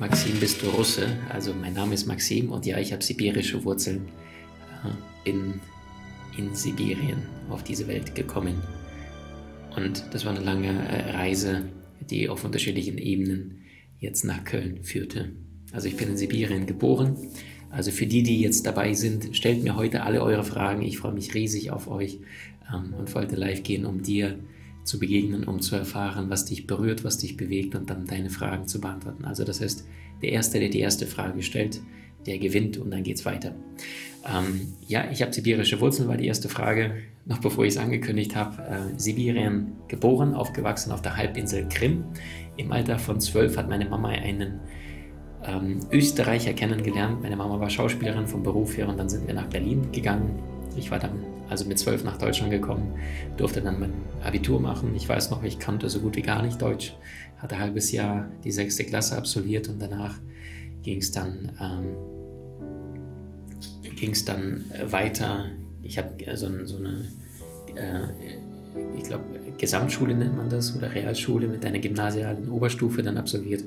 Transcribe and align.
Maxim, 0.00 0.38
bist 0.38 0.62
du 0.62 0.68
Russe? 0.68 1.08
Also 1.28 1.52
mein 1.52 1.74
Name 1.74 1.92
ist 1.94 2.06
Maxim 2.06 2.52
und 2.52 2.64
ja, 2.64 2.78
ich 2.78 2.92
habe 2.92 3.02
sibirische 3.02 3.64
Wurzeln. 3.64 4.08
Bin 5.24 5.54
äh, 5.54 6.38
in 6.38 6.54
Sibirien 6.54 7.24
auf 7.50 7.64
diese 7.64 7.88
Welt 7.88 8.14
gekommen. 8.14 8.62
Und 9.74 10.04
das 10.12 10.24
war 10.24 10.36
eine 10.36 10.44
lange 10.44 10.68
äh, 10.68 11.10
Reise, 11.16 11.64
die 12.10 12.28
auf 12.28 12.44
unterschiedlichen 12.44 12.96
Ebenen 12.96 13.64
jetzt 13.98 14.24
nach 14.24 14.44
Köln 14.44 14.84
führte. 14.84 15.32
Also 15.72 15.88
ich 15.88 15.96
bin 15.96 16.10
in 16.10 16.16
Sibirien 16.16 16.66
geboren. 16.66 17.16
Also 17.70 17.90
für 17.90 18.06
die, 18.06 18.22
die 18.22 18.40
jetzt 18.40 18.66
dabei 18.66 18.94
sind, 18.94 19.34
stellt 19.36 19.64
mir 19.64 19.74
heute 19.74 20.04
alle 20.04 20.22
eure 20.22 20.44
Fragen. 20.44 20.82
Ich 20.82 20.98
freue 20.98 21.12
mich 21.12 21.34
riesig 21.34 21.72
auf 21.72 21.88
euch 21.88 22.20
ähm, 22.72 22.94
und 22.94 23.12
wollte 23.16 23.34
live 23.34 23.64
gehen, 23.64 23.84
um 23.84 24.00
dir 24.00 24.38
zu 24.88 24.98
begegnen, 24.98 25.44
um 25.44 25.60
zu 25.60 25.76
erfahren, 25.76 26.30
was 26.30 26.46
dich 26.46 26.66
berührt, 26.66 27.04
was 27.04 27.18
dich 27.18 27.36
bewegt 27.36 27.74
und 27.74 27.90
dann 27.90 28.06
deine 28.06 28.30
Fragen 28.30 28.66
zu 28.66 28.80
beantworten. 28.80 29.24
Also 29.24 29.44
das 29.44 29.60
heißt, 29.60 29.86
der 30.22 30.32
Erste, 30.32 30.58
der 30.58 30.70
die 30.70 30.80
erste 30.80 31.06
Frage 31.06 31.42
stellt, 31.42 31.80
der 32.26 32.38
gewinnt 32.38 32.78
und 32.78 32.90
dann 32.90 33.02
geht 33.02 33.16
es 33.16 33.26
weiter. 33.26 33.54
Ähm, 34.26 34.72
ja, 34.86 35.10
ich 35.12 35.22
habe 35.22 35.32
sibirische 35.32 35.80
Wurzeln, 35.80 36.08
war 36.08 36.16
die 36.16 36.26
erste 36.26 36.48
Frage, 36.48 36.94
noch 37.26 37.38
bevor 37.38 37.64
ich 37.64 37.74
es 37.74 37.78
angekündigt 37.78 38.34
habe. 38.34 38.62
Äh, 38.62 38.98
Sibirien 38.98 39.72
geboren, 39.88 40.34
aufgewachsen 40.34 40.90
auf 40.90 41.02
der 41.02 41.16
Halbinsel 41.16 41.68
Krim. 41.68 42.04
Im 42.56 42.72
Alter 42.72 42.98
von 42.98 43.20
zwölf 43.20 43.56
hat 43.56 43.68
meine 43.68 43.88
Mama 43.88 44.08
einen 44.08 44.60
ähm, 45.44 45.80
Österreicher 45.92 46.54
kennengelernt. 46.54 47.22
Meine 47.22 47.36
Mama 47.36 47.60
war 47.60 47.70
Schauspielerin 47.70 48.26
vom 48.26 48.42
Beruf 48.42 48.76
her 48.76 48.88
und 48.88 48.98
dann 48.98 49.08
sind 49.08 49.26
wir 49.26 49.34
nach 49.34 49.46
Berlin 49.46 49.92
gegangen. 49.92 50.42
Ich 50.76 50.90
war 50.90 50.98
dann 50.98 51.24
also 51.48 51.64
mit 51.64 51.78
zwölf 51.78 52.04
nach 52.04 52.18
Deutschland 52.18 52.50
gekommen, 52.50 52.94
durfte 53.36 53.60
dann 53.60 53.80
mein 53.80 53.92
Abitur 54.22 54.60
machen. 54.60 54.94
Ich 54.94 55.08
weiß 55.08 55.30
noch, 55.30 55.42
ich 55.42 55.58
kannte 55.58 55.88
so 55.88 56.00
gut 56.00 56.16
wie 56.16 56.22
gar 56.22 56.42
nicht 56.42 56.60
Deutsch, 56.60 56.94
hatte 57.38 57.54
ein 57.56 57.60
halbes 57.62 57.90
Jahr 57.92 58.28
die 58.44 58.52
sechste 58.52 58.84
Klasse 58.84 59.16
absolviert 59.16 59.68
und 59.68 59.80
danach 59.80 60.18
ging 60.82 60.98
es 60.98 61.10
dann, 61.10 61.52
ähm, 61.60 61.96
dann 64.26 64.64
weiter. 64.86 65.46
Ich 65.82 65.98
habe 65.98 66.10
so, 66.36 66.66
so, 66.66 66.76
eine, 66.76 67.04
äh, 67.74 68.08
ich 68.96 69.04
glaube, 69.04 69.24
Gesamtschule 69.58 70.14
nennt 70.14 70.36
man 70.36 70.48
das 70.48 70.76
oder 70.76 70.94
Realschule 70.94 71.48
mit 71.48 71.64
einer 71.64 71.78
gymnasialen 71.78 72.48
Oberstufe 72.48 73.02
dann 73.02 73.16
absolviert 73.16 73.64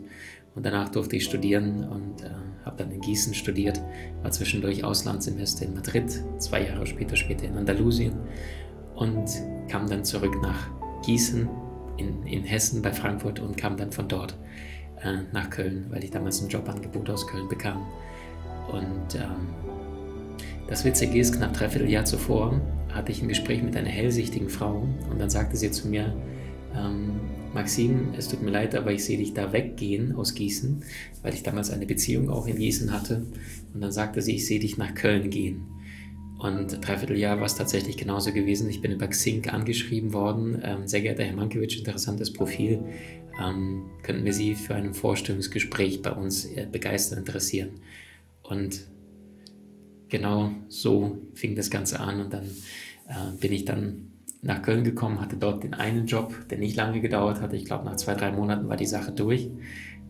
und 0.56 0.66
danach 0.66 0.90
durfte 0.90 1.16
ich 1.16 1.26
studieren 1.26 1.88
und 1.88 2.24
äh, 2.24 2.30
habe 2.66 2.78
dann 2.78 2.92
in 2.92 3.02
Gießen 3.02 3.34
studiert, 3.34 3.82
war 4.22 4.32
zwischendurch 4.32 4.84
Auslandssemester 4.84 5.66
in 5.66 5.74
Madrid, 5.74 6.24
zwei 6.38 6.68
Jahre 6.68 6.86
später 6.86 7.16
später 7.16 7.46
in 7.46 7.58
Andalusien 7.58 8.14
und 8.96 9.30
kam 9.68 9.88
dann 9.88 10.04
zurück 10.04 10.36
nach 10.42 10.70
Gießen 11.06 11.50
in, 11.98 12.24
in 12.26 12.44
Hessen 12.44 12.82
bei 12.82 12.92
Frankfurt 12.92 13.40
und 13.40 13.58
kam 13.58 13.78
dann 13.78 13.92
von 13.92 14.08
dort 14.08 14.38
äh, 15.04 15.24
nach 15.32 15.50
Köln, 15.50 15.86
weil 15.90 16.04
ich 16.04 16.12
damals 16.12 16.42
ein 16.42 16.50
Jobangebot 16.50 17.10
aus 17.10 17.28
Köln 17.28 17.48
bekam. 17.48 17.86
Und 18.72 19.16
ähm, 19.16 19.54
das 20.68 20.86
Witzige 20.86 21.20
ist, 21.20 21.36
knapp 21.36 21.54
dreiviertel 21.54 21.90
Jahr 21.90 22.06
zuvor 22.06 22.62
hatte 22.90 23.12
ich 23.12 23.22
ein 23.22 23.28
Gespräch 23.28 23.62
mit 23.64 23.76
einer 23.76 23.90
hellsichtigen 23.90 24.50
Frau 24.50 24.88
und 25.10 25.20
dann 25.20 25.30
sagte 25.30 25.58
sie 25.58 25.72
zu 25.72 25.88
mir, 25.88 26.16
ähm, 26.76 27.20
Maxim, 27.54 28.14
es 28.18 28.30
tut 28.30 28.42
mir 28.42 28.52
leid, 28.52 28.76
aber 28.76 28.92
ich 28.92 29.04
sehe 29.04 29.18
dich 29.18 29.34
da 29.34 29.52
weggehen 29.52 30.16
aus 30.16 30.36
Gießen, 30.36 30.84
weil 31.22 31.34
ich 31.34 31.44
damals 31.44 31.70
eine 31.70 31.86
Beziehung 31.86 32.30
auch 32.30 32.48
in 32.48 32.58
Gießen 32.58 32.94
hatte. 32.94 33.26
Und 33.74 33.82
dann 33.82 33.92
sagte 33.92 34.22
sie, 34.22 34.36
ich 34.36 34.48
sehe 34.48 34.60
dich 34.60 34.78
nach 34.78 34.96
Köln 34.96 35.30
gehen. 35.30 35.66
Und 36.40 36.86
dreiviertel 36.86 37.18
Jahr 37.18 37.38
war 37.38 37.46
es 37.46 37.56
tatsächlich 37.56 37.98
genauso 37.98 38.32
gewesen. 38.32 38.70
Ich 38.70 38.82
bin 38.82 38.92
über 38.92 39.08
Xing 39.08 39.48
angeschrieben 39.50 40.14
worden. 40.14 40.60
Ähm, 40.64 40.88
sehr 40.88 41.02
geehrter 41.02 41.24
Herr 41.24 41.36
Mankiewicz, 41.36 41.76
interessantes 41.76 42.34
Profil. 42.34 42.80
Ähm, 43.40 43.84
könnten 44.02 44.26
wir 44.26 44.34
Sie 44.34 44.56
für 44.56 44.74
ein 44.74 44.94
Vorstellungsgespräch 44.94 46.02
bei 46.02 46.12
uns 46.12 46.46
äh, 46.46 46.66
begeistern, 46.72 47.20
interessieren? 47.20 47.70
Und 48.44 48.88
genau 50.12 50.52
so 50.68 51.18
fing 51.34 51.56
das 51.56 51.72
Ganze 51.72 52.00
an. 52.00 52.22
Und 52.22 52.34
dann 52.34 52.46
äh, 53.08 53.36
bin 53.40 53.52
ich 53.52 53.66
dann 53.66 54.12
nach 54.44 54.62
Köln 54.62 54.84
gekommen, 54.84 55.20
hatte 55.20 55.38
dort 55.38 55.64
den 55.64 55.74
einen 55.74 56.06
Job, 56.06 56.36
der 56.50 56.58
nicht 56.58 56.76
lange 56.76 57.02
gedauert 57.02 57.42
hat. 57.42 57.54
Ich 57.54 57.66
glaube, 57.66 57.86
nach 57.86 57.96
zwei, 57.96 58.14
drei 58.14 58.32
Monaten 58.32 58.70
war 58.70 58.78
die 58.78 58.86
Sache 58.86 59.12
durch. 59.12 59.50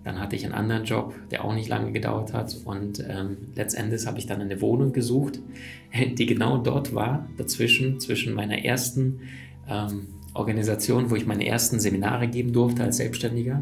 Dann 0.03 0.19
hatte 0.19 0.35
ich 0.35 0.45
einen 0.45 0.53
anderen 0.53 0.83
Job, 0.83 1.13
der 1.29 1.45
auch 1.45 1.53
nicht 1.53 1.69
lange 1.69 1.91
gedauert 1.91 2.33
hat. 2.33 2.57
Und 2.65 3.05
ähm, 3.07 3.37
letztendlich 3.55 4.05
habe 4.07 4.17
ich 4.17 4.25
dann 4.25 4.41
eine 4.41 4.59
Wohnung 4.59 4.93
gesucht, 4.93 5.39
die 6.17 6.25
genau 6.25 6.57
dort 6.57 6.95
war, 6.95 7.29
dazwischen, 7.37 7.99
zwischen 7.99 8.33
meiner 8.33 8.65
ersten 8.65 9.21
ähm, 9.69 10.07
Organisation, 10.33 11.09
wo 11.11 11.15
ich 11.15 11.25
meine 11.25 11.45
ersten 11.45 11.79
Seminare 11.79 12.27
geben 12.27 12.53
durfte 12.53 12.83
als 12.83 12.97
Selbstständiger. 12.97 13.61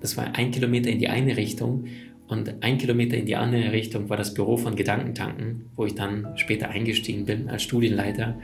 Das 0.00 0.16
war 0.16 0.34
ein 0.34 0.50
Kilometer 0.50 0.90
in 0.90 0.98
die 0.98 1.08
eine 1.08 1.36
Richtung 1.36 1.84
und 2.28 2.62
ein 2.62 2.76
Kilometer 2.76 3.16
in 3.16 3.24
die 3.24 3.36
andere 3.36 3.72
Richtung 3.72 4.10
war 4.10 4.18
das 4.18 4.34
Büro 4.34 4.58
von 4.58 4.76
Gedankentanken, 4.76 5.70
wo 5.76 5.86
ich 5.86 5.94
dann 5.94 6.28
später 6.36 6.68
eingestiegen 6.68 7.24
bin 7.24 7.48
als 7.48 7.62
Studienleiter 7.62 8.36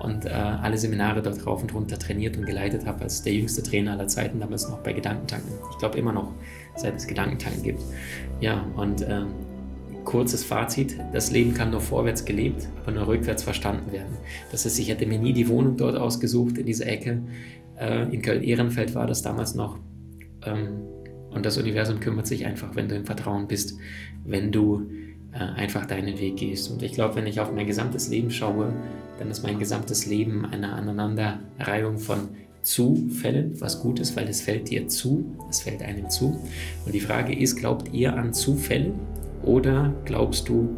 und 0.00 0.24
äh, 0.24 0.28
alle 0.30 0.78
Seminare 0.78 1.20
dort 1.20 1.44
rauf 1.44 1.62
und 1.62 1.74
runter 1.74 1.98
trainiert 1.98 2.36
und 2.36 2.46
geleitet 2.46 2.86
habe 2.86 3.02
als 3.02 3.22
der 3.22 3.32
jüngste 3.32 3.62
Trainer 3.62 3.92
aller 3.92 4.06
Zeiten, 4.06 4.38
damals 4.38 4.68
noch 4.68 4.78
bei 4.78 4.92
Gedankentanken. 4.92 5.52
Ich 5.72 5.78
glaube 5.78 5.98
immer 5.98 6.12
noch, 6.12 6.32
seit 6.76 6.94
es 6.94 7.06
Gedankentanken 7.06 7.62
gibt. 7.62 7.82
Ja, 8.40 8.64
und 8.76 9.02
äh, 9.02 9.22
kurzes 10.04 10.44
Fazit, 10.44 10.96
das 11.12 11.32
Leben 11.32 11.54
kann 11.54 11.70
nur 11.70 11.80
vorwärts 11.80 12.24
gelebt, 12.24 12.68
aber 12.82 12.92
nur 12.92 13.08
rückwärts 13.08 13.42
verstanden 13.42 13.90
werden. 13.90 14.16
Das 14.52 14.64
heißt, 14.64 14.78
ich 14.78 14.88
hätte 14.88 15.06
mir 15.06 15.18
nie 15.18 15.32
die 15.32 15.48
Wohnung 15.48 15.76
dort 15.76 15.96
ausgesucht, 15.96 16.58
in 16.58 16.66
dieser 16.66 16.86
Ecke. 16.86 17.22
Äh, 17.80 18.14
in 18.14 18.22
Köln-Ehrenfeld 18.22 18.94
war 18.94 19.08
das 19.08 19.22
damals 19.22 19.54
noch. 19.56 19.78
Ähm, 20.44 20.93
und 21.34 21.44
das 21.44 21.58
Universum 21.58 22.00
kümmert 22.00 22.26
sich 22.26 22.46
einfach, 22.46 22.74
wenn 22.76 22.88
du 22.88 22.94
im 22.94 23.04
Vertrauen 23.04 23.46
bist, 23.48 23.76
wenn 24.24 24.52
du 24.52 24.86
äh, 25.32 25.38
einfach 25.38 25.86
deinen 25.86 26.18
Weg 26.18 26.36
gehst. 26.36 26.70
Und 26.70 26.82
ich 26.82 26.92
glaube, 26.92 27.16
wenn 27.16 27.26
ich 27.26 27.40
auf 27.40 27.52
mein 27.52 27.66
gesamtes 27.66 28.08
Leben 28.08 28.30
schaue, 28.30 28.72
dann 29.18 29.30
ist 29.30 29.42
mein 29.42 29.58
gesamtes 29.58 30.06
Leben 30.06 30.46
eine 30.46 30.72
Aneinanderreihung 30.72 31.98
von 31.98 32.28
Zufällen, 32.62 33.60
was 33.60 33.80
gut 33.80 34.00
ist, 34.00 34.16
weil 34.16 34.26
es 34.26 34.40
fällt 34.40 34.70
dir 34.70 34.88
zu, 34.88 35.36
es 35.50 35.60
fällt 35.60 35.82
einem 35.82 36.08
zu. 36.08 36.40
Und 36.86 36.94
die 36.94 37.00
Frage 37.00 37.38
ist, 37.38 37.56
glaubt 37.56 37.92
ihr 37.92 38.14
an 38.16 38.32
Zufälle 38.32 38.92
oder 39.42 39.92
glaubst 40.04 40.48
du 40.48 40.76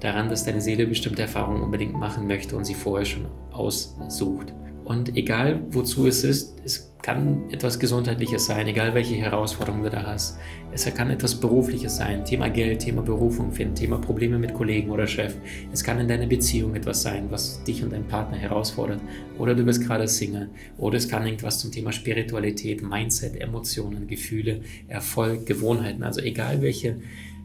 daran, 0.00 0.28
dass 0.28 0.44
deine 0.44 0.60
Seele 0.60 0.86
bestimmte 0.86 1.22
Erfahrungen 1.22 1.62
unbedingt 1.62 1.94
machen 1.94 2.26
möchte 2.26 2.56
und 2.56 2.64
sie 2.64 2.74
vorher 2.74 3.04
schon 3.04 3.26
aussucht? 3.52 4.52
Und 4.88 5.18
egal 5.18 5.60
wozu 5.70 6.06
es 6.06 6.24
ist, 6.24 6.56
es 6.64 6.94
kann 7.02 7.42
etwas 7.50 7.78
Gesundheitliches 7.78 8.46
sein, 8.46 8.66
egal 8.68 8.94
welche 8.94 9.16
Herausforderungen 9.16 9.84
du 9.84 9.90
da 9.90 10.02
hast. 10.02 10.38
Es 10.72 10.86
kann 10.94 11.10
etwas 11.10 11.34
Berufliches 11.34 11.96
sein, 11.96 12.24
Thema 12.24 12.48
Geld, 12.48 12.80
Thema 12.80 13.02
Berufung 13.02 13.52
finden, 13.52 13.74
Thema 13.74 13.98
Probleme 13.98 14.38
mit 14.38 14.54
Kollegen 14.54 14.90
oder 14.90 15.06
Chef. 15.06 15.34
Es 15.74 15.84
kann 15.84 16.00
in 16.00 16.08
deiner 16.08 16.26
Beziehung 16.26 16.74
etwas 16.74 17.02
sein, 17.02 17.26
was 17.28 17.62
dich 17.64 17.82
und 17.82 17.92
deinen 17.92 18.08
Partner 18.08 18.38
herausfordert. 18.38 19.00
Oder 19.38 19.54
du 19.54 19.62
bist 19.62 19.86
gerade 19.86 20.08
Single. 20.08 20.48
Oder 20.78 20.96
es 20.96 21.06
kann 21.06 21.26
irgendwas 21.26 21.58
zum 21.58 21.70
Thema 21.70 21.92
Spiritualität, 21.92 22.82
Mindset, 22.82 23.38
Emotionen, 23.38 24.06
Gefühle, 24.06 24.62
Erfolg, 24.88 25.44
Gewohnheiten. 25.44 26.02
Also 26.02 26.22
egal 26.22 26.62
welche 26.62 26.96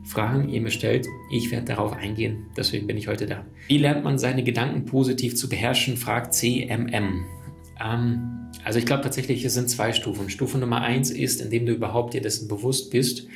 Fragen 0.04 0.50
ihr 0.50 0.62
mir 0.62 0.72
stellt. 0.72 1.08
Ich 1.32 1.52
werde 1.52 1.66
darauf 1.66 1.94
eingehen, 1.94 2.48
deswegen 2.58 2.88
bin 2.88 2.98
ich 2.98 3.08
heute 3.08 3.26
da. 3.26 3.46
Wie 3.68 3.78
lernt 3.78 4.04
man 4.04 4.18
seine 4.18 4.44
Gedanken 4.44 4.86
positiv 4.86 5.36
zu 5.36 5.48
beherrschen, 5.48 5.98
fragt 5.98 6.34
CMM. 6.34 7.26
Ähm, 7.84 8.50
also 8.64 8.80
ich 8.80 8.86
glaube 8.86 9.04
tatsächlich, 9.04 9.44
es 9.46 9.54
sind 9.54 9.70
zwei 9.70 9.94
Stufen. 9.94 10.30
Stufe 10.30 10.58
Nummer 10.58 10.82
eins 10.82 11.10
ist, 11.10 11.42
indem 11.42 11.66
du 11.66 11.74
überhaupt 11.74 12.14
dir 12.14 12.22
dessen 12.22 12.48
bewusst 12.48 12.92
bist, 12.92 13.28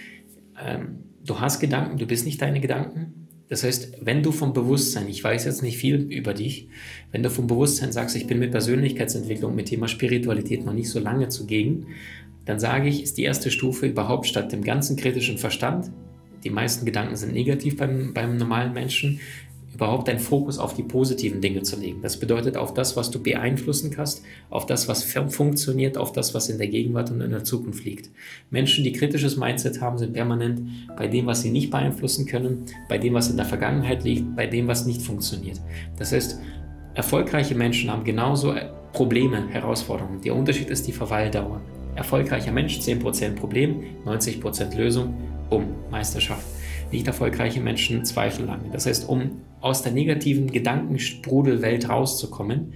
ähm, 0.62 1.04
du 1.26 1.40
hast 1.40 1.60
Gedanken, 1.60 1.98
du 1.98 2.06
bist 2.06 2.26
nicht 2.26 2.42
deine 2.42 2.60
Gedanken. 2.60 3.28
Das 3.50 3.64
heißt, 3.64 4.00
wenn 4.02 4.24
du 4.24 4.34
vom 4.34 4.52
Bewusstsein, 4.52 5.08
ich 5.08 5.24
weiß 5.24 5.46
jetzt 5.46 5.64
nicht 5.64 5.78
viel 5.78 5.96
über 5.96 6.34
dich, 6.34 6.68
wenn 7.12 7.24
du 7.24 7.30
vom 7.30 7.48
Bewusstsein 7.48 7.94
sagst, 7.94 8.16
ich 8.18 8.28
bin 8.28 8.40
mit 8.40 8.52
Persönlichkeitsentwicklung, 8.52 9.56
mit 9.56 9.68
Thema 9.68 9.88
Spiritualität 9.88 10.66
noch 10.66 10.74
nicht 10.74 10.90
so 10.90 11.00
lange 11.00 11.30
zugegen, 11.30 11.88
dann 12.44 12.60
sage 12.60 12.90
ich, 12.90 13.04
ist 13.04 13.18
die 13.18 13.24
erste 13.24 13.52
Stufe 13.52 13.88
überhaupt 13.88 14.28
statt 14.28 14.52
dem 14.52 14.64
ganzen 14.64 14.98
kritischen 14.98 15.38
Verstand 15.38 15.92
die 16.48 16.54
meisten 16.54 16.86
Gedanken 16.86 17.18
sind 17.18 17.34
negativ 17.34 17.76
beim, 17.76 18.14
beim 18.14 18.38
normalen 18.38 18.72
Menschen. 18.72 19.20
überhaupt 19.74 20.08
deinen 20.08 20.20
Fokus 20.20 20.58
auf 20.58 20.74
die 20.74 20.82
positiven 20.82 21.40
Dinge 21.42 21.62
zu 21.62 21.76
legen. 21.76 22.02
Das 22.02 22.18
bedeutet 22.18 22.58
auf 22.58 22.74
das, 22.74 22.96
was 22.96 23.12
du 23.12 23.22
beeinflussen 23.22 23.92
kannst, 23.92 24.24
auf 24.50 24.66
das, 24.66 24.88
was 24.88 25.04
funktioniert, 25.04 25.98
auf 25.98 26.14
das, 26.14 26.34
was 26.34 26.50
in 26.50 26.58
der 26.58 26.68
Gegenwart 26.68 27.12
und 27.12 27.22
in 27.22 27.30
der 27.30 27.44
Zukunft 27.44 27.86
liegt. 27.86 28.10
Menschen, 28.50 28.84
die 28.84 28.94
kritisches 28.94 29.38
Mindset 29.38 29.82
haben, 29.82 30.00
sind 30.00 30.14
permanent 30.14 30.62
bei 30.98 31.08
dem, 31.08 31.28
was 31.28 31.42
sie 31.42 31.52
nicht 31.52 31.70
beeinflussen 31.70 32.26
können, 32.26 32.66
bei 32.90 32.98
dem, 32.98 33.14
was 33.14 33.30
in 33.30 33.36
der 33.36 33.46
Vergangenheit 33.46 34.04
liegt, 34.04 34.36
bei 34.36 34.48
dem, 34.48 34.68
was 34.68 34.88
nicht 34.88 35.02
funktioniert. 35.02 35.60
Das 36.00 36.12
heißt, 36.12 36.40
erfolgreiche 36.96 37.54
Menschen 37.54 37.92
haben 37.92 38.04
genauso 38.04 38.56
Probleme, 38.94 39.48
Herausforderungen. 39.50 40.22
Der 40.22 40.34
Unterschied 40.34 40.70
ist 40.72 40.88
die 40.88 40.94
Verweildauer. 40.94 41.62
Erfolgreicher 41.96 42.52
Mensch 42.52 42.80
10% 42.80 43.36
Problem, 43.36 43.84
90% 44.06 44.76
Lösung, 44.76 45.14
um 45.50 45.66
Meisterschaft. 45.92 46.46
Nicht 46.92 47.08
erfolgreiche 47.08 47.60
Menschen 47.60 48.06
zweifeln 48.06 48.48
lange. 48.48 48.70
Das 48.72 48.86
heißt, 48.86 49.10
um 49.10 49.42
aus 49.60 49.82
der 49.82 49.92
negativen 49.92 50.52
Gedankensprudelwelt 50.52 51.90
rauszukommen, 51.90 52.74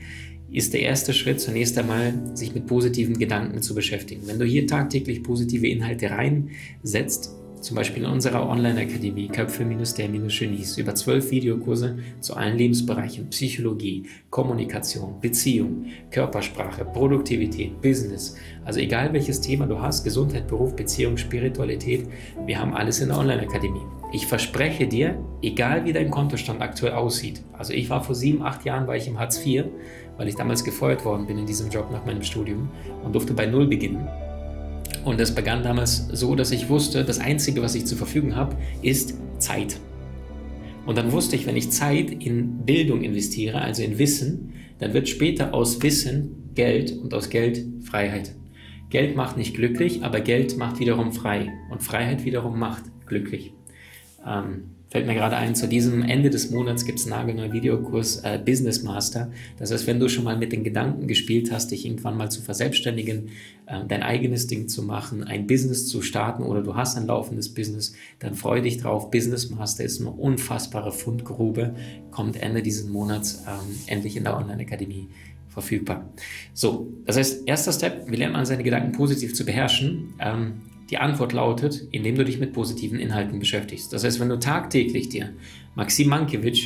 ist 0.51 0.73
der 0.73 0.81
erste 0.81 1.13
Schritt 1.13 1.39
zunächst 1.39 1.77
einmal, 1.77 2.13
sich 2.33 2.53
mit 2.53 2.67
positiven 2.67 3.17
Gedanken 3.17 3.61
zu 3.61 3.73
beschäftigen. 3.73 4.23
Wenn 4.25 4.37
du 4.37 4.45
hier 4.45 4.67
tagtäglich 4.67 5.23
positive 5.23 5.67
Inhalte 5.67 6.11
reinsetzt, 6.11 7.35
zum 7.61 7.75
Beispiel 7.75 8.03
in 8.03 8.09
unserer 8.09 8.47
Online-Akademie 8.49 9.27
Köpfe-der-Genies 9.27 10.77
über 10.77 10.95
zwölf 10.95 11.31
Videokurse 11.31 11.97
zu 12.19 12.35
allen 12.35 12.57
Lebensbereichen, 12.57 13.29
Psychologie, 13.29 14.03
Kommunikation, 14.29 15.19
Beziehung, 15.21 15.85
Körpersprache, 16.09 16.85
Produktivität, 16.85 17.81
Business. 17.81 18.35
Also 18.65 18.79
egal 18.79 19.13
welches 19.13 19.39
Thema 19.41 19.67
du 19.67 19.79
hast, 19.79 20.03
Gesundheit, 20.03 20.47
Beruf, 20.47 20.75
Beziehung, 20.75 21.17
Spiritualität, 21.17 22.07
wir 22.45 22.59
haben 22.59 22.73
alles 22.73 22.99
in 22.99 23.09
der 23.09 23.17
Online-Akademie. 23.17 23.85
Ich 24.13 24.27
verspreche 24.27 24.87
dir, 24.87 25.17
egal 25.41 25.85
wie 25.85 25.93
dein 25.93 26.11
Kontostand 26.11 26.61
aktuell 26.61 26.93
aussieht, 26.93 27.41
also 27.53 27.73
ich 27.73 27.89
war 27.89 28.03
vor 28.03 28.15
sieben, 28.15 28.41
acht 28.41 28.65
Jahren, 28.65 28.87
war 28.87 28.97
ich 28.97 29.07
im 29.07 29.19
Hartz 29.19 29.45
IV, 29.45 29.65
weil 30.17 30.27
ich 30.27 30.35
damals 30.35 30.63
gefeuert 30.63 31.05
worden 31.05 31.27
bin 31.27 31.37
in 31.37 31.45
diesem 31.45 31.69
Job 31.69 31.89
nach 31.91 32.05
meinem 32.05 32.23
Studium 32.23 32.69
und 33.03 33.13
durfte 33.13 33.33
bei 33.33 33.45
Null 33.45 33.67
beginnen. 33.67 34.07
Und 35.03 35.19
das 35.19 35.33
begann 35.33 35.63
damals 35.63 36.07
so, 36.11 36.35
dass 36.35 36.51
ich 36.51 36.69
wusste, 36.69 37.03
das 37.03 37.19
Einzige, 37.19 37.61
was 37.61 37.75
ich 37.75 37.85
zur 37.85 37.97
Verfügung 37.97 38.35
habe, 38.35 38.55
ist 38.81 39.15
Zeit. 39.39 39.79
Und 40.85 40.97
dann 40.97 41.11
wusste 41.11 41.35
ich, 41.35 41.45
wenn 41.45 41.57
ich 41.57 41.71
Zeit 41.71 42.11
in 42.11 42.65
Bildung 42.65 43.03
investiere, 43.03 43.61
also 43.61 43.83
in 43.83 43.97
Wissen, 43.97 44.53
dann 44.79 44.93
wird 44.93 45.07
später 45.09 45.53
aus 45.53 45.81
Wissen 45.81 46.51
Geld 46.55 46.91
und 46.91 47.13
aus 47.13 47.29
Geld 47.29 47.63
Freiheit. 47.83 48.33
Geld 48.89 49.15
macht 49.15 49.37
nicht 49.37 49.55
glücklich, 49.55 50.03
aber 50.03 50.19
Geld 50.19 50.57
macht 50.57 50.79
wiederum 50.79 51.13
frei. 51.13 51.47
Und 51.69 51.81
Freiheit 51.81 52.25
wiederum 52.25 52.59
macht 52.59 52.83
glücklich. 53.05 53.53
Ähm, 54.25 54.71
Fällt 54.91 55.07
mir 55.07 55.13
gerade 55.13 55.37
ein, 55.37 55.55
zu 55.55 55.69
diesem 55.69 56.03
Ende 56.03 56.29
des 56.29 56.51
Monats 56.51 56.83
gibt 56.83 56.99
es 56.99 57.05
einen 57.05 57.15
nagelneuen 57.15 57.53
Videokurs 57.53 58.25
äh, 58.25 58.37
Business 58.45 58.83
Master. 58.83 59.31
Das 59.57 59.71
heißt, 59.71 59.87
wenn 59.87 60.01
du 60.01 60.09
schon 60.09 60.25
mal 60.25 60.35
mit 60.37 60.51
den 60.51 60.65
Gedanken 60.65 61.07
gespielt 61.07 61.49
hast, 61.49 61.71
dich 61.71 61.85
irgendwann 61.85 62.17
mal 62.17 62.29
zu 62.29 62.41
verselbstständigen, 62.41 63.29
äh, 63.67 63.85
dein 63.87 64.03
eigenes 64.03 64.47
Ding 64.47 64.67
zu 64.67 64.83
machen, 64.83 65.23
ein 65.23 65.47
Business 65.47 65.87
zu 65.87 66.01
starten 66.01 66.43
oder 66.43 66.61
du 66.61 66.75
hast 66.75 66.97
ein 66.97 67.07
laufendes 67.07 67.53
Business, 67.53 67.93
dann 68.19 68.35
freu 68.35 68.59
dich 68.59 68.79
drauf. 68.79 69.09
Business 69.11 69.49
Master 69.49 69.85
ist 69.85 70.01
eine 70.01 70.11
unfassbare 70.11 70.91
Fundgrube, 70.91 71.73
kommt 72.11 72.35
Ende 72.35 72.61
dieses 72.61 72.85
Monats 72.89 73.45
ähm, 73.47 73.73
endlich 73.87 74.17
in 74.17 74.25
der 74.25 74.35
Online-Akademie 74.35 75.07
verfügbar. 75.47 76.09
So, 76.53 76.91
das 77.05 77.15
heißt, 77.15 77.43
erster 77.47 77.71
Step, 77.71 78.11
wir 78.11 78.17
lernen 78.17 78.35
an, 78.35 78.45
seine 78.45 78.63
Gedanken 78.63 78.91
positiv 78.91 79.35
zu 79.35 79.45
beherrschen. 79.45 80.15
Ähm, 80.19 80.63
die 80.91 80.97
Antwort 80.97 81.31
lautet, 81.31 81.87
indem 81.91 82.15
du 82.15 82.25
dich 82.25 82.37
mit 82.37 82.51
positiven 82.53 82.99
Inhalten 82.99 83.39
beschäftigst. 83.39 83.93
Das 83.93 84.03
heißt, 84.03 84.19
wenn 84.19 84.29
du 84.29 84.37
tagtäglich 84.37 85.09
dir 85.09 85.29
Maxim 85.73 86.09
Mankiewicz 86.09 86.59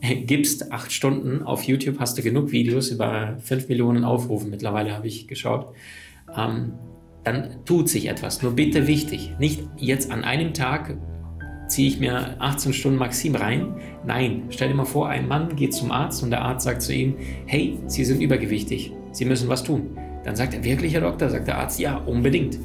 äh, 0.00 0.16
gibst, 0.16 0.72
acht 0.72 0.92
Stunden 0.92 1.42
auf 1.42 1.62
YouTube, 1.62 2.00
hast 2.00 2.18
du 2.18 2.22
genug 2.22 2.50
Videos, 2.50 2.88
über 2.88 3.38
fünf 3.40 3.68
Millionen 3.68 4.04
Aufrufe 4.04 4.48
mittlerweile 4.48 4.94
habe 4.94 5.06
ich 5.06 5.28
geschaut, 5.28 5.74
ähm, 6.36 6.72
dann 7.22 7.64
tut 7.64 7.88
sich 7.88 8.08
etwas. 8.08 8.42
Nur 8.42 8.52
bitte 8.52 8.86
wichtig, 8.86 9.34
nicht 9.38 9.62
jetzt 9.76 10.10
an 10.10 10.24
einem 10.24 10.54
Tag 10.54 10.96
ziehe 11.68 11.88
ich 11.88 12.00
mir 12.00 12.40
18 12.40 12.72
Stunden 12.72 12.98
Maxim 12.98 13.34
rein. 13.34 13.74
Nein, 14.04 14.44
stell 14.50 14.68
dir 14.68 14.74
mal 14.74 14.86
vor, 14.86 15.08
ein 15.08 15.28
Mann 15.28 15.54
geht 15.54 15.74
zum 15.74 15.92
Arzt 15.92 16.22
und 16.22 16.30
der 16.30 16.42
Arzt 16.42 16.64
sagt 16.64 16.82
zu 16.82 16.92
ihm, 16.92 17.14
hey, 17.46 17.78
Sie 17.86 18.04
sind 18.04 18.20
übergewichtig, 18.20 18.92
Sie 19.12 19.24
müssen 19.24 19.48
was 19.48 19.62
tun. 19.62 19.96
Dann 20.24 20.34
sagt 20.34 20.54
er, 20.54 20.64
wirklich, 20.64 20.94
Herr 20.94 21.02
Doktor? 21.02 21.28
Sagt 21.28 21.46
der 21.46 21.58
Arzt, 21.58 21.78
ja, 21.78 21.96
unbedingt. 21.96 22.58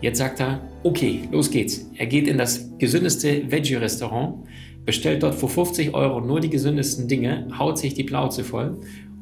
Jetzt 0.00 0.18
sagt 0.18 0.40
er, 0.40 0.60
okay, 0.82 1.28
los 1.32 1.50
geht's. 1.50 1.88
Er 1.96 2.06
geht 2.06 2.28
in 2.28 2.38
das 2.38 2.70
gesündeste 2.78 3.50
Veggie-Restaurant, 3.50 4.46
bestellt 4.84 5.22
dort 5.22 5.34
für 5.34 5.48
50 5.48 5.94
Euro 5.94 6.20
nur 6.20 6.40
die 6.40 6.50
gesündesten 6.50 7.08
Dinge, 7.08 7.48
haut 7.58 7.78
sich 7.78 7.94
die 7.94 8.04
Plauze 8.04 8.44
voll 8.44 8.76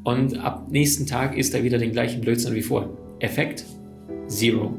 und 0.05 0.39
ab 0.39 0.67
nächsten 0.71 1.07
Tag 1.07 1.37
isst 1.37 1.55
er 1.55 1.63
wieder 1.63 1.79
den 1.79 1.93
gleichen 1.93 2.21
Blödsinn 2.21 2.55
wie 2.55 2.63
vor. 2.63 2.91
Effekt? 3.21 3.65
Zero. 4.27 4.75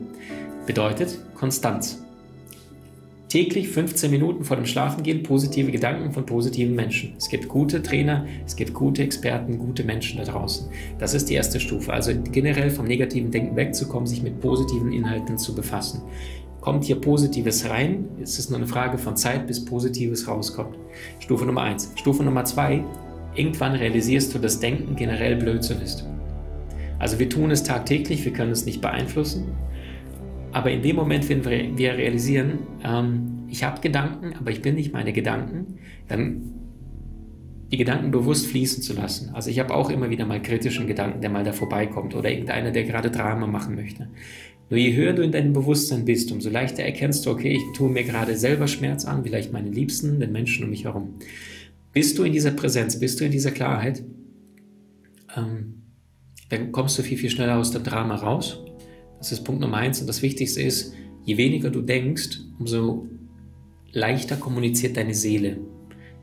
Bedeutet 0.65 1.17
Konstanz 1.35 2.02
täglich 3.33 3.69
15 3.69 4.11
Minuten 4.11 4.43
vor 4.43 4.57
dem 4.57 4.67
Schlafengehen 4.67 5.23
positive 5.23 5.71
Gedanken 5.71 6.11
von 6.11 6.23
positiven 6.23 6.75
Menschen. 6.75 7.15
Es 7.17 7.29
gibt 7.29 7.47
gute 7.47 7.81
Trainer, 7.81 8.27
es 8.45 8.55
gibt 8.55 8.75
gute 8.75 9.01
Experten, 9.01 9.57
gute 9.57 9.83
Menschen 9.83 10.19
da 10.19 10.23
draußen. 10.23 10.69
Das 10.99 11.15
ist 11.15 11.31
die 11.31 11.33
erste 11.33 11.59
Stufe. 11.59 11.91
Also 11.91 12.11
generell 12.31 12.69
vom 12.69 12.85
negativen 12.85 13.31
Denken 13.31 13.55
wegzukommen, 13.55 14.05
sich 14.05 14.21
mit 14.21 14.39
positiven 14.39 14.93
Inhalten 14.93 15.39
zu 15.39 15.55
befassen. 15.55 16.03
Kommt 16.61 16.83
hier 16.83 17.01
Positives 17.01 17.67
rein, 17.67 18.05
ist 18.21 18.37
es 18.37 18.51
nur 18.51 18.59
eine 18.59 18.67
Frage 18.67 18.99
von 18.99 19.17
Zeit, 19.17 19.47
bis 19.47 19.65
Positives 19.65 20.27
rauskommt. 20.27 20.77
Stufe 21.19 21.47
Nummer 21.47 21.63
1. 21.63 21.93
Stufe 21.95 22.23
Nummer 22.23 22.45
2. 22.45 22.83
Irgendwann 23.33 23.73
realisierst 23.73 24.35
du, 24.35 24.37
dass 24.37 24.59
Denken 24.59 24.95
generell 24.95 25.37
Blödsinn 25.37 25.81
ist. 25.81 26.05
Also 26.99 27.17
wir 27.17 27.29
tun 27.29 27.49
es 27.49 27.63
tagtäglich, 27.63 28.25
wir 28.25 28.31
können 28.31 28.51
es 28.51 28.67
nicht 28.67 28.79
beeinflussen. 28.79 29.45
Aber 30.53 30.69
in 30.69 30.83
dem 30.83 30.95
Moment, 30.95 31.27
wenn 31.29 31.43
wir 31.43 31.97
realisieren, 31.97 32.59
ähm, 32.83 33.47
ich 33.49 33.63
habe 33.63 33.81
Gedanken, 33.81 34.33
aber 34.39 34.51
ich 34.51 34.61
bin 34.61 34.75
nicht 34.75 34.93
meine 34.93 35.11
Gedanken, 35.11 35.79
dann 36.07 36.53
die 37.71 37.77
Gedanken 37.77 38.11
bewusst 38.11 38.45
fließen 38.45 38.83
zu 38.83 38.93
lassen. 38.93 39.31
Also 39.33 39.49
ich 39.49 39.59
habe 39.59 39.73
auch 39.73 39.89
immer 39.89 40.11
wieder 40.11 40.27
mal 40.27 40.39
kritischen 40.39 40.85
Gedanken, 40.85 41.21
der 41.21 41.31
mal 41.31 41.43
da 41.43 41.53
vorbeikommt 41.53 42.15
oder 42.15 42.29
irgendeiner, 42.29 42.69
der 42.69 42.83
gerade 42.83 43.09
Drama 43.09 43.47
machen 43.47 43.73
möchte. 43.75 44.09
Nur 44.69 44.79
je 44.79 44.95
höher 44.95 45.13
du 45.13 45.23
in 45.23 45.31
deinem 45.31 45.53
Bewusstsein 45.53 46.05
bist, 46.05 46.31
umso 46.31 46.51
leichter 46.51 46.83
erkennst 46.83 47.25
du, 47.25 47.31
okay, 47.31 47.51
ich 47.51 47.63
tue 47.75 47.89
mir 47.89 48.03
gerade 48.03 48.37
selber 48.37 48.67
Schmerz 48.67 49.05
an, 49.05 49.23
vielleicht 49.23 49.51
meine 49.51 49.69
Liebsten, 49.69 50.19
den 50.19 50.31
Menschen 50.31 50.65
um 50.65 50.69
mich 50.69 50.85
herum. 50.85 51.15
Bist 51.93 52.17
du 52.17 52.23
in 52.23 52.31
dieser 52.31 52.51
Präsenz, 52.51 52.99
bist 52.99 53.19
du 53.19 53.25
in 53.25 53.31
dieser 53.31 53.51
Klarheit, 53.51 54.03
ähm, 55.35 55.81
dann 56.49 56.71
kommst 56.71 56.99
du 56.99 57.01
viel, 57.01 57.17
viel 57.17 57.31
schneller 57.31 57.57
aus 57.57 57.71
dem 57.71 57.83
Drama 57.83 58.15
raus 58.15 58.62
das 59.23 59.31
ist 59.31 59.45
Punkt 59.45 59.61
Nummer 59.61 59.77
eins. 59.77 60.01
Und 60.01 60.07
das 60.07 60.21
Wichtigste 60.21 60.61
ist, 60.61 60.93
je 61.23 61.37
weniger 61.37 61.69
du 61.69 61.81
denkst, 61.81 62.41
umso 62.59 63.07
leichter 63.93 64.35
kommuniziert 64.35 64.97
deine 64.97 65.13
Seele. 65.13 65.61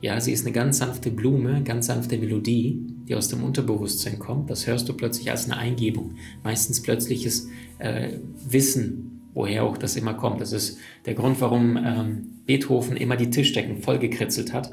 Ja, 0.03 0.21
sie 0.21 0.33
ist 0.33 0.45
eine 0.45 0.53
ganz 0.53 0.79
sanfte 0.79 1.11
Blume, 1.11 1.63
ganz 1.63 1.87
sanfte 1.87 2.19
Melodie, 2.19 2.79
die 3.09 3.15
aus 3.15 3.29
dem 3.29 3.43
Unterbewusstsein 3.43 4.19
kommt. 4.19 4.51
Das 4.51 4.67
hörst 4.67 4.87
du 4.91 4.93
plötzlich 4.93 5.31
als 5.31 5.47
eine 5.47 5.57
Eingebung. 5.57 6.17
Meistens 6.45 6.83
plötzliches 6.83 7.49
äh, 7.79 8.19
Wissen, 8.47 9.23
woher 9.33 9.65
auch 9.65 9.79
das 9.79 9.97
immer 9.97 10.13
kommt. 10.13 10.43
Das 10.43 10.53
ist 10.53 10.77
der 11.07 11.15
Grund, 11.15 11.41
warum 11.41 11.79
ähm, 11.79 12.27
Beethoven 12.45 12.99
immer 12.99 13.17
die 13.17 13.31
Tischdecken 13.31 13.79
vollgekritzelt 13.79 14.53
hat, 14.53 14.73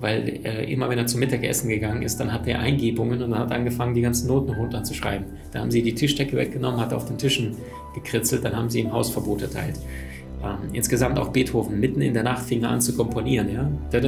weil 0.00 0.40
äh, 0.44 0.72
immer 0.72 0.88
wenn 0.88 0.98
er 0.98 1.06
zum 1.06 1.20
Mittagessen 1.20 1.68
gegangen 1.68 2.02
ist, 2.02 2.18
dann 2.18 2.32
hat 2.32 2.46
er 2.46 2.60
Eingebungen 2.60 3.22
und 3.22 3.36
hat 3.36 3.50
angefangen, 3.50 3.94
die 3.94 4.02
ganzen 4.02 4.28
Noten 4.28 4.52
runterzuschreiben. 4.52 5.26
Da 5.52 5.60
haben 5.60 5.70
sie 5.70 5.82
die 5.82 5.94
Tischdecke 5.94 6.36
weggenommen, 6.36 6.80
hat 6.80 6.92
auf 6.92 7.06
den 7.06 7.18
Tischen 7.18 7.56
gekritzelt, 7.94 8.44
dann 8.44 8.56
haben 8.56 8.70
sie 8.70 8.80
ihm 8.80 8.92
Hausverbot 8.92 9.42
erteilt. 9.42 9.76
Ähm, 10.42 10.72
insgesamt 10.72 11.18
auch 11.18 11.28
Beethoven, 11.28 11.80
mitten 11.80 12.00
in 12.00 12.14
der 12.14 12.22
Nacht 12.22 12.44
fing 12.44 12.62
er 12.62 12.70
an 12.70 12.80
zu 12.80 12.94
komponieren, 12.94 13.52
ja. 13.52 13.70
Äh, 13.92 14.00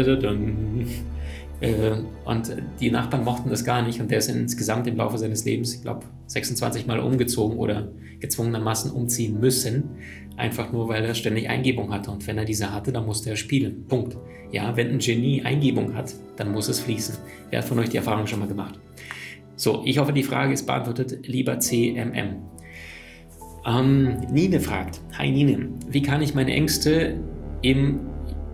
und 2.25 2.57
die 2.81 2.91
Nachbarn 2.91 3.23
mochten 3.23 3.51
das 3.51 3.65
gar 3.65 3.83
nicht 3.83 4.01
und 4.01 4.11
der 4.11 4.19
ist 4.19 4.29
insgesamt 4.29 4.87
im 4.87 4.97
Laufe 4.97 5.19
seines 5.19 5.45
Lebens, 5.45 5.75
ich 5.75 5.83
glaube, 5.83 6.07
26 6.27 6.87
Mal 6.87 7.01
umgezogen 7.01 7.59
oder 7.59 7.89
gezwungenermaßen 8.19 8.91
umziehen 8.91 9.39
müssen, 9.41 9.91
einfach 10.37 10.73
nur, 10.73 10.89
weil 10.89 11.05
er 11.05 11.15
ständig 11.15 11.49
Eingebung 11.49 11.93
hatte. 11.93 12.11
Und 12.11 12.27
wenn 12.27 12.39
er 12.39 12.47
diese 12.47 12.73
hatte, 12.73 12.93
dann 12.93 13.05
musste 13.05 13.31
er 13.31 13.37
spielen. 13.37 13.87
Punkt. 13.89 14.17
Ja, 14.53 14.75
wenn 14.77 14.89
ein 14.89 14.99
Genie 14.99 15.43
Eingebung 15.43 15.95
hat, 15.95 16.15
dann 16.37 16.51
muss 16.51 16.69
es 16.69 16.81
fließen. 16.81 17.17
Wer 17.51 17.61
hat 17.61 17.69
von 17.69 17.79
euch 17.79 17.91
die 17.91 17.99
Erfahrung 17.99 18.27
schon 18.27 18.41
mal 18.41 18.49
gemacht? 18.49 18.79
So, 19.57 19.83
ich 19.85 19.99
hoffe, 19.99 20.15
die 20.15 20.23
Frage 20.23 20.55
ist 20.55 20.67
beantwortet. 20.67 21.27
Lieber 21.27 21.59
CMM. 21.59 22.37
Ähm, 23.67 24.17
Nine 24.33 24.61
fragt, 24.61 25.01
Hi 25.19 25.31
Nine, 25.31 25.69
wie 25.89 26.01
kann 26.01 26.23
ich 26.23 26.35
meine 26.35 26.53
Ängste 26.53 27.21
im 27.61 28.01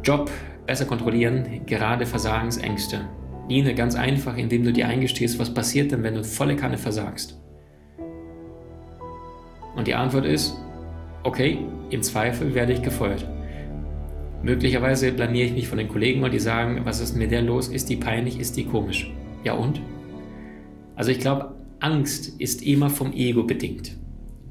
Job 0.03 0.31
besser 0.67 0.85
kontrollieren, 0.85 1.63
gerade 1.67 2.07
Versagensängste? 2.07 3.09
Nine, 3.49 3.75
ganz 3.75 3.95
einfach, 3.95 4.37
indem 4.37 4.65
du 4.65 4.73
dir 4.73 4.89
eingestehst, 4.89 5.39
was 5.39 5.55
passiert 5.55 5.93
denn, 5.93 6.03
wenn 6.03 6.15
du 6.15 6.25
volle 6.25 6.57
Kanne 6.57 6.79
versagst? 6.79 7.41
Und 9.77 9.87
die 9.87 9.95
Antwort 9.95 10.25
ist, 10.25 10.57
okay, 11.23 11.59
im 11.91 12.03
Zweifel 12.03 12.55
werde 12.55 12.73
ich 12.73 12.83
gefeuert. 12.83 13.27
Möglicherweise 14.43 15.13
blamiere 15.13 15.47
ich 15.47 15.53
mich 15.53 15.69
von 15.69 15.79
den 15.79 15.89
Kollegen 15.89 16.23
und 16.23 16.33
die 16.33 16.39
sagen, 16.39 16.81
was 16.85 17.01
ist 17.01 17.17
mit 17.17 17.31
der 17.31 17.43
los? 17.43 17.69
Ist 17.69 17.89
die 17.89 17.97
peinlich? 17.97 18.39
Ist 18.39 18.57
die 18.57 18.65
komisch? 18.65 19.13
Ja 19.45 19.55
und? 19.55 19.81
Also 20.95 21.11
ich 21.11 21.21
glaube, 21.21 21.55
Angst 21.81 22.41
ist 22.41 22.63
immer 22.63 22.91
vom 22.91 23.13
Ego 23.13 23.45
bedingt. 23.45 23.97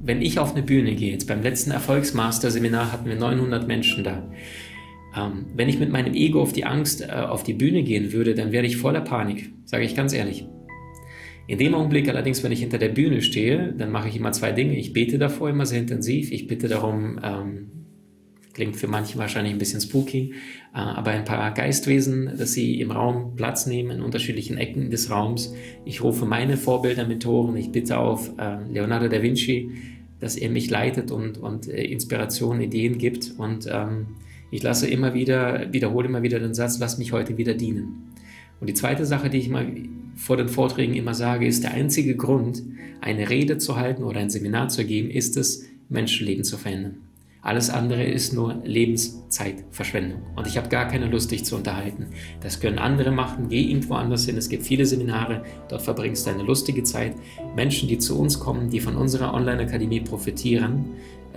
Wenn 0.01 0.21
ich 0.21 0.37
auf 0.37 0.53
eine 0.53 0.63
Bühne 0.63 0.95
gehe, 0.95 1.11
jetzt 1.11 1.27
beim 1.27 1.41
letzten 1.41 1.71
Erfolgsmaster-Seminar 1.71 2.91
hatten 2.91 3.09
wir 3.09 3.15
900 3.15 3.67
Menschen 3.67 4.03
da. 4.03 4.23
Ähm, 5.15 5.45
wenn 5.55 5.69
ich 5.69 5.79
mit 5.79 5.91
meinem 5.91 6.13
Ego 6.13 6.41
auf 6.41 6.53
die 6.53 6.65
Angst 6.65 7.01
äh, 7.01 7.11
auf 7.11 7.43
die 7.43 7.53
Bühne 7.53 7.83
gehen 7.83 8.11
würde, 8.11 8.35
dann 8.35 8.51
wäre 8.51 8.65
ich 8.65 8.77
voller 8.77 9.01
Panik, 9.01 9.51
sage 9.65 9.85
ich 9.85 9.95
ganz 9.95 10.13
ehrlich. 10.13 10.45
In 11.47 11.59
dem 11.59 11.75
Augenblick 11.75 12.09
allerdings, 12.09 12.43
wenn 12.43 12.51
ich 12.51 12.59
hinter 12.59 12.79
der 12.79 12.89
Bühne 12.89 13.21
stehe, 13.21 13.73
dann 13.77 13.91
mache 13.91 14.09
ich 14.09 14.15
immer 14.15 14.31
zwei 14.31 14.51
Dinge. 14.51 14.75
Ich 14.77 14.93
bete 14.93 15.19
davor 15.19 15.49
immer 15.49 15.65
sehr 15.67 15.79
intensiv. 15.79 16.31
Ich 16.31 16.47
bitte 16.47 16.67
darum, 16.67 17.19
ähm, 17.23 17.67
klingt 18.53 18.77
für 18.77 18.87
manche 18.87 19.17
wahrscheinlich 19.19 19.53
ein 19.53 19.59
bisschen 19.59 19.81
spooky, 19.81 20.33
äh, 20.73 20.77
aber 20.77 21.11
ein 21.11 21.23
paar 21.23 21.53
Geistwesen, 21.53 22.31
dass 22.37 22.53
sie 22.53 22.79
im 22.81 22.89
Raum 22.89 23.35
Platz 23.35 23.67
nehmen 23.67 23.91
in 23.91 24.01
unterschiedlichen 24.01 24.57
Ecken 24.57 24.89
des 24.89 25.11
Raums. 25.11 25.53
Ich 25.85 26.01
rufe 26.01 26.25
meine 26.25 26.57
Vorbilder, 26.57 27.05
Mentoren, 27.05 27.55
ich 27.57 27.71
bitte 27.71 27.99
auf 27.99 28.31
äh, 28.39 28.57
Leonardo 28.71 29.07
da 29.07 29.21
Vinci, 29.21 29.69
dass 30.19 30.37
er 30.37 30.49
mich 30.49 30.69
leitet 30.71 31.11
und, 31.11 31.37
und 31.37 31.67
äh, 31.67 31.83
Inspirationen, 31.83 32.61
Ideen 32.61 32.97
gibt. 32.97 33.33
Und 33.37 33.67
ähm, 33.71 34.07
ich 34.55 34.63
lasse 34.63 34.87
immer 34.87 35.13
wieder, 35.13 35.71
wiederhole 35.73 36.07
immer 36.07 36.23
wieder 36.23 36.39
den 36.39 36.53
Satz, 36.53 36.79
lass 36.79 36.97
mich 36.97 37.11
heute 37.11 37.37
wieder 37.37 37.53
dienen. 37.53 38.13
Und 38.59 38.67
die 38.67 38.73
zweite 38.73 39.05
Sache, 39.05 39.29
die 39.29 39.37
ich 39.37 39.49
mal 39.49 39.67
vor 40.15 40.37
den 40.37 40.47
Vorträgen 40.47 40.93
immer 40.93 41.13
sage, 41.13 41.45
ist 41.45 41.63
der 41.63 41.73
einzige 41.73 42.15
Grund, 42.15 42.63
eine 43.01 43.29
Rede 43.29 43.57
zu 43.57 43.75
halten 43.75 44.03
oder 44.03 44.21
ein 44.21 44.29
Seminar 44.29 44.69
zu 44.69 44.85
geben, 44.85 45.09
ist 45.09 45.35
es, 45.37 45.65
Menschenleben 45.89 46.43
zu 46.43 46.57
verändern. 46.57 46.97
Alles 47.45 47.69
andere 47.69 48.03
ist 48.03 48.33
nur 48.33 48.59
Lebenszeitverschwendung. 48.63 50.19
Und 50.35 50.47
ich 50.47 50.57
habe 50.57 50.67
gar 50.67 50.87
keine 50.87 51.05
Lust, 51.05 51.29
dich 51.29 51.45
zu 51.45 51.55
unterhalten. 51.55 52.07
Das 52.41 52.59
können 52.59 52.79
andere 52.79 53.11
machen. 53.11 53.49
Geh 53.49 53.61
irgendwo 53.61 53.93
anders 53.93 54.25
hin. 54.25 54.35
Es 54.35 54.49
gibt 54.49 54.63
viele 54.63 54.87
Seminare. 54.87 55.43
Dort 55.69 55.83
verbringst 55.83 56.25
du 56.25 56.31
eine 56.31 56.41
lustige 56.41 56.81
Zeit. 56.81 57.13
Menschen, 57.55 57.87
die 57.87 57.99
zu 57.99 58.17
uns 58.17 58.39
kommen, 58.39 58.71
die 58.71 58.79
von 58.79 58.95
unserer 58.95 59.31
Online-Akademie 59.35 59.99
profitieren. 59.99 60.85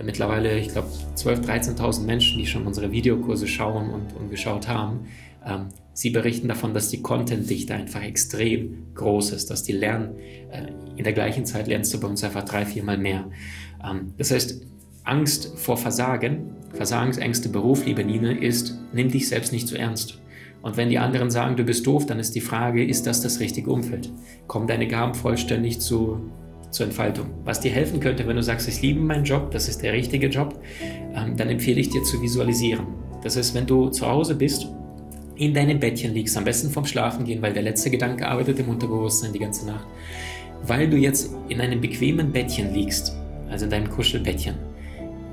Mittlerweile, 0.03 0.57
ich 0.57 0.69
glaube, 0.69 0.87
12.000, 1.15 1.77
13.000 1.77 2.03
Menschen, 2.03 2.37
die 2.39 2.47
schon 2.47 2.65
unsere 2.65 2.91
Videokurse 2.91 3.47
schauen 3.47 3.89
und, 3.89 4.15
und 4.15 4.29
geschaut 4.29 4.67
haben. 4.67 5.07
Ähm, 5.45 5.67
sie 5.93 6.09
berichten 6.09 6.47
davon, 6.47 6.73
dass 6.73 6.89
die 6.89 7.01
Content-Dichte 7.01 7.73
einfach 7.73 8.03
extrem 8.03 8.93
groß 8.95 9.31
ist, 9.31 9.49
dass 9.49 9.63
die 9.63 9.73
lernen. 9.73 10.15
Äh, 10.51 10.67
in 10.95 11.03
der 11.03 11.13
gleichen 11.13 11.45
Zeit 11.45 11.67
lernst 11.67 11.93
du 11.93 11.99
bei 11.99 12.07
uns 12.07 12.23
einfach 12.23 12.43
drei, 12.43 12.65
viermal 12.65 12.97
mehr. 12.97 13.29
Ähm, 13.83 14.13
das 14.17 14.31
heißt, 14.31 14.61
Angst 15.03 15.53
vor 15.57 15.77
Versagen, 15.77 16.55
Versagensängste, 16.73 17.49
Beruf, 17.49 17.85
liebe 17.85 18.03
Nine, 18.03 18.37
ist, 18.39 18.77
nimm 18.93 19.09
dich 19.09 19.27
selbst 19.27 19.51
nicht 19.51 19.67
zu 19.67 19.77
ernst. 19.77 20.19
Und 20.61 20.77
wenn 20.77 20.89
die 20.89 20.99
anderen 20.99 21.31
sagen, 21.31 21.55
du 21.55 21.63
bist 21.63 21.87
doof, 21.87 22.05
dann 22.05 22.19
ist 22.19 22.35
die 22.35 22.41
Frage, 22.41 22.85
ist 22.85 23.07
das 23.07 23.21
das 23.21 23.39
richtige 23.39 23.71
Umfeld? 23.71 24.11
Kommen 24.47 24.67
deine 24.67 24.87
Gaben 24.87 25.15
vollständig 25.15 25.79
zu, 25.79 26.19
zur 26.71 26.85
Entfaltung? 26.85 27.27
Was 27.45 27.59
dir 27.59 27.71
helfen 27.71 27.99
könnte, 27.99 28.27
wenn 28.27 28.35
du 28.35 28.43
sagst, 28.43 28.67
ich 28.67 28.81
liebe 28.81 28.99
meinen 28.99 29.23
Job, 29.23 29.51
das 29.51 29.67
ist 29.69 29.81
der 29.81 29.93
richtige 29.93 30.27
Job, 30.27 30.59
ähm, 31.15 31.35
dann 31.35 31.49
empfehle 31.49 31.79
ich 31.79 31.89
dir 31.89 32.03
zu 32.03 32.21
visualisieren. 32.21 32.87
Das 33.23 33.35
heißt, 33.37 33.53
wenn 33.55 33.65
du 33.65 33.89
zu 33.89 34.07
Hause 34.07 34.35
bist, 34.35 34.67
in 35.35 35.53
deinem 35.53 35.79
Bettchen 35.79 36.13
liegst, 36.13 36.37
am 36.37 36.43
besten 36.43 36.69
vom 36.69 36.85
Schlafen 36.85 37.25
gehen, 37.25 37.41
weil 37.41 37.53
der 37.53 37.63
letzte 37.63 37.89
Gedanke 37.89 38.27
arbeitet 38.27 38.59
im 38.59 38.69
Unterbewusstsein 38.69 39.31
die 39.31 39.39
ganze 39.39 39.65
Nacht, 39.65 39.87
weil 40.63 40.89
du 40.89 40.97
jetzt 40.97 41.33
in 41.47 41.61
einem 41.61 41.79
bequemen 41.79 42.31
Bettchen 42.31 42.73
liegst, 42.73 43.15
also 43.49 43.65
in 43.65 43.71
deinem 43.71 43.89
Kuschelbettchen, 43.89 44.55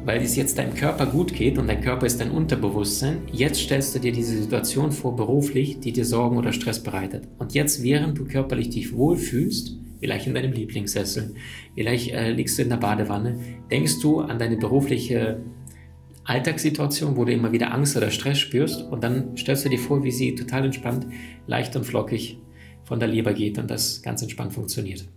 weil 0.04 0.22
es 0.22 0.36
jetzt 0.36 0.58
deinem 0.58 0.74
Körper 0.74 1.06
gut 1.06 1.34
geht 1.34 1.58
und 1.58 1.66
dein 1.66 1.80
Körper 1.80 2.06
ist 2.06 2.20
dein 2.20 2.30
Unterbewusstsein, 2.30 3.22
jetzt 3.32 3.60
stellst 3.60 3.96
du 3.96 3.98
dir 3.98 4.12
diese 4.12 4.40
Situation 4.40 4.92
vor 4.92 5.16
beruflich, 5.16 5.80
die 5.80 5.92
dir 5.92 6.04
Sorgen 6.04 6.36
oder 6.36 6.52
Stress 6.52 6.80
bereitet. 6.80 7.24
Und 7.38 7.54
jetzt, 7.54 7.82
während 7.82 8.16
du 8.16 8.24
körperlich 8.26 8.70
dich 8.70 8.94
wohlfühlst, 8.94 9.76
vielleicht 10.00 10.26
in 10.26 10.34
deinem 10.34 10.52
Lieblingssessel, 10.52 11.34
vielleicht 11.74 12.12
äh, 12.12 12.30
liegst 12.30 12.58
du 12.58 12.62
in 12.62 12.68
der 12.68 12.76
Badewanne, 12.76 13.38
denkst 13.70 14.00
du 14.00 14.20
an 14.20 14.38
deine 14.38 14.56
berufliche 14.56 15.40
Alltagssituation, 16.24 17.16
wo 17.16 17.24
du 17.24 17.32
immer 17.32 17.52
wieder 17.52 17.72
Angst 17.72 17.96
oder 17.96 18.10
Stress 18.10 18.38
spürst 18.38 18.82
und 18.82 19.04
dann 19.04 19.36
stellst 19.36 19.64
du 19.64 19.68
dir 19.68 19.78
vor, 19.78 20.02
wie 20.02 20.10
sie 20.10 20.34
total 20.34 20.64
entspannt, 20.64 21.06
leicht 21.46 21.76
und 21.76 21.84
flockig 21.84 22.38
von 22.84 22.98
der 22.98 23.08
Leber 23.08 23.32
geht 23.32 23.58
und 23.58 23.70
das 23.70 24.02
ganz 24.02 24.22
entspannt 24.22 24.52
funktioniert. 24.52 25.08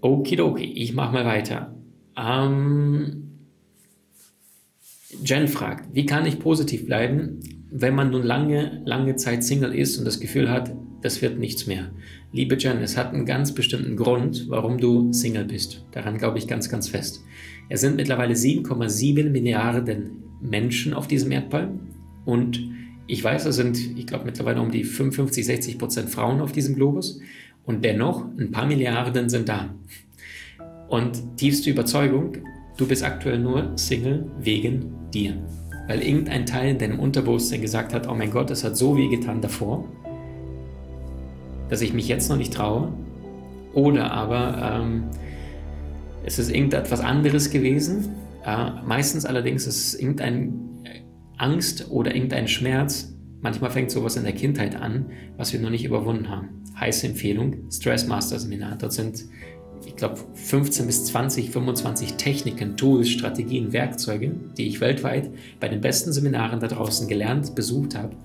Okidoki, 0.00 0.64
ich 0.64 0.92
mache 0.92 1.12
mal 1.12 1.24
weiter. 1.24 1.74
Ähm, 2.16 3.26
Jen 5.24 5.48
fragt, 5.48 5.94
wie 5.94 6.06
kann 6.06 6.26
ich 6.26 6.38
positiv 6.38 6.86
bleiben, 6.86 7.40
wenn 7.70 7.94
man 7.94 8.10
nun 8.10 8.22
lange, 8.22 8.82
lange 8.84 9.16
Zeit 9.16 9.44
Single 9.44 9.74
ist 9.74 9.98
und 9.98 10.04
das 10.04 10.20
Gefühl 10.20 10.50
hat, 10.50 10.74
das 11.06 11.22
wird 11.22 11.38
nichts 11.38 11.66
mehr? 11.66 11.90
Liebe 12.32 12.56
Jen, 12.56 12.82
es 12.82 12.96
hat 12.96 13.14
einen 13.14 13.24
ganz 13.24 13.54
bestimmten 13.54 13.96
Grund, 13.96 14.46
warum 14.48 14.78
du 14.78 15.12
Single 15.12 15.44
bist. 15.44 15.84
Daran 15.92 16.18
glaube 16.18 16.38
ich 16.38 16.46
ganz, 16.46 16.68
ganz 16.68 16.88
fest. 16.88 17.24
Es 17.68 17.80
sind 17.80 17.96
mittlerweile 17.96 18.34
7,7 18.34 19.30
Milliarden 19.30 20.22
Menschen 20.42 20.92
auf 20.92 21.08
diesem 21.08 21.32
Erdball 21.32 21.70
und 22.24 22.60
ich 23.06 23.22
weiß, 23.22 23.46
es 23.46 23.56
sind, 23.56 23.78
ich 23.96 24.06
glaube, 24.06 24.24
mittlerweile 24.24 24.60
um 24.60 24.70
die 24.70 24.84
55, 24.84 25.46
60 25.46 25.78
Prozent 25.78 26.10
Frauen 26.10 26.40
auf 26.40 26.52
diesem 26.52 26.74
Globus 26.74 27.20
und 27.64 27.84
dennoch 27.84 28.26
ein 28.36 28.50
paar 28.50 28.66
Milliarden 28.66 29.28
sind 29.28 29.48
da. 29.48 29.74
Und 30.88 31.36
tiefste 31.36 31.70
Überzeugung, 31.70 32.38
Du 32.76 32.86
bist 32.86 33.02
aktuell 33.02 33.38
nur 33.38 33.72
Single 33.76 34.30
wegen 34.38 34.92
dir. 35.10 35.42
Weil 35.88 36.02
irgendein 36.02 36.44
Teil 36.44 36.72
in 36.72 36.78
deinem 36.78 37.00
Unterbewusstsein 37.00 37.62
gesagt 37.62 37.94
hat, 37.94 38.06
oh 38.06 38.14
mein 38.14 38.30
Gott, 38.30 38.50
das 38.50 38.64
hat 38.64 38.76
so 38.76 38.98
weh 38.98 39.08
getan 39.08 39.40
davor, 39.40 39.88
dass 41.68 41.80
ich 41.80 41.92
mich 41.92 42.08
jetzt 42.08 42.28
noch 42.28 42.36
nicht 42.36 42.54
traue. 42.54 42.92
Oder 43.74 44.10
aber 44.10 44.80
ähm, 44.80 45.04
es 46.24 46.38
ist 46.38 46.50
irgendetwas 46.50 47.00
anderes 47.00 47.50
gewesen. 47.50 48.14
Äh, 48.44 48.70
meistens 48.84 49.26
allerdings 49.26 49.66
ist 49.66 49.94
es 49.94 50.00
irgendeine 50.00 50.52
Angst 51.36 51.90
oder 51.90 52.14
irgendein 52.14 52.48
Schmerz. 52.48 53.14
Manchmal 53.42 53.70
fängt 53.70 53.90
sowas 53.90 54.16
in 54.16 54.24
der 54.24 54.32
Kindheit 54.32 54.74
an, 54.74 55.06
was 55.36 55.52
wir 55.52 55.60
noch 55.60 55.70
nicht 55.70 55.84
überwunden 55.84 56.28
haben. 56.30 56.64
Heiße 56.78 57.06
Empfehlung, 57.06 57.70
Stress 57.70 58.06
Master 58.06 58.38
Seminar. 58.38 58.76
Dort 58.76 58.92
sind 58.92 59.24
ich 59.84 59.96
glaube, 59.96 60.16
15 60.34 60.86
bis 60.86 61.04
20, 61.06 61.50
25 61.50 62.14
Techniken, 62.14 62.76
Tools, 62.76 63.08
Strategien, 63.08 63.72
Werkzeuge, 63.72 64.34
die 64.56 64.66
ich 64.66 64.80
weltweit 64.80 65.30
bei 65.60 65.68
den 65.68 65.80
besten 65.80 66.12
Seminaren 66.12 66.60
da 66.60 66.68
draußen 66.68 67.08
gelernt, 67.08 67.54
besucht 67.54 67.94
habe, 67.94 68.16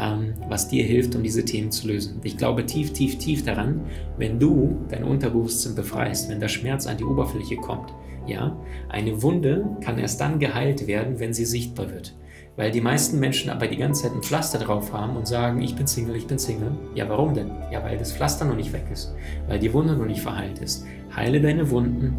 ähm, 0.00 0.34
was 0.48 0.68
dir 0.68 0.84
hilft, 0.84 1.14
um 1.14 1.22
diese 1.22 1.44
Themen 1.44 1.70
zu 1.70 1.88
lösen. 1.88 2.20
Ich 2.24 2.36
glaube 2.36 2.66
tief, 2.66 2.92
tief, 2.92 3.18
tief 3.18 3.44
daran, 3.44 3.82
wenn 4.18 4.38
du 4.38 4.76
dein 4.88 5.04
Unterbewusstsein 5.04 5.74
befreist, 5.74 6.28
wenn 6.30 6.40
der 6.40 6.48
Schmerz 6.48 6.86
an 6.86 6.96
die 6.96 7.04
Oberfläche 7.04 7.56
kommt, 7.56 7.92
ja, 8.26 8.56
eine 8.88 9.22
Wunde 9.22 9.66
kann 9.80 9.98
erst 9.98 10.20
dann 10.20 10.38
geheilt 10.38 10.86
werden, 10.86 11.20
wenn 11.20 11.34
sie 11.34 11.44
sichtbar 11.44 11.90
wird. 11.90 12.14
Weil 12.56 12.70
die 12.70 12.80
meisten 12.80 13.18
Menschen 13.18 13.50
aber 13.50 13.66
die 13.66 13.76
ganze 13.76 14.04
Zeit 14.04 14.12
ein 14.12 14.22
Pflaster 14.22 14.58
drauf 14.58 14.92
haben 14.92 15.16
und 15.16 15.26
sagen, 15.26 15.60
ich 15.60 15.74
bin 15.74 15.88
Single, 15.88 16.14
ich 16.14 16.26
bin 16.26 16.38
Single. 16.38 16.70
Ja, 16.94 17.08
warum 17.08 17.34
denn? 17.34 17.50
Ja, 17.72 17.82
weil 17.82 17.98
das 17.98 18.12
Pflaster 18.12 18.44
noch 18.44 18.54
nicht 18.54 18.72
weg 18.72 18.84
ist, 18.92 19.12
weil 19.48 19.58
die 19.58 19.72
Wunde 19.72 19.96
noch 19.96 20.06
nicht 20.06 20.20
verheilt 20.20 20.60
ist. 20.60 20.86
Heile 21.14 21.40
deine 21.40 21.68
Wunden, 21.70 22.16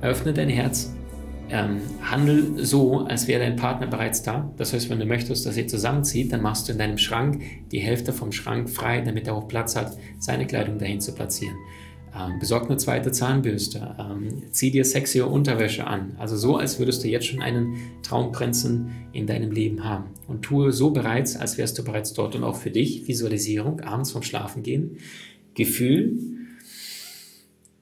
öffne 0.00 0.32
dein 0.32 0.48
Herz, 0.48 0.94
ähm, 1.50 1.80
handel 2.02 2.64
so, 2.64 3.00
als 3.00 3.28
wäre 3.28 3.40
dein 3.40 3.56
Partner 3.56 3.86
bereits 3.86 4.22
da. 4.22 4.50
Das 4.56 4.72
heißt, 4.72 4.88
wenn 4.90 4.98
du 4.98 5.06
möchtest, 5.06 5.44
dass 5.46 5.56
ihr 5.56 5.66
zusammenzieht, 5.68 6.32
dann 6.32 6.42
machst 6.42 6.68
du 6.68 6.72
in 6.72 6.78
deinem 6.78 6.98
Schrank 6.98 7.42
die 7.70 7.80
Hälfte 7.80 8.12
vom 8.12 8.32
Schrank 8.32 8.70
frei, 8.70 9.00
damit 9.00 9.26
er 9.26 9.34
auch 9.34 9.48
Platz 9.48 9.76
hat, 9.76 9.96
seine 10.18 10.46
Kleidung 10.46 10.78
dahin 10.78 11.00
zu 11.00 11.12
platzieren. 11.14 11.56
Ähm, 12.14 12.38
besorg 12.38 12.66
eine 12.66 12.76
zweite 12.76 13.10
Zahnbürste, 13.10 13.96
ähm, 13.98 14.42
zieh 14.50 14.70
dir 14.70 14.84
sexy 14.84 15.22
Unterwäsche 15.22 15.86
an. 15.86 16.14
Also 16.18 16.36
so, 16.36 16.56
als 16.56 16.78
würdest 16.78 17.02
du 17.04 17.08
jetzt 17.08 17.26
schon 17.26 17.40
einen 17.40 17.76
Traumprinzen 18.02 18.90
in 19.12 19.26
deinem 19.26 19.50
Leben 19.50 19.84
haben. 19.84 20.10
Und 20.28 20.42
tue 20.42 20.72
so 20.72 20.90
bereits, 20.90 21.36
als 21.36 21.56
wärst 21.56 21.78
du 21.78 21.84
bereits 21.84 22.12
dort. 22.12 22.34
Und 22.34 22.44
auch 22.44 22.56
für 22.56 22.70
dich, 22.70 23.08
Visualisierung, 23.08 23.80
abends 23.80 24.12
vom 24.12 24.22
Schlafen 24.22 24.62
gehen. 24.62 24.98
Gefühl, 25.54 26.18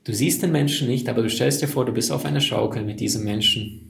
du 0.05 0.13
siehst 0.13 0.43
den 0.43 0.53
Menschen 0.53 0.89
nicht, 0.89 1.09
aber 1.09 1.23
du 1.23 1.31
stellst 1.31 1.63
dir 1.63 1.69
vor, 1.69 1.85
du 1.85 1.93
bist 1.93 2.13
auf 2.13 2.25
einer 2.25 2.41
Schaukel 2.41 2.85
mit 2.85 3.01
diesem 3.01 3.25
Menschen. 3.25 3.87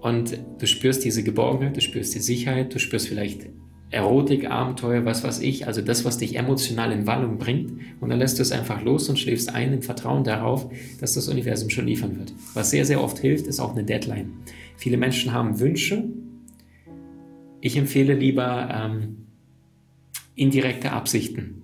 Und 0.00 0.36
du 0.58 0.66
spürst 0.66 1.04
diese 1.04 1.22
Geborgenheit, 1.22 1.76
du 1.76 1.80
spürst 1.80 2.14
die 2.14 2.20
Sicherheit, 2.20 2.74
du 2.74 2.80
spürst 2.80 3.08
vielleicht 3.08 3.46
Erotik, 3.92 4.50
Abenteuer, 4.50 5.04
was 5.04 5.22
weiß 5.22 5.40
ich, 5.40 5.66
also 5.66 5.82
das, 5.82 6.04
was 6.04 6.16
dich 6.16 6.36
emotional 6.36 6.90
in 6.92 7.06
Wallung 7.06 7.38
bringt. 7.38 7.72
Und 8.00 8.08
dann 8.08 8.18
lässt 8.18 8.38
du 8.38 8.42
es 8.42 8.50
einfach 8.50 8.82
los 8.82 9.08
und 9.08 9.18
schläfst 9.18 9.54
ein 9.54 9.74
im 9.74 9.82
Vertrauen 9.82 10.24
darauf, 10.24 10.68
dass 10.98 11.12
das 11.14 11.28
Universum 11.28 11.68
schon 11.68 11.86
liefern 11.86 12.18
wird. 12.18 12.32
Was 12.54 12.70
sehr, 12.70 12.86
sehr 12.86 13.02
oft 13.02 13.18
hilft, 13.18 13.46
ist 13.46 13.60
auch 13.60 13.72
eine 13.72 13.84
Deadline. 13.84 14.32
Viele 14.76 14.96
Menschen 14.96 15.32
haben 15.32 15.60
Wünsche. 15.60 16.04
Ich 17.60 17.76
empfehle 17.76 18.14
lieber 18.14 18.68
ähm, 18.72 19.26
indirekte 20.34 20.90
Absichten. 20.90 21.61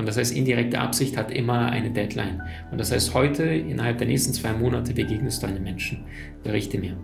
Und 0.00 0.06
das 0.06 0.16
heißt, 0.16 0.34
indirekte 0.34 0.78
Absicht 0.78 1.18
hat 1.18 1.30
immer 1.30 1.70
eine 1.70 1.90
Deadline. 1.90 2.40
Und 2.70 2.78
das 2.78 2.90
heißt, 2.90 3.12
heute, 3.12 3.44
innerhalb 3.44 3.98
der 3.98 4.06
nächsten 4.06 4.32
zwei 4.32 4.54
Monate, 4.54 4.94
begegnest 4.94 5.42
du 5.42 5.46
einem 5.46 5.62
Menschen. 5.62 6.04
Berichte 6.42 6.78
mir. 6.78 6.96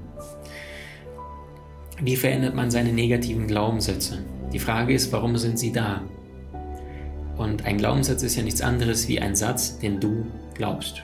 Wie 2.00 2.16
verändert 2.16 2.54
man 2.54 2.70
seine 2.70 2.94
negativen 2.94 3.48
Glaubenssätze? 3.48 4.24
Die 4.50 4.58
Frage 4.58 4.94
ist, 4.94 5.12
warum 5.12 5.36
sind 5.36 5.58
sie 5.58 5.72
da? 5.72 6.04
Und 7.36 7.66
ein 7.66 7.76
Glaubenssatz 7.76 8.22
ist 8.22 8.36
ja 8.36 8.42
nichts 8.42 8.62
anderes 8.62 9.08
wie 9.08 9.20
ein 9.20 9.36
Satz, 9.36 9.78
den 9.78 10.00
du 10.00 10.24
glaubst. 10.54 11.02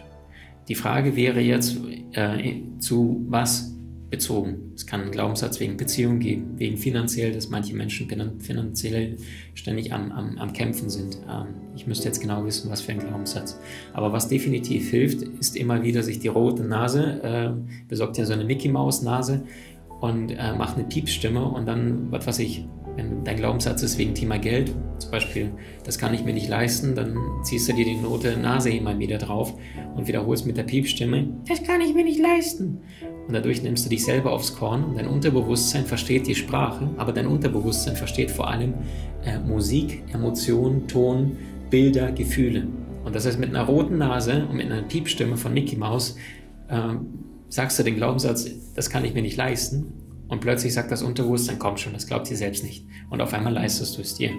Die 0.68 0.74
Frage 0.74 1.14
wäre 1.14 1.40
jetzt, 1.40 1.76
äh, 2.12 2.54
zu 2.78 3.26
was 3.28 3.71
bezogen. 4.12 4.72
Es 4.76 4.86
kann 4.86 5.00
einen 5.00 5.10
Glaubenssatz 5.10 5.58
wegen 5.58 5.78
Beziehung 5.78 6.20
geben, 6.20 6.52
wegen 6.58 6.76
finanziell, 6.76 7.32
dass 7.32 7.48
manche 7.48 7.74
Menschen 7.74 8.08
finanziell 8.40 9.16
ständig 9.54 9.92
am, 9.92 10.12
am, 10.12 10.38
am 10.38 10.52
Kämpfen 10.52 10.90
sind. 10.90 11.18
Ähm, 11.28 11.46
ich 11.74 11.86
müsste 11.86 12.08
jetzt 12.08 12.20
genau 12.20 12.44
wissen, 12.44 12.70
was 12.70 12.82
für 12.82 12.92
ein 12.92 12.98
Glaubenssatz. 12.98 13.58
Aber 13.94 14.12
was 14.12 14.28
definitiv 14.28 14.90
hilft, 14.90 15.22
ist 15.22 15.56
immer 15.56 15.82
wieder 15.82 16.02
sich 16.02 16.18
die 16.18 16.28
rote 16.28 16.62
Nase, 16.62 17.22
äh, 17.22 17.50
besorgt 17.88 18.18
ja 18.18 18.26
so 18.26 18.34
eine 18.34 18.44
Mickey-Maus-Nase 18.44 19.44
und 20.02 20.30
äh, 20.30 20.54
macht 20.56 20.76
eine 20.76 20.86
Piepsstimme 20.86 21.42
und 21.42 21.64
dann, 21.64 22.12
was 22.12 22.26
weiß 22.26 22.38
ich, 22.40 22.66
wenn 22.96 23.24
dein 23.24 23.36
Glaubenssatz 23.36 23.82
ist 23.82 23.98
wegen 23.98 24.14
Thema 24.14 24.38
Geld, 24.38 24.74
zum 24.98 25.10
Beispiel, 25.10 25.52
das 25.84 25.98
kann 25.98 26.14
ich 26.14 26.24
mir 26.24 26.34
nicht 26.34 26.48
leisten, 26.48 26.94
dann 26.94 27.16
ziehst 27.42 27.68
du 27.68 27.72
dir 27.72 27.84
die 27.84 27.96
Note 27.96 28.36
Nase 28.36 28.70
immer 28.70 28.98
wieder 28.98 29.18
drauf 29.18 29.54
und 29.96 30.06
wiederholst 30.06 30.46
mit 30.46 30.56
der 30.56 30.64
Piepstimme, 30.64 31.28
das 31.48 31.62
kann 31.62 31.80
ich 31.80 31.94
mir 31.94 32.04
nicht 32.04 32.20
leisten. 32.20 32.78
Und 33.26 33.34
dadurch 33.34 33.62
nimmst 33.62 33.84
du 33.86 33.90
dich 33.90 34.04
selber 34.04 34.32
aufs 34.32 34.54
Korn 34.54 34.84
und 34.84 34.98
dein 34.98 35.06
Unterbewusstsein 35.06 35.86
versteht 35.86 36.26
die 36.26 36.34
Sprache, 36.34 36.90
aber 36.96 37.12
dein 37.12 37.26
Unterbewusstsein 37.26 37.96
versteht 37.96 38.30
vor 38.30 38.48
allem 38.48 38.74
äh, 39.24 39.38
Musik, 39.38 40.02
Emotionen, 40.12 40.86
Ton, 40.88 41.36
Bilder, 41.70 42.12
Gefühle. 42.12 42.66
Und 43.04 43.14
das 43.14 43.26
heißt, 43.26 43.38
mit 43.38 43.50
einer 43.50 43.64
roten 43.64 43.98
Nase 43.98 44.46
und 44.48 44.56
mit 44.56 44.66
einer 44.66 44.82
Piepstimme 44.82 45.36
von 45.36 45.54
Mickey 45.54 45.76
Mouse 45.76 46.16
äh, 46.68 46.76
sagst 47.48 47.78
du 47.78 47.82
den 47.82 47.96
Glaubenssatz, 47.96 48.50
das 48.74 48.90
kann 48.90 49.04
ich 49.04 49.14
mir 49.14 49.22
nicht 49.22 49.36
leisten 49.36 50.01
und 50.32 50.40
plötzlich 50.40 50.72
sagt 50.72 50.90
das 50.90 51.02
Unterbewusstsein, 51.02 51.58
komm 51.58 51.76
schon, 51.76 51.92
das 51.92 52.06
glaubt 52.06 52.30
dir 52.30 52.38
selbst 52.38 52.64
nicht. 52.64 52.86
Und 53.10 53.20
auf 53.20 53.34
einmal 53.34 53.52
leistest 53.52 53.98
du 53.98 54.00
es 54.00 54.14
dir. 54.14 54.30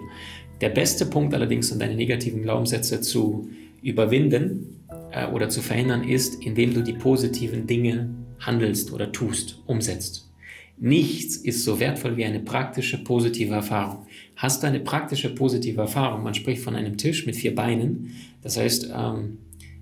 Der 0.60 0.70
beste 0.70 1.06
Punkt 1.06 1.36
allerdings, 1.36 1.72
um 1.72 1.78
deine 1.78 1.94
negativen 1.94 2.42
Glaubenssätze 2.42 3.00
zu 3.00 3.48
überwinden 3.84 4.84
äh, 5.12 5.28
oder 5.28 5.50
zu 5.50 5.62
verhindern, 5.62 6.04
ist, 6.04 6.44
indem 6.44 6.74
du 6.74 6.82
die 6.82 6.94
positiven 6.94 7.68
Dinge 7.68 8.10
handelst 8.40 8.92
oder 8.92 9.12
tust, 9.12 9.62
umsetzt. 9.68 10.32
Nichts 10.80 11.36
ist 11.36 11.64
so 11.64 11.80
wertvoll 11.80 12.18
wie 12.18 12.26
eine 12.26 12.40
praktische 12.40 13.04
positive 13.04 13.54
Erfahrung. 13.54 14.08
Hast 14.36 14.64
du 14.64 14.68
eine 14.68 14.80
praktische 14.80 15.30
positive 15.30 15.82
Erfahrung, 15.82 16.24
man 16.24 16.34
spricht 16.34 16.64
von 16.64 16.76
einem 16.76 16.98
Tisch 16.98 17.28
mit 17.28 17.36
vier 17.36 17.54
Beinen, 17.54 18.16
das 18.42 18.58
heißt 18.58 18.90
ähm, 18.92 19.38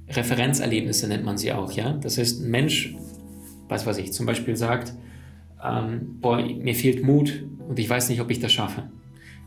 Referenzerlebnisse 0.10 1.08
nennt 1.08 1.24
man 1.24 1.38
sie 1.38 1.54
auch, 1.54 1.72
ja. 1.72 1.94
Das 1.94 2.18
heißt, 2.18 2.42
ein 2.42 2.52
Mensch, 2.52 2.96
was 3.70 3.86
weiß 3.86 3.98
ich, 4.00 4.12
zum 4.12 4.26
Beispiel 4.26 4.58
sagt, 4.58 4.92
ähm, 5.64 6.18
boah, 6.22 6.42
mir 6.42 6.76
fehlt 6.76 7.04
Mut 7.04 7.44
und 7.68 7.80
ich 7.80 7.90
weiß 7.90 8.10
nicht, 8.10 8.22
ob 8.22 8.32
ich 8.32 8.40
das 8.40 8.52
schaffe. 8.52 8.90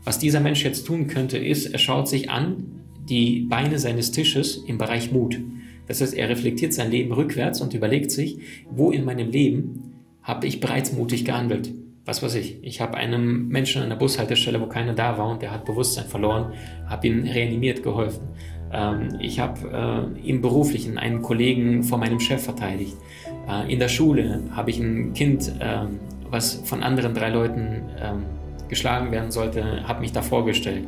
Was 0.03 0.19
dieser 0.19 0.39
Mensch 0.39 0.63
jetzt 0.63 0.85
tun 0.85 1.07
könnte, 1.07 1.37
ist, 1.37 1.67
er 1.67 1.79
schaut 1.79 2.07
sich 2.07 2.29
an 2.29 2.83
die 3.09 3.41
Beine 3.41 3.79
seines 3.79 4.11
Tisches 4.11 4.57
im 4.67 4.77
Bereich 4.77 5.11
Mut. 5.11 5.39
Das 5.87 6.01
heißt, 6.01 6.13
er 6.13 6.29
reflektiert 6.29 6.73
sein 6.73 6.91
Leben 6.91 7.11
rückwärts 7.11 7.61
und 7.61 7.73
überlegt 7.73 8.11
sich, 8.11 8.39
wo 8.69 8.91
in 8.91 9.05
meinem 9.05 9.29
Leben 9.29 9.93
habe 10.23 10.47
ich 10.47 10.59
bereits 10.59 10.93
mutig 10.93 11.25
gehandelt. 11.25 11.73
Was 12.05 12.21
weiß 12.21 12.35
ich, 12.35 12.59
ich 12.63 12.81
habe 12.81 12.97
einem 12.97 13.47
Menschen 13.47 13.81
an 13.81 13.89
der 13.89 13.95
Bushaltestelle, 13.95 14.61
wo 14.61 14.67
keiner 14.67 14.93
da 14.93 15.17
war 15.17 15.29
und 15.29 15.41
der 15.41 15.51
hat 15.51 15.65
Bewusstsein 15.65 16.05
verloren, 16.05 16.53
habe 16.87 17.07
ihn 17.07 17.27
reanimiert 17.27 17.81
geholfen. 17.81 18.27
Ähm, 18.71 19.17
ich 19.19 19.39
habe 19.39 20.13
äh, 20.23 20.29
im 20.29 20.41
Beruflichen 20.41 20.97
einen 20.99 21.21
Kollegen 21.21 21.83
vor 21.83 21.97
meinem 21.97 22.19
Chef 22.19 22.43
verteidigt. 22.43 22.95
Äh, 23.47 23.71
in 23.71 23.79
der 23.79 23.89
Schule 23.89 24.43
habe 24.51 24.69
ich 24.69 24.79
ein 24.79 25.13
Kind, 25.13 25.51
ähm, 25.59 25.99
was 26.29 26.55
von 26.65 26.83
anderen 26.83 27.13
drei 27.13 27.29
Leuten 27.29 27.83
ähm, 28.01 28.25
geschlagen 28.67 29.11
werden 29.11 29.31
sollte, 29.31 29.87
habe 29.87 30.01
mich 30.01 30.11
da 30.11 30.23
vorgestellt. 30.23 30.85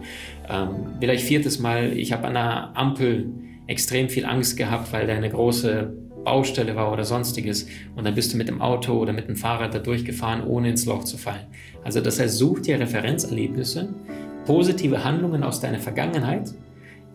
vielleicht 0.99 1.23
viertes 1.23 1.59
Mal, 1.59 1.93
ich 1.93 2.11
habe 2.11 2.25
an 2.25 2.33
der 2.33 2.75
Ampel 2.75 3.29
extrem 3.67 4.09
viel 4.09 4.25
Angst 4.25 4.57
gehabt, 4.57 4.91
weil 4.91 5.05
da 5.05 5.13
eine 5.13 5.29
große 5.29 5.93
Baustelle 6.27 6.75
war 6.75 6.91
oder 6.91 7.05
sonstiges. 7.05 7.67
Und 7.95 8.05
dann 8.05 8.13
bist 8.13 8.33
du 8.33 8.37
mit 8.37 8.49
dem 8.49 8.61
Auto 8.61 8.93
oder 8.93 9.13
mit 9.13 9.29
dem 9.29 9.37
Fahrrad 9.37 9.73
da 9.73 9.79
durchgefahren, 9.79 10.45
ohne 10.45 10.71
ins 10.71 10.85
Loch 10.85 11.05
zu 11.05 11.17
fallen. 11.17 11.45
Also 11.85 12.01
das 12.01 12.19
heißt, 12.19 12.37
such 12.37 12.61
dir 12.63 12.79
Referenzerlebnisse, 12.79 13.93
positive 14.45 15.05
Handlungen 15.05 15.43
aus 15.43 15.61
deiner 15.61 15.79
Vergangenheit 15.79 16.53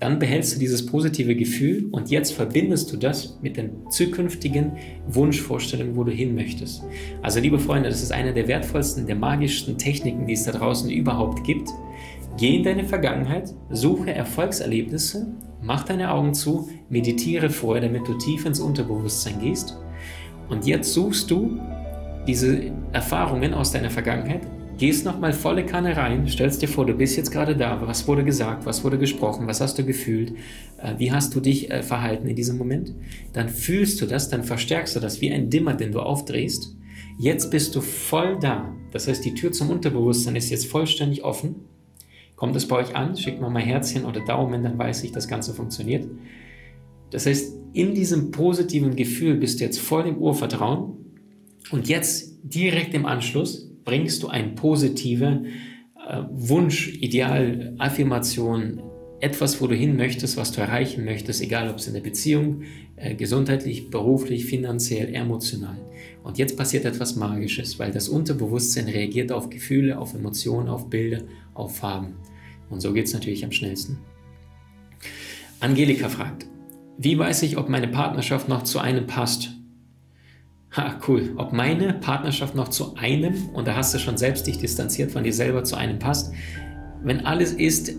dann 0.02 0.18
behältst 0.18 0.56
du 0.56 0.58
dieses 0.58 0.84
positive 0.84 1.36
Gefühl 1.36 1.88
und 1.92 2.10
jetzt 2.10 2.32
verbindest 2.32 2.92
du 2.92 2.96
das 2.96 3.38
mit 3.40 3.56
den 3.56 3.88
zukünftigen 3.88 4.72
Wunschvorstellungen, 5.06 5.94
wo 5.94 6.02
du 6.02 6.10
hin 6.10 6.34
möchtest. 6.34 6.82
Also 7.22 7.38
liebe 7.38 7.60
Freunde, 7.60 7.88
das 7.88 8.02
ist 8.02 8.10
eine 8.10 8.34
der 8.34 8.48
wertvollsten, 8.48 9.06
der 9.06 9.14
magischsten 9.14 9.78
Techniken, 9.78 10.26
die 10.26 10.32
es 10.32 10.42
da 10.42 10.50
draußen 10.50 10.90
überhaupt 10.90 11.44
gibt. 11.44 11.68
Geh 12.36 12.56
in 12.56 12.64
deine 12.64 12.82
Vergangenheit, 12.82 13.54
suche 13.70 14.12
Erfolgserlebnisse, 14.12 15.32
mach 15.62 15.84
deine 15.84 16.10
Augen 16.10 16.34
zu, 16.34 16.68
meditiere 16.88 17.48
vorher, 17.48 17.82
damit 17.82 18.08
du 18.08 18.14
tief 18.14 18.44
ins 18.44 18.58
Unterbewusstsein 18.58 19.38
gehst. 19.38 19.78
Und 20.48 20.66
jetzt 20.66 20.92
suchst 20.94 21.30
du 21.30 21.60
diese 22.26 22.72
Erfahrungen 22.90 23.54
aus 23.54 23.70
deiner 23.70 23.90
Vergangenheit, 23.90 24.48
gehst 24.82 25.04
nochmal 25.04 25.32
volle 25.32 25.64
Kanne 25.64 25.96
rein, 25.96 26.26
stellst 26.26 26.60
dir 26.60 26.66
vor, 26.66 26.84
du 26.84 26.94
bist 26.94 27.16
jetzt 27.16 27.30
gerade 27.30 27.56
da, 27.56 27.80
was 27.86 28.08
wurde 28.08 28.24
gesagt, 28.24 28.66
was 28.66 28.82
wurde 28.82 28.98
gesprochen, 28.98 29.46
was 29.46 29.60
hast 29.60 29.78
du 29.78 29.84
gefühlt, 29.84 30.32
äh, 30.78 30.94
wie 30.98 31.12
hast 31.12 31.36
du 31.36 31.40
dich 31.40 31.70
äh, 31.70 31.84
verhalten 31.84 32.26
in 32.26 32.34
diesem 32.34 32.58
Moment, 32.58 32.92
dann 33.32 33.48
fühlst 33.48 34.00
du 34.00 34.06
das, 34.06 34.28
dann 34.28 34.42
verstärkst 34.42 34.96
du 34.96 34.98
das 34.98 35.20
wie 35.20 35.30
ein 35.30 35.50
Dimmer, 35.50 35.74
den 35.74 35.92
du 35.92 36.00
aufdrehst. 36.00 36.76
Jetzt 37.16 37.52
bist 37.52 37.76
du 37.76 37.80
voll 37.80 38.40
da. 38.40 38.74
Das 38.90 39.06
heißt, 39.06 39.24
die 39.24 39.34
Tür 39.34 39.52
zum 39.52 39.70
Unterbewusstsein 39.70 40.34
ist 40.34 40.50
jetzt 40.50 40.66
vollständig 40.66 41.22
offen. 41.22 41.54
Kommt 42.34 42.56
es 42.56 42.66
bei 42.66 42.74
euch 42.74 42.96
an? 42.96 43.16
Schickt 43.16 43.40
mal 43.40 43.50
mal 43.50 43.62
Herzchen 43.62 44.04
oder 44.04 44.24
Daumen, 44.24 44.64
dann 44.64 44.76
weiß 44.76 45.04
ich, 45.04 45.12
das 45.12 45.28
Ganze 45.28 45.54
funktioniert. 45.54 46.08
Das 47.10 47.26
heißt, 47.26 47.54
in 47.72 47.94
diesem 47.94 48.32
positiven 48.32 48.96
Gefühl 48.96 49.36
bist 49.36 49.60
du 49.60 49.64
jetzt 49.64 49.78
voll 49.78 50.08
im 50.08 50.18
Urvertrauen 50.18 50.96
und 51.70 51.86
jetzt 51.86 52.40
direkt 52.42 52.94
im 52.94 53.06
Anschluss 53.06 53.71
bringst 53.84 54.22
du 54.22 54.28
ein 54.28 54.54
positive 54.54 55.44
äh, 56.08 56.22
Wunsch, 56.30 56.88
Ideal, 57.00 57.74
Affirmation, 57.78 58.82
etwas, 59.20 59.60
wo 59.60 59.68
du 59.68 59.74
hin 59.76 59.96
möchtest, 59.96 60.36
was 60.36 60.50
du 60.50 60.60
erreichen 60.60 61.04
möchtest, 61.04 61.40
egal 61.42 61.70
ob 61.70 61.76
es 61.76 61.86
in 61.86 61.94
der 61.94 62.00
Beziehung, 62.00 62.62
äh, 62.96 63.14
gesundheitlich, 63.14 63.88
beruflich, 63.88 64.46
finanziell, 64.46 65.14
emotional. 65.14 65.78
Und 66.24 66.38
jetzt 66.38 66.56
passiert 66.56 66.84
etwas 66.84 67.14
Magisches, 67.14 67.78
weil 67.78 67.92
das 67.92 68.08
Unterbewusstsein 68.08 68.88
reagiert 68.88 69.30
auf 69.30 69.48
Gefühle, 69.48 69.98
auf 69.98 70.14
Emotionen, 70.14 70.68
auf 70.68 70.90
Bilder, 70.90 71.22
auf 71.54 71.76
Farben. 71.76 72.14
Und 72.68 72.80
so 72.80 72.92
geht 72.92 73.06
es 73.06 73.12
natürlich 73.12 73.44
am 73.44 73.52
schnellsten. 73.52 73.98
Angelika 75.60 76.08
fragt, 76.08 76.46
wie 76.98 77.16
weiß 77.16 77.44
ich, 77.44 77.56
ob 77.56 77.68
meine 77.68 77.88
Partnerschaft 77.88 78.48
noch 78.48 78.64
zu 78.64 78.80
einem 78.80 79.06
passt? 79.06 79.50
Ha, 80.76 80.98
cool. 81.06 81.34
Ob 81.36 81.52
meine 81.52 81.92
Partnerschaft 81.92 82.54
noch 82.54 82.68
zu 82.68 82.94
einem, 82.96 83.50
und 83.52 83.68
da 83.68 83.76
hast 83.76 83.92
du 83.92 83.98
schon 83.98 84.16
selbst 84.16 84.46
dich 84.46 84.58
distanziert 84.58 85.10
von 85.10 85.22
dir 85.22 85.32
selber, 85.34 85.64
zu 85.64 85.76
einem 85.76 85.98
passt. 85.98 86.32
Wenn 87.02 87.26
alles 87.26 87.52
ist, 87.52 87.92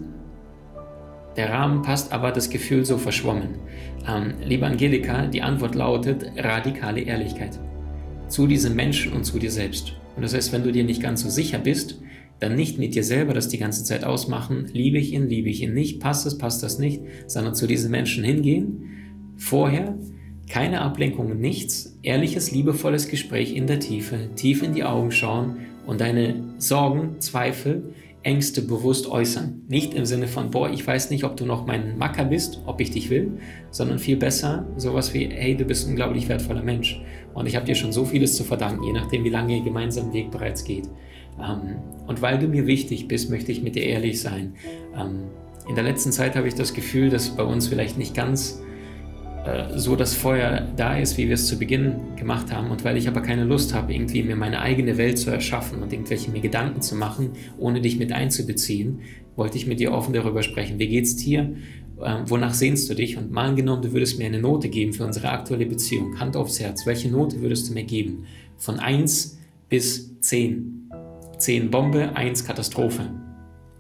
der 1.36 1.52
Rahmen 1.52 1.84
passt, 1.84 2.12
aber 2.12 2.32
das 2.32 2.50
Gefühl 2.50 2.84
so 2.84 2.98
verschwommen. 2.98 3.60
Ähm, 4.08 4.34
liebe 4.44 4.66
Angelika, 4.66 5.28
die 5.28 5.42
Antwort 5.42 5.76
lautet 5.76 6.26
radikale 6.36 7.02
Ehrlichkeit. 7.02 7.60
Zu 8.28 8.48
diesem 8.48 8.76
Menschen 8.76 9.14
und 9.14 9.24
zu 9.24 9.38
dir 9.38 9.52
selbst. 9.52 9.94
Und 10.16 10.24
das 10.24 10.34
heißt, 10.34 10.52
wenn 10.52 10.64
du 10.64 10.72
dir 10.72 10.84
nicht 10.84 11.02
ganz 11.02 11.22
so 11.22 11.30
sicher 11.30 11.60
bist, 11.60 12.02
dann 12.40 12.56
nicht 12.56 12.80
mit 12.80 12.96
dir 12.96 13.04
selber 13.04 13.34
das 13.34 13.50
die 13.50 13.60
ganze 13.60 13.84
Zeit 13.84 14.04
ausmachen, 14.04 14.68
liebe 14.74 14.98
ich 14.98 15.14
ihn, 15.14 15.28
liebe 15.28 15.50
ich 15.50 15.62
ihn 15.62 15.74
nicht, 15.74 16.00
passt 16.00 16.26
es, 16.26 16.38
passt 16.38 16.64
das 16.64 16.80
nicht, 16.80 17.02
sondern 17.28 17.54
zu 17.54 17.68
diesen 17.68 17.92
Menschen 17.92 18.24
hingehen, 18.24 19.36
vorher 19.38 19.96
keine 20.50 20.82
Ablenkung, 20.82 21.40
nichts, 21.40 21.98
ehrliches, 22.04 22.52
liebevolles 22.52 23.08
Gespräch 23.08 23.56
in 23.56 23.68
der 23.68 23.80
Tiefe, 23.80 24.30
tief 24.36 24.62
in 24.62 24.74
die 24.74 24.84
Augen 24.84 25.12
schauen 25.12 25.58
und 25.86 26.02
deine 26.02 26.44
Sorgen, 26.58 27.20
Zweifel, 27.20 27.94
Ängste 28.24 28.62
bewusst 28.62 29.10
äußern. 29.10 29.64
Nicht 29.68 29.94
im 29.94 30.06
Sinne 30.06 30.28
von, 30.28 30.50
boah, 30.50 30.70
ich 30.70 30.86
weiß 30.86 31.10
nicht, 31.10 31.26
ob 31.26 31.36
du 31.36 31.46
noch 31.46 31.66
mein 31.66 31.98
Macker 31.98 32.24
bist, 32.24 32.62
ob 32.66 32.80
ich 32.80 32.92
dich 32.92 33.10
will, 33.10 33.32
sondern 33.70 34.00
viel 34.00 34.16
besser 34.16 34.66
sowas 34.78 35.14
wie, 35.14 35.30
hey, 35.30 35.56
du 35.56 35.66
bist 35.66 35.86
ein 35.86 35.92
unglaublich 35.92 36.30
wertvoller 36.30 36.64
Mensch 36.64 37.02
und 37.34 37.48
ich 37.48 37.56
habe 37.56 37.66
dir 37.66 37.76
schon 37.76 37.92
so 37.92 38.06
vieles 38.06 38.38
zu 38.38 38.44
verdanken, 38.44 38.84
je 38.84 38.94
nachdem, 38.94 39.24
wie 39.24 39.30
lange 39.30 39.58
ihr 39.58 39.64
gemeinsam 39.64 40.14
Weg 40.14 40.32
bereits 40.32 40.64
geht. 40.64 40.88
Ähm, 41.40 41.76
und 42.08 42.22
weil 42.22 42.40
du 42.40 42.48
mir 42.48 42.66
wichtig 42.66 43.08
bist, 43.08 43.30
möchte 43.30 43.52
ich 43.52 43.62
mit 43.62 43.76
dir 43.76 43.84
ehrlich 43.84 44.22
sein. 44.22 44.54
Ähm, 44.96 45.26
in 45.68 45.76
der 45.76 45.84
letzten 45.84 46.12
Zeit 46.12 46.36
habe 46.36 46.48
ich 46.48 46.56
das 46.56 46.74
Gefühl, 46.74 47.10
dass 47.10 47.30
bei 47.30 47.44
uns 47.44 47.68
vielleicht 47.68 47.98
nicht 47.98 48.14
ganz 48.14 48.62
so 49.76 49.96
das 49.96 50.14
Feuer 50.14 50.68
da 50.78 50.98
ist, 50.98 51.18
wie 51.18 51.28
wir 51.28 51.36
es 51.36 51.48
zu 51.48 51.60
Beginn 51.60 52.16
gemacht 52.16 52.54
haben. 52.54 52.72
Und 52.72 52.84
weil 52.86 52.98
ich 52.98 53.08
aber 53.08 53.22
keine 53.22 53.44
Lust 53.44 53.74
habe, 53.74 53.94
irgendwie 53.94 54.24
mir 54.24 54.36
meine 54.36 54.62
eigene 54.62 54.98
Welt 54.98 55.18
zu 55.18 55.32
erschaffen 55.32 55.84
und 55.84 55.92
irgendwelche 55.92 56.32
mir 56.32 56.40
Gedanken 56.40 56.82
zu 56.82 56.96
machen, 56.96 57.32
ohne 57.58 57.82
dich 57.82 57.98
mit 57.98 58.12
einzubeziehen, 58.12 59.02
wollte 59.36 59.58
ich 59.58 59.68
mit 59.68 59.80
dir 59.80 59.92
offen 59.92 60.14
darüber 60.14 60.44
sprechen. 60.44 60.80
Wie 60.80 60.88
geht's 60.88 61.16
dir? 61.18 61.56
Ähm, 62.02 62.24
wonach 62.28 62.54
sehnst 62.54 62.90
du 62.90 62.94
dich? 62.94 63.18
Und 63.18 63.32
mal 63.32 63.50
angenommen, 63.50 63.82
du 63.82 63.92
würdest 63.92 64.18
mir 64.18 64.26
eine 64.26 64.40
Note 64.40 64.70
geben 64.70 64.94
für 64.94 65.06
unsere 65.06 65.30
aktuelle 65.30 65.66
Beziehung. 65.66 66.20
Hand 66.20 66.38
aufs 66.38 66.60
Herz. 66.60 66.86
Welche 66.86 67.10
Note 67.10 67.42
würdest 67.42 67.70
du 67.70 67.74
mir 67.74 67.84
geben? 67.84 68.26
Von 68.58 68.80
1 68.80 69.40
bis 69.70 70.20
10. 70.22 70.90
10 71.38 71.70
Bombe, 71.70 72.16
1 72.16 72.46
Katastrophe. 72.46 73.10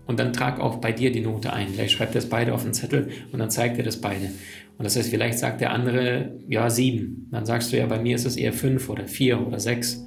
Und 0.06 0.20
dann 0.20 0.34
trag 0.34 0.60
auch 0.60 0.78
bei 0.78 0.92
dir 0.92 1.12
die 1.12 1.22
Note 1.22 1.54
ein. 1.54 1.70
Vielleicht 1.70 1.94
schreibt 1.94 2.16
das 2.16 2.28
beide 2.28 2.54
auf 2.54 2.64
den 2.64 2.74
Zettel 2.74 3.10
und 3.32 3.40
dann 3.40 3.50
zeigt 3.50 3.78
er 3.78 3.84
das 3.84 4.02
beide. 4.02 4.32
Und 4.78 4.86
das 4.86 4.96
heißt, 4.96 5.10
vielleicht 5.10 5.40
sagt 5.40 5.62
der 5.62 5.72
andere, 5.72 6.40
ja, 6.48 6.70
7. 6.70 7.28
Dann 7.32 7.46
sagst 7.46 7.72
du, 7.72 7.78
ja, 7.78 7.86
bei 7.86 8.02
mir 8.02 8.16
ist 8.16 8.26
es 8.26 8.36
eher 8.36 8.54
5 8.54 8.90
oder 8.90 9.08
4 9.08 9.46
oder 9.46 9.60
6. 9.60 10.06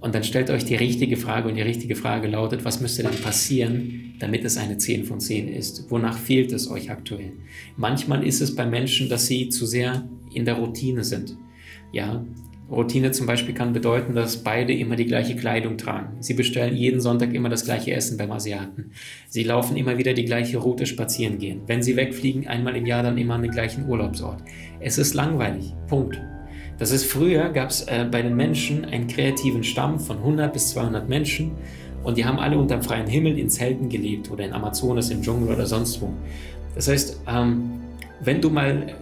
Und 0.00 0.14
dann 0.14 0.24
stellt 0.24 0.50
euch 0.50 0.64
die 0.64 0.74
richtige 0.74 1.16
Frage 1.16 1.48
und 1.48 1.54
die 1.54 1.62
richtige 1.62 1.96
Frage 1.96 2.28
lautet, 2.28 2.64
was 2.64 2.80
müsste 2.80 3.02
denn 3.02 3.20
passieren, 3.22 4.14
damit 4.18 4.44
es 4.44 4.58
eine 4.58 4.76
10 4.76 5.04
von 5.04 5.20
10 5.20 5.48
ist? 5.48 5.90
Wonach 5.90 6.18
fehlt 6.18 6.52
es 6.52 6.70
euch 6.70 6.90
aktuell? 6.90 7.32
Manchmal 7.76 8.26
ist 8.26 8.40
es 8.40 8.54
bei 8.54 8.66
Menschen, 8.66 9.08
dass 9.08 9.26
sie 9.26 9.48
zu 9.48 9.64
sehr 9.64 10.08
in 10.34 10.44
der 10.44 10.54
Routine 10.54 11.04
sind. 11.04 11.36
Ja, 11.92 12.24
Routine 12.70 13.12
zum 13.12 13.26
Beispiel 13.26 13.54
kann 13.54 13.72
bedeuten, 13.72 14.14
dass 14.14 14.42
beide 14.42 14.72
immer 14.72 14.96
die 14.96 15.04
gleiche 15.04 15.36
Kleidung 15.36 15.76
tragen. 15.76 16.16
Sie 16.20 16.34
bestellen 16.34 16.74
jeden 16.74 17.00
Sonntag 17.00 17.34
immer 17.34 17.50
das 17.50 17.64
gleiche 17.64 17.92
Essen 17.92 18.16
beim 18.16 18.32
Asiaten. 18.32 18.92
Sie 19.28 19.44
laufen 19.44 19.76
immer 19.76 19.98
wieder 19.98 20.14
die 20.14 20.24
gleiche 20.24 20.58
Route 20.58 20.86
spazieren 20.86 21.38
gehen. 21.38 21.62
Wenn 21.66 21.82
sie 21.82 21.96
wegfliegen, 21.96 22.48
einmal 22.48 22.76
im 22.76 22.86
Jahr 22.86 23.02
dann 23.02 23.18
immer 23.18 23.34
an 23.34 23.42
den 23.42 23.50
gleichen 23.50 23.86
Urlaubsort. 23.88 24.42
Es 24.80 24.96
ist 24.96 25.14
langweilig. 25.14 25.74
Punkt. 25.88 26.20
Das 26.78 26.90
ist 26.90 27.04
früher, 27.04 27.50
gab 27.50 27.70
es 27.70 27.82
äh, 27.82 28.06
bei 28.10 28.22
den 28.22 28.34
Menschen 28.34 28.84
einen 28.84 29.06
kreativen 29.06 29.62
Stamm 29.62 30.00
von 30.00 30.18
100 30.18 30.52
bis 30.52 30.70
200 30.70 31.08
Menschen 31.08 31.52
und 32.02 32.18
die 32.18 32.24
haben 32.24 32.38
alle 32.38 32.58
unter 32.58 32.76
dem 32.76 32.82
freien 32.82 33.06
Himmel 33.06 33.38
in 33.38 33.48
Zelten 33.48 33.88
gelebt 33.88 34.30
oder 34.30 34.44
in 34.44 34.52
Amazonas, 34.52 35.10
im 35.10 35.22
Dschungel 35.22 35.54
oder 35.54 35.66
sonst 35.66 36.00
wo. 36.00 36.12
Das 36.74 36.88
heißt, 36.88 37.20
ähm, 37.28 37.80
wenn 38.20 38.40
du 38.40 38.50
mal 38.50 38.94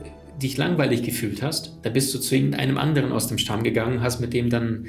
dich 0.42 0.56
langweilig 0.56 1.02
gefühlt 1.02 1.42
hast, 1.42 1.78
da 1.82 1.90
bist 1.90 2.14
du 2.14 2.18
zu 2.18 2.34
irgendeinem 2.34 2.78
anderen 2.78 3.12
aus 3.12 3.28
dem 3.28 3.38
Stamm 3.38 3.62
gegangen, 3.62 4.02
hast 4.02 4.20
mit 4.20 4.34
dem 4.34 4.50
dann 4.50 4.86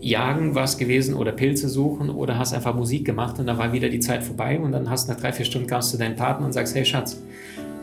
jagen 0.00 0.54
was 0.54 0.78
gewesen 0.78 1.14
oder 1.14 1.32
Pilze 1.32 1.68
suchen 1.68 2.10
oder 2.10 2.38
hast 2.38 2.52
einfach 2.52 2.74
Musik 2.74 3.04
gemacht 3.04 3.38
und 3.38 3.46
dann 3.46 3.58
war 3.58 3.72
wieder 3.72 3.88
die 3.88 3.98
Zeit 3.98 4.22
vorbei 4.22 4.58
und 4.58 4.72
dann 4.72 4.90
hast 4.90 5.08
nach 5.08 5.16
drei, 5.16 5.32
vier 5.32 5.44
Stunden 5.44 5.66
kamst 5.66 5.92
du 5.92 5.98
deinen 5.98 6.16
Partner 6.16 6.46
und 6.46 6.52
sagst, 6.52 6.74
hey 6.74 6.84
Schatz, 6.84 7.22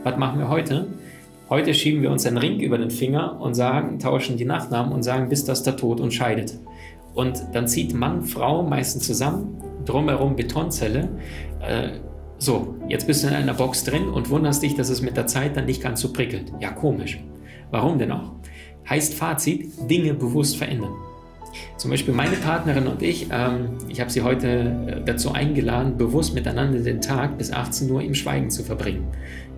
was 0.04 0.18
machen 0.18 0.40
wir 0.40 0.50
heute? 0.50 0.88
Heute 1.50 1.74
schieben 1.74 2.02
wir 2.02 2.12
uns 2.12 2.26
einen 2.26 2.38
Ring 2.38 2.60
über 2.60 2.78
den 2.78 2.90
Finger 2.90 3.40
und 3.40 3.54
sagen, 3.54 4.00
tauschen 4.00 4.38
die 4.38 4.46
Nachnamen 4.46 4.94
und 4.94 5.04
sagen, 5.04 5.30
bis 5.30 5.44
das 5.46 5.64
der 5.64 5.76
Tod 5.76 6.00
uns 6.00 6.14
scheidet. 6.14 6.58
Und 7.14 7.44
dann 7.54 7.68
zieht 7.68 7.94
Mann, 7.94 8.24
Frau 8.24 8.64
meistens 8.64 9.06
zusammen, 9.06 9.62
drumherum 9.86 10.36
Betonzelle, 10.36 11.10
äh, 11.62 12.00
so, 12.44 12.76
jetzt 12.90 13.08
bist 13.08 13.24
du 13.24 13.30
in 13.30 13.34
einer 13.34 13.54
Box 13.54 13.86
drin 13.86 14.10
und 14.10 14.30
wunderst 14.30 14.64
dich, 14.64 14.76
dass 14.76 14.90
es 14.90 15.02
mit 15.02 15.16
der 15.16 15.28
Zeit 15.28 15.56
dann 15.56 15.66
nicht 15.66 15.82
ganz 15.82 16.02
so 16.02 16.12
prickelt. 16.12 16.52
Ja, 16.60 16.72
komisch. 16.72 17.24
Warum 17.72 17.98
denn 17.98 18.12
auch? 18.12 18.34
Heißt 18.90 19.14
Fazit, 19.14 19.90
Dinge 19.90 20.14
bewusst 20.14 20.58
verändern. 20.58 20.92
Zum 21.78 21.92
Beispiel 21.92 22.14
meine 22.14 22.36
Partnerin 22.36 22.88
und 22.88 23.02
ich, 23.02 23.28
ähm, 23.32 23.78
ich 23.88 24.02
habe 24.02 24.10
sie 24.10 24.24
heute 24.24 24.48
äh, 24.48 25.06
dazu 25.06 25.32
eingeladen, 25.32 25.98
bewusst 25.98 26.34
miteinander 26.34 26.80
den 26.80 27.00
Tag 27.00 27.38
bis 27.38 27.54
18 27.54 27.90
Uhr 27.90 28.02
im 28.02 28.14
Schweigen 28.14 28.50
zu 28.50 28.64
verbringen. 28.64 29.08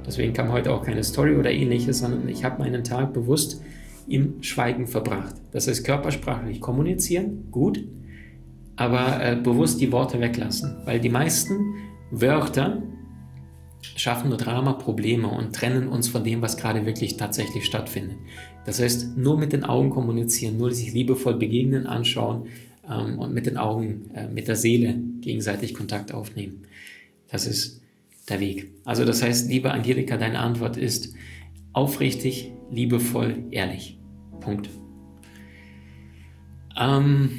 Deswegen 0.05 0.33
kam 0.33 0.51
heute 0.51 0.71
auch 0.71 0.83
keine 0.83 1.03
Story 1.03 1.35
oder 1.35 1.51
ähnliches, 1.51 1.99
sondern 1.99 2.29
ich 2.29 2.43
habe 2.43 2.61
meinen 2.61 2.83
Tag 2.83 3.13
bewusst 3.13 3.63
im 4.07 4.43
Schweigen 4.43 4.85
verbracht. 4.85 5.33
Das 5.51 5.67
heißt 5.67 5.83
körpersprachlich 5.83 6.61
kommunizieren, 6.61 7.47
gut, 7.49 7.83
aber 8.75 9.23
äh, 9.23 9.35
bewusst 9.35 9.81
die 9.81 9.91
Worte 9.91 10.19
weglassen, 10.19 10.75
weil 10.85 10.99
die 10.99 11.09
meisten 11.09 11.75
Wörter 12.11 12.81
schaffen 13.95 14.29
nur 14.29 14.37
Drama, 14.37 14.73
Probleme 14.73 15.27
und 15.27 15.55
trennen 15.55 15.87
uns 15.87 16.07
von 16.07 16.23
dem, 16.23 16.41
was 16.41 16.57
gerade 16.57 16.85
wirklich 16.85 17.17
tatsächlich 17.17 17.65
stattfindet. 17.65 18.17
Das 18.65 18.81
heißt, 18.81 19.17
nur 19.17 19.37
mit 19.37 19.53
den 19.53 19.63
Augen 19.63 19.89
kommunizieren, 19.89 20.57
nur 20.57 20.71
sich 20.71 20.93
liebevoll 20.93 21.35
begegnen, 21.35 21.85
anschauen 21.85 22.47
ähm, 22.89 23.19
und 23.19 23.33
mit 23.33 23.45
den 23.45 23.57
Augen, 23.57 24.09
äh, 24.13 24.27
mit 24.27 24.47
der 24.47 24.55
Seele 24.55 24.99
gegenseitig 25.21 25.73
Kontakt 25.73 26.13
aufnehmen. 26.13 26.63
Das 27.29 27.45
ist 27.45 27.81
der 28.29 28.39
Weg. 28.39 28.71
Also 28.85 29.05
das 29.05 29.21
heißt, 29.21 29.49
liebe 29.49 29.71
Angelika, 29.71 30.17
deine 30.17 30.39
Antwort 30.39 30.77
ist 30.77 31.13
aufrichtig, 31.73 32.51
liebevoll, 32.71 33.43
ehrlich. 33.51 33.99
Punkt. 34.39 34.69
Ähm, 36.77 37.29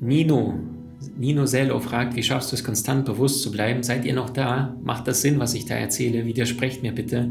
Nino 0.00 0.58
Nino 1.20 1.44
Sello 1.44 1.78
fragt, 1.80 2.16
wie 2.16 2.22
schaffst 2.22 2.50
du 2.50 2.56
es 2.56 2.64
konstant 2.64 3.04
bewusst 3.04 3.42
zu 3.42 3.50
bleiben? 3.50 3.82
Seid 3.82 4.06
ihr 4.06 4.14
noch 4.14 4.30
da? 4.30 4.74
Macht 4.82 5.06
das 5.06 5.20
Sinn, 5.20 5.38
was 5.38 5.52
ich 5.52 5.66
da 5.66 5.74
erzähle? 5.74 6.24
Widersprecht 6.24 6.82
mir 6.82 6.92
bitte. 6.92 7.30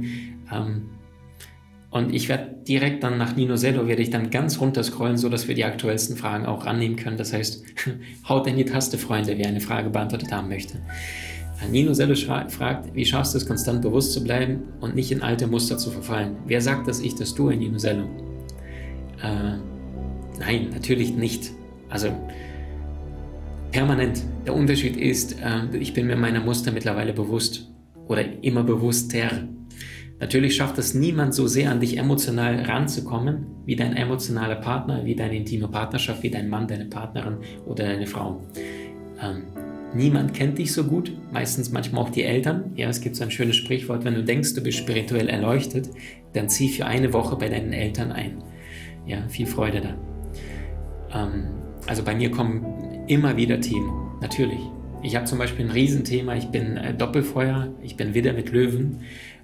Ähm, 0.54 0.92
und 1.90 2.14
ich 2.14 2.30
werde 2.30 2.56
direkt 2.68 3.04
dann 3.04 3.18
nach 3.18 3.36
Nino 3.36 3.56
Sello, 3.56 3.88
werde 3.88 4.04
ich 4.04 4.12
dann 4.12 4.30
ganz 4.30 4.62
runter 4.62 4.84
scrollen, 4.84 5.18
sodass 5.18 5.48
wir 5.48 5.56
die 5.56 5.66
aktuellsten 5.66 6.18
Fragen 6.18 6.46
auch 6.46 6.68
rannehmen 6.68 6.98
können. 6.98 7.18
Das 7.18 7.34
heißt, 7.34 7.64
haut 8.30 8.46
in 8.46 8.58
die 8.58 8.66
Taste, 8.66 9.00
Freunde, 9.00 9.36
wer 9.40 9.48
eine 9.48 9.60
Frage 9.60 9.90
beantwortet 9.90 10.32
haben 10.32 10.50
möchte. 10.50 10.78
Äh, 11.60 11.72
Nino 11.72 11.96
Sello 11.96 12.14
fragt, 12.14 12.94
wie 12.94 13.06
schaffst 13.06 13.34
du 13.34 13.40
es 13.40 13.48
konstant 13.48 13.82
bewusst 13.82 14.14
zu 14.14 14.24
bleiben 14.24 14.66
und 14.82 14.94
nicht 14.94 15.12
in 15.12 15.24
alte 15.24 15.48
Muster 15.48 15.80
zu 15.80 15.90
verfallen? 15.90 16.36
Wer 16.46 16.62
sagt, 16.62 16.88
dass 16.88 17.00
ich 17.00 17.16
das 17.16 17.34
tue, 17.34 17.56
Nino 17.56 17.80
Sello? 17.80 18.04
Äh, 19.24 19.58
nein, 20.40 20.70
natürlich 20.76 21.16
nicht. 21.16 21.50
Also, 21.90 22.10
permanent. 23.80 24.22
Der 24.46 24.54
Unterschied 24.54 24.98
ist, 24.98 25.40
äh, 25.40 25.78
ich 25.78 25.94
bin 25.94 26.08
mir 26.08 26.18
meiner 26.18 26.42
Muster 26.42 26.70
mittlerweile 26.70 27.14
bewusst 27.14 27.72
oder 28.10 28.26
immer 28.44 28.62
bewusster. 28.62 29.48
Natürlich 30.20 30.58
schafft 30.58 30.78
es 30.80 30.94
niemand 30.94 31.34
so 31.34 31.48
sehr 31.48 31.72
an 31.72 31.80
dich 31.80 31.98
emotional 31.98 32.60
ranzukommen, 32.64 33.46
wie 33.66 33.78
dein 33.78 33.96
emotionaler 33.96 34.58
Partner, 34.58 35.06
wie 35.06 35.16
deine 35.16 35.38
intime 35.38 35.70
Partnerschaft, 35.70 36.24
wie 36.24 36.30
dein 36.30 36.50
Mann, 36.50 36.68
deine 36.68 36.88
Partnerin 36.88 37.38
oder 37.66 37.86
deine 37.86 38.06
Frau. 38.06 38.42
Ähm, 39.24 39.44
niemand 39.96 40.34
kennt 40.34 40.58
dich 40.58 40.74
so 40.74 40.84
gut, 40.84 41.14
meistens 41.32 41.72
manchmal 41.72 42.04
auch 42.04 42.10
die 42.10 42.24
Eltern. 42.24 42.74
Ja, 42.76 42.90
es 42.90 43.00
gibt 43.00 43.16
so 43.16 43.24
ein 43.24 43.32
schönes 43.32 43.56
Sprichwort, 43.56 44.04
wenn 44.04 44.16
du 44.16 44.26
denkst, 44.26 44.56
du 44.56 44.62
bist 44.62 44.80
spirituell 44.80 45.30
erleuchtet, 45.30 45.90
dann 46.34 46.50
zieh 46.50 46.68
für 46.68 46.86
eine 46.86 47.14
Woche 47.14 47.38
bei 47.38 47.48
deinen 47.48 47.72
Eltern 47.72 48.12
ein. 48.12 48.44
Ja, 49.06 49.26
viel 49.30 49.46
Freude 49.46 49.80
da. 49.80 49.96
Ähm, 51.18 51.59
also 51.90 52.04
bei 52.04 52.14
mir 52.14 52.30
kommen 52.30 52.64
immer 53.08 53.36
wieder 53.36 53.60
Themen, 53.60 53.92
natürlich. 54.22 54.60
Ich 55.02 55.16
habe 55.16 55.26
zum 55.26 55.40
Beispiel 55.40 55.66
ein 55.66 55.72
Riesenthema, 55.72 56.36
ich 56.36 56.50
bin 56.50 56.78
äh, 56.78 56.94
Doppelfeuer, 56.94 57.74
ich 57.82 57.98
bin 57.98 58.14
Widder 58.14 58.34
mit 58.34 58.52
Löwen. 58.52 59.00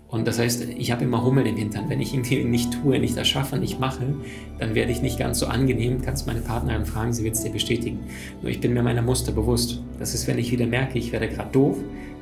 Und 0.07 0.27
das 0.27 0.37
heißt, 0.37 0.67
ich 0.77 0.91
habe 0.91 1.05
immer 1.05 1.25
Hummel 1.25 1.47
im 1.47 1.57
Hintern. 1.57 1.89
Wenn 1.89 1.99
ich 2.01 2.13
irgendwie 2.13 2.43
nicht 2.43 2.71
tue, 2.71 2.99
nicht 2.99 3.17
erschaffe, 3.17 3.57
nicht 3.57 3.79
mache, 3.79 4.13
dann 4.59 4.75
werde 4.75 4.91
ich 4.91 5.01
nicht 5.01 5.17
ganz 5.17 5.39
so 5.39 5.47
angenehm. 5.47 6.03
Kannst 6.03 6.27
meine 6.27 6.41
Partnerin 6.41 6.85
fragen, 6.85 7.13
sie 7.13 7.23
wird 7.23 7.33
es 7.33 7.41
dir 7.41 7.49
bestätigen. 7.49 8.01
Nur 8.43 8.51
ich 8.51 8.61
bin 8.61 8.75
mir 8.75 8.83
meiner 8.83 9.01
Muster 9.01 9.31
bewusst. 9.31 9.81
Das 9.97 10.13
ist, 10.13 10.27
wenn 10.27 10.37
ich 10.37 10.51
wieder 10.51 10.67
merke, 10.67 10.99
ich 10.99 11.11
werde 11.11 11.27
gerade 11.27 11.51
doof, 11.51 11.77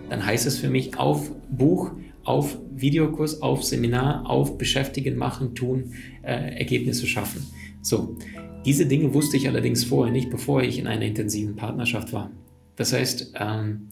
dann 0.09 0.25
heißt 0.25 0.47
es 0.47 0.57
für 0.57 0.69
mich 0.69 0.97
auf 0.97 1.31
Buch, 1.49 1.91
auf 2.23 2.57
Videokurs, 2.71 3.41
auf 3.41 3.65
Seminar, 3.65 4.29
auf 4.29 4.57
Beschäftigen, 4.57 5.17
Machen, 5.17 5.53
Tun, 5.53 5.91
äh, 6.21 6.57
Ergebnisse 6.57 7.07
schaffen. 7.07 7.45
So, 7.81 8.15
diese 8.65 8.85
Dinge 8.85 9.13
wusste 9.13 9.37
ich 9.37 9.47
allerdings 9.47 9.83
vorher 9.83 10.11
nicht, 10.13 10.29
bevor 10.29 10.61
ich 10.61 10.79
in 10.79 10.87
einer 10.87 11.05
intensiven 11.05 11.55
Partnerschaft 11.55 12.13
war. 12.13 12.31
Das 12.75 12.93
heißt, 12.93 13.33
ähm, 13.39 13.89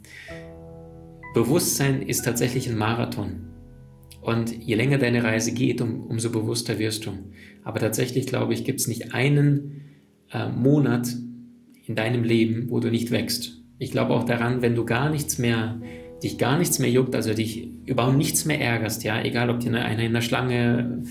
Bewusstsein 1.33 2.01
ist 2.01 2.23
tatsächlich 2.23 2.69
ein 2.69 2.77
Marathon. 2.77 3.47
Und 4.21 4.55
je 4.63 4.75
länger 4.75 4.97
deine 4.97 5.23
Reise 5.23 5.53
geht, 5.53 5.81
um, 5.81 6.03
umso 6.03 6.29
bewusster 6.29 6.77
wirst 6.77 7.05
du. 7.05 7.11
Aber 7.63 7.79
tatsächlich, 7.79 8.27
glaube 8.27 8.53
ich, 8.53 8.65
gibt 8.65 8.79
es 8.79 8.87
nicht 8.87 9.13
einen 9.13 9.81
äh, 10.31 10.49
Monat 10.49 11.07
in 11.85 11.95
deinem 11.95 12.23
Leben, 12.23 12.69
wo 12.69 12.79
du 12.79 12.89
nicht 12.89 13.11
wächst. 13.11 13.61
Ich 13.79 13.91
glaube 13.91 14.13
auch 14.13 14.25
daran, 14.25 14.61
wenn 14.61 14.75
du 14.75 14.85
gar 14.85 15.09
nichts 15.09 15.37
mehr, 15.37 15.81
dich 16.21 16.37
gar 16.37 16.59
nichts 16.59 16.77
mehr 16.77 16.91
juckt, 16.91 17.15
also 17.15 17.33
dich 17.33 17.67
überhaupt 17.85 18.17
nichts 18.17 18.45
mehr 18.45 18.61
ärgerst, 18.61 19.03
ja, 19.03 19.21
egal 19.23 19.49
ob 19.49 19.59
dir 19.59 19.73
einer 19.73 20.03
in 20.03 20.13
der 20.13 20.21
Schlange 20.21 21.03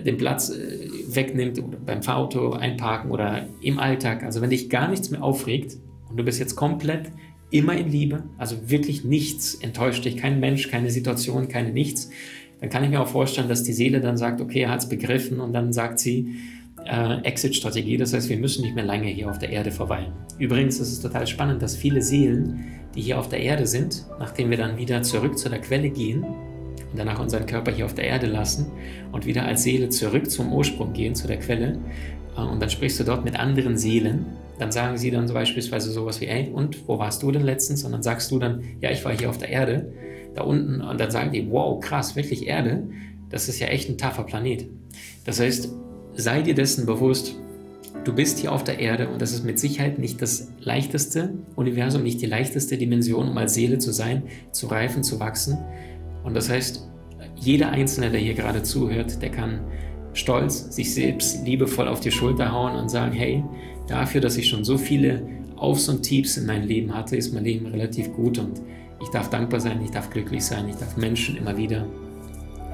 den 0.00 0.16
Platz 0.16 0.50
äh, 0.50 0.88
wegnimmt 1.08 1.62
beim 1.84 2.02
Fahrauto 2.02 2.52
einparken 2.52 3.10
oder 3.10 3.46
im 3.60 3.78
Alltag. 3.78 4.22
Also 4.22 4.40
wenn 4.40 4.50
dich 4.50 4.70
gar 4.70 4.88
nichts 4.88 5.10
mehr 5.10 5.22
aufregt 5.22 5.76
und 6.08 6.16
du 6.16 6.24
bist 6.24 6.38
jetzt 6.40 6.56
komplett 6.56 7.10
immer 7.50 7.76
in 7.76 7.90
Liebe, 7.90 8.24
also 8.38 8.70
wirklich 8.70 9.04
nichts 9.04 9.54
enttäuscht 9.54 10.04
dich, 10.04 10.16
kein 10.16 10.40
Mensch, 10.40 10.68
keine 10.70 10.90
Situation, 10.90 11.48
keine 11.48 11.72
nichts, 11.72 12.10
dann 12.60 12.70
kann 12.70 12.84
ich 12.84 12.90
mir 12.90 13.00
auch 13.00 13.08
vorstellen, 13.08 13.48
dass 13.48 13.62
die 13.62 13.72
Seele 13.72 14.00
dann 14.00 14.16
sagt, 14.16 14.40
okay, 14.40 14.62
er 14.62 14.70
hat 14.70 14.80
es 14.80 14.88
begriffen 14.88 15.40
und 15.40 15.52
dann 15.52 15.72
sagt 15.72 15.98
sie, 15.98 16.36
äh, 16.84 17.20
Exit-Strategie, 17.22 17.96
das 17.96 18.14
heißt, 18.14 18.28
wir 18.28 18.38
müssen 18.38 18.62
nicht 18.62 18.74
mehr 18.74 18.84
lange 18.84 19.08
hier 19.08 19.28
auf 19.28 19.38
der 19.38 19.50
Erde 19.50 19.70
verweilen. 19.70 20.12
Übrigens 20.38 20.80
ist 20.80 20.92
es 20.92 21.00
total 21.00 21.26
spannend, 21.26 21.62
dass 21.62 21.76
viele 21.76 22.02
Seelen, 22.02 22.64
die 22.94 23.02
hier 23.02 23.18
auf 23.18 23.28
der 23.28 23.40
Erde 23.40 23.66
sind, 23.66 24.06
nachdem 24.18 24.50
wir 24.50 24.56
dann 24.56 24.78
wieder 24.78 25.02
zurück 25.02 25.38
zu 25.38 25.48
der 25.48 25.60
Quelle 25.60 25.90
gehen, 25.90 26.24
danach 26.96 27.20
unseren 27.20 27.46
Körper 27.46 27.72
hier 27.72 27.84
auf 27.84 27.94
der 27.94 28.04
Erde 28.04 28.26
lassen 28.26 28.70
und 29.12 29.26
wieder 29.26 29.44
als 29.44 29.62
Seele 29.62 29.88
zurück 29.88 30.30
zum 30.30 30.52
Ursprung 30.52 30.92
gehen, 30.92 31.14
zu 31.14 31.26
der 31.26 31.38
Quelle. 31.38 31.78
Äh, 32.36 32.40
und 32.40 32.60
dann 32.60 32.70
sprichst 32.70 33.00
du 33.00 33.04
dort 33.04 33.24
mit 33.24 33.38
anderen 33.38 33.76
Seelen. 33.76 34.26
Dann 34.58 34.70
sagen 34.70 34.96
sie 34.96 35.10
dann 35.10 35.26
so 35.26 35.34
beispielsweise 35.34 35.90
sowas 35.90 36.20
wie, 36.20 36.26
ey, 36.26 36.50
und 36.52 36.88
wo 36.88 36.98
warst 36.98 37.22
du 37.22 37.32
denn 37.32 37.42
letztens? 37.42 37.84
Und 37.84 37.92
dann 37.92 38.02
sagst 38.02 38.30
du 38.30 38.38
dann, 38.38 38.62
ja, 38.80 38.90
ich 38.90 39.04
war 39.04 39.16
hier 39.16 39.30
auf 39.30 39.38
der 39.38 39.48
Erde, 39.48 39.92
da 40.34 40.42
unten. 40.42 40.80
Und 40.80 41.00
dann 41.00 41.10
sagen 41.10 41.32
die, 41.32 41.50
wow, 41.50 41.80
krass, 41.80 42.16
wirklich 42.16 42.46
Erde? 42.46 42.84
Das 43.30 43.48
ist 43.48 43.58
ja 43.60 43.68
echt 43.68 43.88
ein 43.88 43.98
taffer 43.98 44.24
Planet. 44.24 44.66
Das 45.24 45.40
heißt, 45.40 45.70
sei 46.14 46.42
dir 46.42 46.54
dessen 46.54 46.86
bewusst, 46.86 47.34
du 48.04 48.12
bist 48.12 48.38
hier 48.38 48.52
auf 48.52 48.64
der 48.64 48.78
Erde 48.78 49.08
und 49.08 49.22
das 49.22 49.32
ist 49.32 49.44
mit 49.44 49.58
Sicherheit 49.58 49.98
nicht 49.98 50.20
das 50.20 50.50
leichteste 50.60 51.34
Universum, 51.56 52.02
nicht 52.02 52.20
die 52.20 52.26
leichteste 52.26 52.76
Dimension, 52.76 53.28
um 53.28 53.38
als 53.38 53.54
Seele 53.54 53.78
zu 53.78 53.92
sein, 53.92 54.24
zu 54.50 54.66
reifen, 54.66 55.02
zu 55.02 55.20
wachsen. 55.20 55.58
Und 56.24 56.34
das 56.34 56.48
heißt, 56.48 56.88
jeder 57.36 57.70
Einzelne, 57.70 58.10
der 58.10 58.20
hier 58.20 58.34
gerade 58.34 58.62
zuhört, 58.62 59.20
der 59.20 59.30
kann 59.30 59.60
stolz 60.14 60.74
sich 60.74 60.94
selbst 60.94 61.44
liebevoll 61.44 61.88
auf 61.88 62.00
die 62.00 62.10
Schulter 62.10 62.52
hauen 62.52 62.76
und 62.76 62.90
sagen, 62.90 63.12
hey, 63.12 63.42
dafür, 63.88 64.20
dass 64.20 64.36
ich 64.36 64.48
schon 64.48 64.64
so 64.64 64.78
viele 64.78 65.26
Aufs 65.56 65.88
und 65.88 66.02
Tiefs 66.02 66.36
in 66.36 66.46
meinem 66.46 66.66
Leben 66.66 66.94
hatte, 66.94 67.16
ist 67.16 67.32
mein 67.32 67.44
Leben 67.44 67.66
relativ 67.66 68.12
gut 68.12 68.38
und 68.38 68.60
ich 69.00 69.08
darf 69.08 69.30
dankbar 69.30 69.60
sein, 69.60 69.80
ich 69.82 69.90
darf 69.90 70.10
glücklich 70.10 70.44
sein, 70.44 70.68
ich 70.68 70.76
darf 70.76 70.96
Menschen 70.96 71.36
immer 71.36 71.56
wieder 71.56 71.86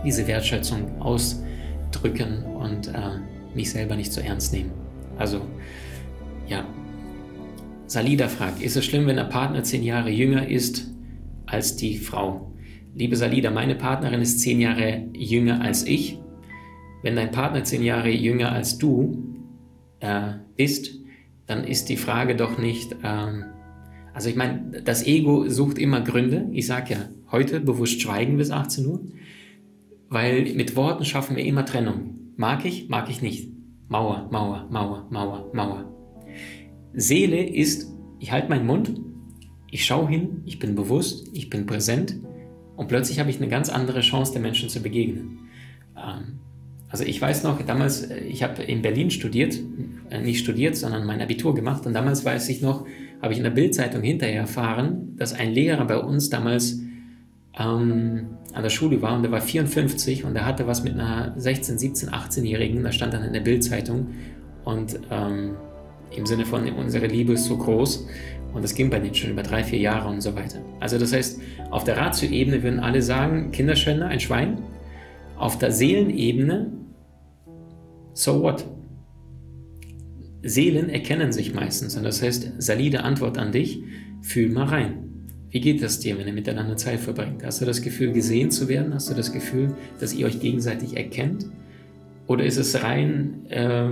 diese 0.04 0.26
Wertschätzung 0.26 1.00
ausdrücken 1.00 2.44
und 2.44 2.88
äh, 2.88 3.18
mich 3.54 3.70
selber 3.70 3.96
nicht 3.96 4.12
so 4.12 4.20
ernst 4.20 4.52
nehmen. 4.52 4.70
Also, 5.16 5.40
ja. 6.46 6.64
Salida 7.86 8.28
fragt, 8.28 8.62
ist 8.62 8.76
es 8.76 8.84
schlimm, 8.84 9.06
wenn 9.06 9.16
der 9.16 9.24
Partner 9.24 9.62
zehn 9.62 9.82
Jahre 9.82 10.10
jünger 10.10 10.46
ist 10.46 10.86
als 11.46 11.76
die 11.76 11.96
Frau? 11.96 12.52
Liebe 12.98 13.14
Salida, 13.14 13.52
meine 13.52 13.76
Partnerin 13.76 14.20
ist 14.20 14.40
zehn 14.40 14.60
Jahre 14.60 15.04
jünger 15.14 15.60
als 15.60 15.86
ich. 15.86 16.18
Wenn 17.04 17.14
dein 17.14 17.30
Partner 17.30 17.62
zehn 17.62 17.84
Jahre 17.84 18.10
jünger 18.10 18.50
als 18.50 18.76
du 18.76 19.36
äh, 20.00 20.32
bist, 20.56 20.98
dann 21.46 21.62
ist 21.62 21.90
die 21.90 21.96
Frage 21.96 22.34
doch 22.34 22.58
nicht, 22.58 22.96
ähm, 23.04 23.44
also 24.12 24.28
ich 24.28 24.34
meine, 24.34 24.82
das 24.82 25.06
Ego 25.06 25.48
sucht 25.48 25.78
immer 25.78 26.00
Gründe. 26.00 26.48
Ich 26.50 26.66
sage 26.66 26.94
ja, 26.94 27.08
heute 27.30 27.60
bewusst 27.60 28.02
schweigen 28.02 28.36
bis 28.36 28.50
18 28.50 28.86
Uhr, 28.86 29.00
weil 30.08 30.54
mit 30.56 30.74
Worten 30.74 31.04
schaffen 31.04 31.36
wir 31.36 31.44
immer 31.44 31.64
Trennung. 31.64 32.32
Mag 32.36 32.64
ich, 32.64 32.88
mag 32.88 33.08
ich 33.08 33.22
nicht. 33.22 33.48
Mauer, 33.86 34.28
Mauer, 34.32 34.66
Mauer, 34.72 35.06
Mauer, 35.12 35.52
Mauer. 35.54 35.84
Seele 36.94 37.48
ist, 37.48 37.94
ich 38.18 38.32
halte 38.32 38.48
meinen 38.48 38.66
Mund, 38.66 39.00
ich 39.70 39.86
schaue 39.86 40.08
hin, 40.08 40.42
ich 40.46 40.58
bin 40.58 40.74
bewusst, 40.74 41.28
ich 41.32 41.48
bin 41.48 41.64
präsent 41.64 42.16
und 42.78 42.86
plötzlich 42.86 43.18
habe 43.18 43.28
ich 43.28 43.38
eine 43.38 43.48
ganz 43.48 43.70
andere 43.70 44.00
Chance, 44.00 44.32
den 44.32 44.42
Menschen 44.42 44.68
zu 44.68 44.80
begegnen. 44.80 45.48
Ähm, 45.96 46.38
also 46.88 47.02
ich 47.02 47.20
weiß 47.20 47.42
noch, 47.42 47.60
damals, 47.62 48.04
äh, 48.04 48.20
ich 48.20 48.44
habe 48.44 48.62
in 48.62 48.82
Berlin 48.82 49.10
studiert, 49.10 49.58
äh, 50.10 50.20
nicht 50.20 50.38
studiert, 50.38 50.76
sondern 50.76 51.04
mein 51.04 51.20
Abitur 51.20 51.56
gemacht. 51.56 51.86
Und 51.86 51.92
damals 51.92 52.24
weiß 52.24 52.48
ich 52.50 52.62
noch, 52.62 52.86
habe 53.20 53.32
ich 53.32 53.38
in 53.38 53.44
der 53.44 53.50
Bildzeitung 53.50 54.02
hinterher 54.02 54.42
erfahren, 54.42 55.16
dass 55.16 55.32
ein 55.32 55.50
Lehrer 55.50 55.84
bei 55.86 55.98
uns 55.98 56.30
damals 56.30 56.78
ähm, 57.58 58.28
an 58.52 58.62
der 58.62 58.70
Schule 58.70 59.02
war. 59.02 59.16
Und 59.16 59.24
der 59.24 59.32
war 59.32 59.40
54 59.40 60.24
und 60.24 60.34
der 60.34 60.46
hatte 60.46 60.68
was 60.68 60.84
mit 60.84 60.94
einer 60.94 61.34
16, 61.36 61.78
17, 61.78 62.10
18-Jährigen, 62.10 62.84
da 62.84 62.92
stand 62.92 63.12
dann 63.12 63.24
in 63.24 63.32
der 63.32 63.40
Bildzeitung. 63.40 64.10
Und 64.64 65.00
ähm, 65.10 65.56
im 66.16 66.26
Sinne 66.26 66.46
von 66.46 66.68
unsere 66.74 67.08
Liebe 67.08 67.32
ist 67.32 67.46
so 67.46 67.58
groß 67.58 68.06
und 68.52 68.62
das 68.62 68.74
ging 68.74 68.90
bei 68.90 68.98
denen 68.98 69.14
schon 69.14 69.30
über 69.30 69.42
drei, 69.42 69.62
vier 69.62 69.78
Jahre 69.78 70.08
und 70.08 70.20
so 70.20 70.34
weiter. 70.34 70.60
Also 70.80 70.98
das 70.98 71.12
heißt, 71.12 71.40
auf 71.70 71.84
der 71.84 71.96
Ratio-Ebene 71.96 72.62
würden 72.62 72.80
alle 72.80 73.02
sagen, 73.02 73.50
Kinderschänder, 73.52 74.06
ein 74.06 74.20
Schwein. 74.20 74.62
Auf 75.36 75.58
der 75.58 75.70
Seelenebene, 75.70 76.72
so 78.14 78.42
what? 78.42 78.64
Seelen 80.42 80.88
erkennen 80.88 81.32
sich 81.32 81.54
meistens 81.54 81.96
und 81.96 82.04
das 82.04 82.22
heißt, 82.22 82.52
salide 82.58 83.04
Antwort 83.04 83.38
an 83.38 83.52
dich, 83.52 83.82
fühl 84.22 84.50
mal 84.50 84.66
rein. 84.66 85.08
Wie 85.50 85.60
geht 85.60 85.82
das 85.82 85.98
dir, 86.00 86.18
wenn 86.18 86.26
ihr 86.26 86.32
miteinander 86.32 86.76
Zeit 86.76 87.00
verbringt? 87.00 87.44
Hast 87.44 87.60
du 87.60 87.64
das 87.64 87.80
Gefühl, 87.80 88.12
gesehen 88.12 88.50
zu 88.50 88.68
werden? 88.68 88.92
Hast 88.92 89.08
du 89.08 89.14
das 89.14 89.32
Gefühl, 89.32 89.74
dass 89.98 90.12
ihr 90.12 90.26
euch 90.26 90.40
gegenseitig 90.40 90.96
erkennt? 90.96 91.46
Oder 92.26 92.44
ist 92.44 92.58
es 92.58 92.82
rein 92.82 93.46
äh, 93.48 93.88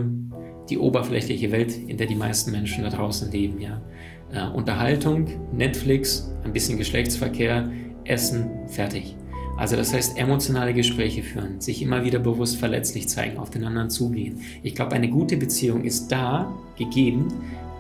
die 0.69 0.79
oberflächliche 0.79 1.53
Welt, 1.53 1.75
in 1.75 1.97
der 1.97 2.07
die 2.07 2.15
meisten 2.15 2.51
Menschen 2.51 2.85
da 2.85 2.91
draußen 2.91 3.33
leben? 3.33 3.61
Ja? 3.61 3.81
Äh, 4.37 4.49
Unterhaltung, 4.55 5.29
Netflix, 5.53 6.31
ein 6.45 6.53
bisschen 6.53 6.77
Geschlechtsverkehr, 6.77 7.71
Essen, 8.05 8.51
fertig. 8.69 9.17
Also 9.57 9.77
das 9.77 9.95
heißt, 9.95 10.19
emotionale 10.19 10.75
Gespräche 10.75 11.23
führen, 11.23 11.61
sich 11.61 11.81
immer 11.81 12.05
wieder 12.05 12.19
bewusst 12.19 12.57
verletzlich 12.57 13.09
zeigen, 13.09 13.39
auf 13.39 13.49
den 13.49 13.65
anderen 13.65 13.89
zugehen. 13.89 14.41
Ich 14.63 14.75
glaube, 14.75 14.93
eine 14.93 15.09
gute 15.09 15.39
Beziehung 15.39 15.85
ist 15.85 16.13
da 16.13 16.55
gegeben, 16.77 17.29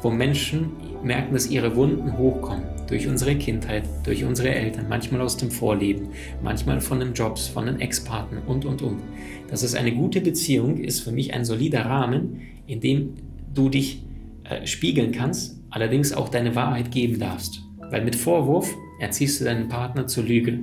wo 0.00 0.10
Menschen 0.10 0.70
merken, 1.04 1.34
dass 1.34 1.50
ihre 1.50 1.76
Wunden 1.76 2.16
hochkommen. 2.16 2.64
Durch 2.88 3.06
unsere 3.06 3.34
Kindheit, 3.34 3.84
durch 4.04 4.24
unsere 4.24 4.48
Eltern, 4.54 4.86
manchmal 4.88 5.20
aus 5.20 5.36
dem 5.36 5.50
Vorleben, 5.50 6.08
manchmal 6.42 6.80
von 6.80 7.00
den 7.00 7.12
Jobs, 7.12 7.48
von 7.48 7.66
den 7.66 7.80
Ex-Partnern 7.80 8.44
und, 8.46 8.64
und, 8.64 8.80
und. 8.80 9.02
Das 9.50 9.62
ist 9.62 9.74
eine 9.74 9.92
gute 9.92 10.22
Beziehung, 10.22 10.78
ist 10.78 11.00
für 11.00 11.12
mich 11.12 11.34
ein 11.34 11.44
solider 11.44 11.84
Rahmen, 11.84 12.40
in 12.66 12.80
dem 12.80 13.14
du 13.52 13.68
dich 13.68 14.02
äh, 14.44 14.66
spiegeln 14.66 15.12
kannst, 15.12 15.55
allerdings 15.70 16.12
auch 16.12 16.29
deine 16.29 16.55
Wahrheit 16.55 16.90
geben 16.90 17.18
darfst. 17.18 17.62
Weil 17.90 18.05
mit 18.05 18.16
Vorwurf 18.16 18.74
erziehst 19.00 19.40
du 19.40 19.44
deinen 19.44 19.68
Partner 19.68 20.07
zur 20.07 20.24
Lüge. 20.24 20.59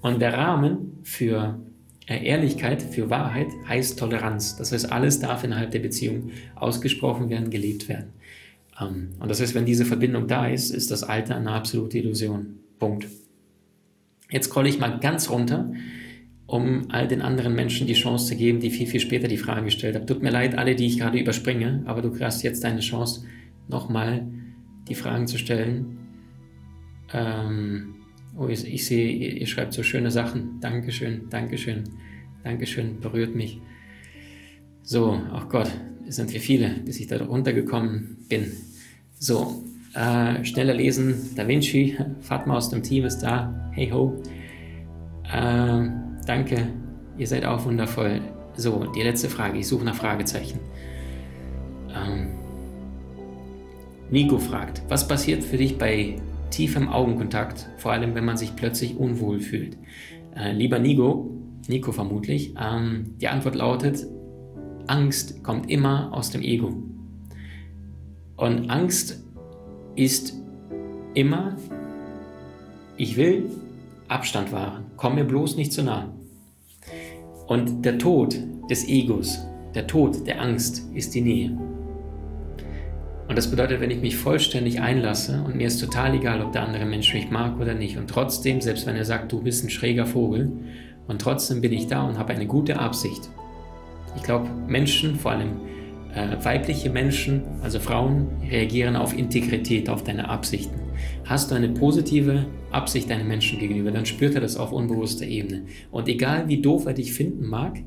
Und 0.00 0.20
der 0.20 0.34
Rahmen 0.34 0.98
für 1.02 1.60
äh, 2.06 2.24
Ehrlichkeit, 2.24 2.82
für 2.82 3.10
Wahrheit 3.10 3.48
heißt 3.68 3.98
Toleranz. 3.98 4.56
Das 4.56 4.72
heißt, 4.72 4.90
alles 4.92 5.18
darf 5.18 5.44
innerhalb 5.44 5.72
der 5.72 5.80
Beziehung 5.80 6.30
ausgesprochen 6.54 7.28
werden, 7.28 7.50
gelebt 7.50 7.88
werden. 7.88 8.12
Ähm, 8.80 9.10
und 9.18 9.28
das 9.28 9.40
heißt, 9.40 9.54
wenn 9.54 9.66
diese 9.66 9.84
Verbindung 9.84 10.28
da 10.28 10.46
ist, 10.46 10.70
ist 10.70 10.90
das 10.90 11.02
Alter 11.02 11.36
eine 11.36 11.50
absolute 11.50 11.98
Illusion. 11.98 12.60
Punkt. 12.78 13.06
Jetzt 14.30 14.46
scrolle 14.46 14.68
ich 14.68 14.78
mal 14.78 14.98
ganz 15.00 15.30
runter, 15.30 15.72
um 16.46 16.90
all 16.90 17.08
den 17.08 17.22
anderen 17.22 17.54
Menschen 17.54 17.86
die 17.86 17.94
Chance 17.94 18.26
zu 18.26 18.36
geben, 18.36 18.60
die 18.60 18.70
viel, 18.70 18.86
viel 18.86 19.00
später 19.00 19.28
die 19.28 19.36
Frage 19.36 19.64
gestellt 19.64 19.96
haben. 19.96 20.06
Tut 20.06 20.22
mir 20.22 20.30
leid, 20.30 20.56
alle, 20.58 20.76
die 20.76 20.86
ich 20.86 20.98
gerade 20.98 21.18
überspringe, 21.18 21.82
aber 21.86 22.02
du 22.02 22.18
hast 22.20 22.42
jetzt 22.42 22.64
deine 22.64 22.80
Chance, 22.80 23.24
nochmal 23.68 24.26
die 24.88 24.94
Fragen 24.94 25.26
zu 25.26 25.38
stellen. 25.38 25.98
Ähm, 27.12 27.94
oh, 28.36 28.48
ich, 28.48 28.66
ich 28.66 28.86
sehe, 28.86 29.10
ihr, 29.10 29.40
ihr, 29.40 29.46
schreibt 29.46 29.72
so 29.72 29.82
schöne 29.82 30.10
Sachen. 30.10 30.60
Dankeschön, 30.60 31.28
Dankeschön, 31.30 31.84
Dankeschön, 32.44 33.00
berührt 33.00 33.34
mich. 33.34 33.60
So, 34.82 35.20
ach 35.32 35.48
Gott, 35.48 35.70
es 36.06 36.16
sind 36.16 36.32
wir 36.32 36.40
viele, 36.40 36.70
bis 36.84 37.00
ich 37.00 37.06
da 37.08 37.22
runtergekommen 37.24 38.18
bin. 38.28 38.52
So, 39.18 39.64
äh, 39.94 40.44
schneller 40.44 40.74
lesen. 40.74 41.30
Da 41.34 41.48
Vinci, 41.48 41.96
Fatma 42.20 42.56
aus 42.56 42.70
dem 42.70 42.82
Team 42.82 43.04
ist 43.04 43.20
da. 43.20 43.70
Hey 43.72 43.90
ho. 43.90 44.22
Äh, 45.24 45.88
danke, 46.26 46.68
ihr 47.18 47.26
seid 47.26 47.44
auch 47.44 47.64
wundervoll. 47.64 48.20
So, 48.56 48.90
die 48.94 49.02
letzte 49.02 49.28
Frage. 49.28 49.58
Ich 49.58 49.66
suche 49.66 49.84
nach 49.84 49.94
Fragezeichen. 49.94 50.60
Ähm, 51.94 52.28
Nico 54.10 54.38
fragt, 54.38 54.82
was 54.88 55.08
passiert 55.08 55.42
für 55.42 55.56
dich 55.56 55.78
bei 55.78 56.16
tiefem 56.50 56.88
Augenkontakt, 56.88 57.68
vor 57.76 57.92
allem 57.92 58.14
wenn 58.14 58.24
man 58.24 58.36
sich 58.36 58.54
plötzlich 58.54 58.96
unwohl 58.96 59.40
fühlt? 59.40 59.76
Äh, 60.36 60.52
lieber 60.52 60.78
Nico, 60.78 61.30
Nico 61.66 61.90
vermutlich, 61.90 62.54
ähm, 62.60 63.14
die 63.20 63.26
Antwort 63.26 63.56
lautet, 63.56 64.06
Angst 64.86 65.42
kommt 65.42 65.68
immer 65.68 66.12
aus 66.12 66.30
dem 66.30 66.42
Ego. 66.42 66.72
Und 68.36 68.70
Angst 68.70 69.24
ist 69.96 70.34
immer, 71.14 71.56
ich 72.96 73.16
will 73.16 73.50
Abstand 74.06 74.52
wahren, 74.52 74.84
komm 74.96 75.16
mir 75.16 75.24
bloß 75.24 75.56
nicht 75.56 75.72
zu 75.72 75.82
nah. 75.82 76.14
Und 77.48 77.84
der 77.84 77.98
Tod 77.98 78.38
des 78.70 78.86
Egos, 78.86 79.44
der 79.74 79.88
Tod 79.88 80.26
der 80.26 80.40
Angst 80.40 80.88
ist 80.94 81.14
die 81.14 81.22
Nähe. 81.22 81.65
Und 83.28 83.36
das 83.36 83.50
bedeutet, 83.50 83.80
wenn 83.80 83.90
ich 83.90 84.00
mich 84.00 84.16
vollständig 84.16 84.80
einlasse 84.80 85.42
und 85.44 85.56
mir 85.56 85.66
ist 85.66 85.80
total 85.80 86.14
egal, 86.14 86.40
ob 86.42 86.52
der 86.52 86.62
andere 86.62 86.86
Mensch 86.86 87.12
mich 87.12 87.30
mag 87.30 87.58
oder 87.58 87.74
nicht, 87.74 87.96
und 87.96 88.08
trotzdem, 88.08 88.60
selbst 88.60 88.86
wenn 88.86 88.96
er 88.96 89.04
sagt, 89.04 89.32
du 89.32 89.42
bist 89.42 89.64
ein 89.64 89.70
schräger 89.70 90.06
Vogel, 90.06 90.52
und 91.08 91.20
trotzdem 91.20 91.60
bin 91.60 91.72
ich 91.72 91.86
da 91.86 92.02
und 92.04 92.18
habe 92.18 92.32
eine 92.32 92.46
gute 92.46 92.78
Absicht, 92.78 93.30
ich 94.16 94.22
glaube, 94.22 94.48
Menschen, 94.66 95.16
vor 95.16 95.32
allem 95.32 95.60
äh, 96.14 96.42
weibliche 96.42 96.88
Menschen, 96.88 97.42
also 97.62 97.78
Frauen, 97.78 98.28
reagieren 98.50 98.96
auf 98.96 99.16
Integrität, 99.16 99.90
auf 99.90 100.04
deine 100.04 100.28
Absichten. 100.28 100.80
Hast 101.24 101.50
du 101.50 101.54
eine 101.54 101.68
positive 101.68 102.46
Absicht 102.70 103.10
deinem 103.10 103.28
Menschen 103.28 103.58
gegenüber, 103.58 103.90
dann 103.90 104.06
spürt 104.06 104.34
er 104.34 104.40
das 104.40 104.56
auf 104.56 104.72
unbewusster 104.72 105.26
Ebene. 105.26 105.64
Und 105.90 106.08
egal 106.08 106.48
wie 106.48 106.62
doof 106.62 106.86
er 106.86 106.94
dich 106.94 107.12
finden 107.12 107.46
mag, 107.46 107.78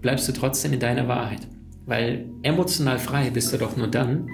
bleibst 0.00 0.28
du 0.28 0.32
trotzdem 0.32 0.72
in 0.72 0.80
deiner 0.80 1.08
Wahrheit. 1.08 1.46
Weil 1.86 2.26
emotional 2.42 2.98
frei 2.98 3.30
bist 3.30 3.52
du 3.52 3.58
doch 3.58 3.76
nur 3.76 3.88
dann, 3.88 4.28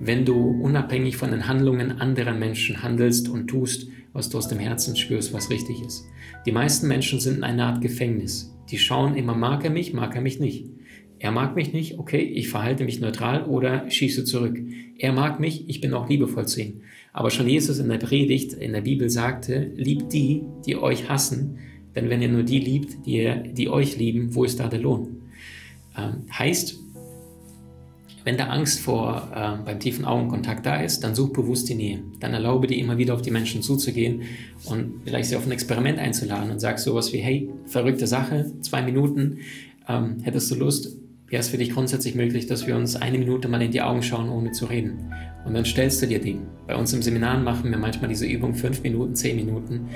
wenn 0.00 0.24
du 0.24 0.36
unabhängig 0.62 1.16
von 1.16 1.30
den 1.30 1.48
Handlungen 1.48 2.00
anderer 2.00 2.34
Menschen 2.34 2.82
handelst 2.82 3.28
und 3.28 3.48
tust, 3.48 3.88
was 4.12 4.28
du 4.28 4.38
aus 4.38 4.48
dem 4.48 4.58
Herzen 4.58 4.96
spürst, 4.96 5.32
was 5.32 5.50
richtig 5.50 5.82
ist. 5.82 6.04
Die 6.46 6.52
meisten 6.52 6.88
Menschen 6.88 7.20
sind 7.20 7.38
in 7.38 7.44
einer 7.44 7.66
Art 7.66 7.80
Gefängnis. 7.80 8.54
Die 8.70 8.78
schauen 8.78 9.16
immer, 9.16 9.34
mag 9.34 9.64
er 9.64 9.70
mich, 9.70 9.92
mag 9.92 10.14
er 10.14 10.20
mich 10.20 10.40
nicht. 10.40 10.66
Er 11.20 11.32
mag 11.32 11.56
mich 11.56 11.72
nicht, 11.72 11.98
okay, 11.98 12.20
ich 12.20 12.48
verhalte 12.48 12.84
mich 12.84 13.00
neutral 13.00 13.44
oder 13.44 13.90
schieße 13.90 14.24
zurück. 14.24 14.58
Er 14.98 15.12
mag 15.12 15.40
mich, 15.40 15.68
ich 15.68 15.80
bin 15.80 15.94
auch 15.94 16.08
liebevoll 16.08 16.46
zu 16.46 16.62
ihm. 16.62 16.80
Aber 17.12 17.30
schon 17.30 17.48
Jesus 17.48 17.78
in 17.78 17.88
der 17.88 17.98
Predigt, 17.98 18.52
in 18.52 18.72
der 18.72 18.82
Bibel 18.82 19.10
sagte, 19.10 19.72
liebt 19.74 20.12
die, 20.12 20.42
die 20.64 20.76
euch 20.76 21.08
hassen, 21.08 21.58
denn 21.96 22.10
wenn 22.10 22.22
ihr 22.22 22.28
nur 22.28 22.44
die 22.44 22.60
liebt, 22.60 23.06
die, 23.06 23.32
die 23.52 23.68
euch 23.68 23.98
lieben, 23.98 24.34
wo 24.34 24.44
ist 24.44 24.60
da 24.60 24.68
der 24.68 24.78
Lohn? 24.78 25.22
Ähm, 25.96 26.26
heißt, 26.30 26.78
wenn 28.28 28.36
da 28.36 28.48
Angst 28.48 28.80
vor 28.80 29.32
äh, 29.34 29.64
beim 29.64 29.80
tiefen 29.80 30.04
Augenkontakt 30.04 30.66
da 30.66 30.82
ist, 30.82 31.02
dann 31.02 31.14
such 31.14 31.32
bewusst 31.32 31.66
die 31.70 31.74
Nähe. 31.74 32.00
Dann 32.20 32.34
erlaube 32.34 32.66
dir 32.66 32.76
immer 32.76 32.98
wieder 32.98 33.14
auf 33.14 33.22
die 33.22 33.30
Menschen 33.30 33.62
zuzugehen 33.62 34.20
und 34.66 35.00
vielleicht 35.02 35.30
sie 35.30 35.36
auf 35.36 35.46
ein 35.46 35.50
Experiment 35.50 35.98
einzuladen 35.98 36.50
und 36.50 36.60
sag 36.60 36.78
sowas 36.78 37.10
wie, 37.14 37.20
hey, 37.20 37.48
verrückte 37.64 38.06
Sache, 38.06 38.52
zwei 38.60 38.82
Minuten, 38.82 39.38
ähm, 39.88 40.18
hättest 40.20 40.50
du 40.50 40.56
Lust, 40.56 40.94
wäre 41.28 41.40
es 41.40 41.48
für 41.48 41.56
dich 41.56 41.70
grundsätzlich 41.70 42.14
möglich, 42.14 42.46
dass 42.46 42.66
wir 42.66 42.76
uns 42.76 42.96
eine 42.96 43.16
Minute 43.16 43.48
mal 43.48 43.62
in 43.62 43.70
die 43.70 43.80
Augen 43.80 44.02
schauen, 44.02 44.28
ohne 44.28 44.52
zu 44.52 44.66
reden. 44.66 45.10
Und 45.46 45.54
dann 45.54 45.64
stellst 45.64 46.02
du 46.02 46.06
dir 46.06 46.18
die. 46.18 46.36
Bei 46.66 46.76
uns 46.76 46.92
im 46.92 47.00
Seminar 47.00 47.38
machen 47.38 47.70
wir 47.70 47.78
manchmal 47.78 48.10
diese 48.10 48.26
Übung 48.26 48.54
fünf 48.54 48.82
Minuten, 48.82 49.14
zehn 49.14 49.36
Minuten. 49.36 49.88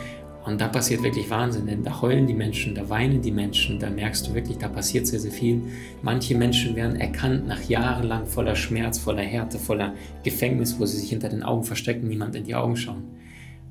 Und 0.44 0.60
da 0.60 0.66
passiert 0.66 1.04
wirklich 1.04 1.30
Wahnsinn, 1.30 1.66
denn 1.66 1.84
da 1.84 2.02
heulen 2.02 2.26
die 2.26 2.34
Menschen, 2.34 2.74
da 2.74 2.88
weinen 2.88 3.22
die 3.22 3.30
Menschen, 3.30 3.78
da 3.78 3.88
merkst 3.88 4.26
du 4.26 4.34
wirklich, 4.34 4.58
da 4.58 4.68
passiert 4.68 5.06
sehr, 5.06 5.20
sehr 5.20 5.30
viel. 5.30 5.62
Manche 6.02 6.36
Menschen 6.36 6.74
werden 6.74 7.00
erkannt 7.00 7.46
nach 7.46 7.62
jahrelang 7.62 8.26
voller 8.26 8.56
Schmerz, 8.56 8.98
voller 8.98 9.22
Härte, 9.22 9.58
voller 9.58 9.94
Gefängnis, 10.24 10.80
wo 10.80 10.86
sie 10.86 10.98
sich 10.98 11.10
hinter 11.10 11.28
den 11.28 11.44
Augen 11.44 11.62
verstecken, 11.62 12.08
niemand 12.08 12.34
in 12.34 12.44
die 12.44 12.56
Augen 12.56 12.76
schauen. 12.76 13.04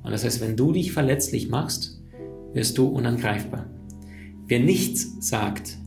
Und 0.04 0.12
das 0.12 0.24
heißt, 0.24 0.40
wenn 0.40 0.56
du 0.56 0.72
dich 0.72 0.94
verletzlich 0.94 1.50
machst, 1.50 2.02
wirst 2.54 2.78
du 2.78 2.88
unangreifbar. 2.88 3.66
Wer 4.48 4.60
nichts 4.62 5.16
sagt, 5.20 5.78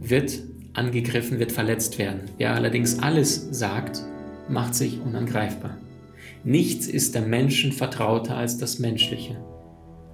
wird 0.00 0.40
angegriffen, 0.74 1.38
wird 1.38 1.52
verletzt 1.52 1.98
werden. 1.98 2.22
Wer 2.38 2.54
allerdings 2.54 2.98
alles 2.98 3.48
sagt, 3.52 4.02
macht 4.48 4.74
sich 4.74 5.00
unangreifbar. 5.00 5.78
Nichts 6.44 6.88
ist 6.88 7.14
der 7.14 7.22
Menschen 7.22 7.70
vertrauter 7.72 8.36
als 8.36 8.58
das 8.58 8.80
Menschliche. 8.80 9.36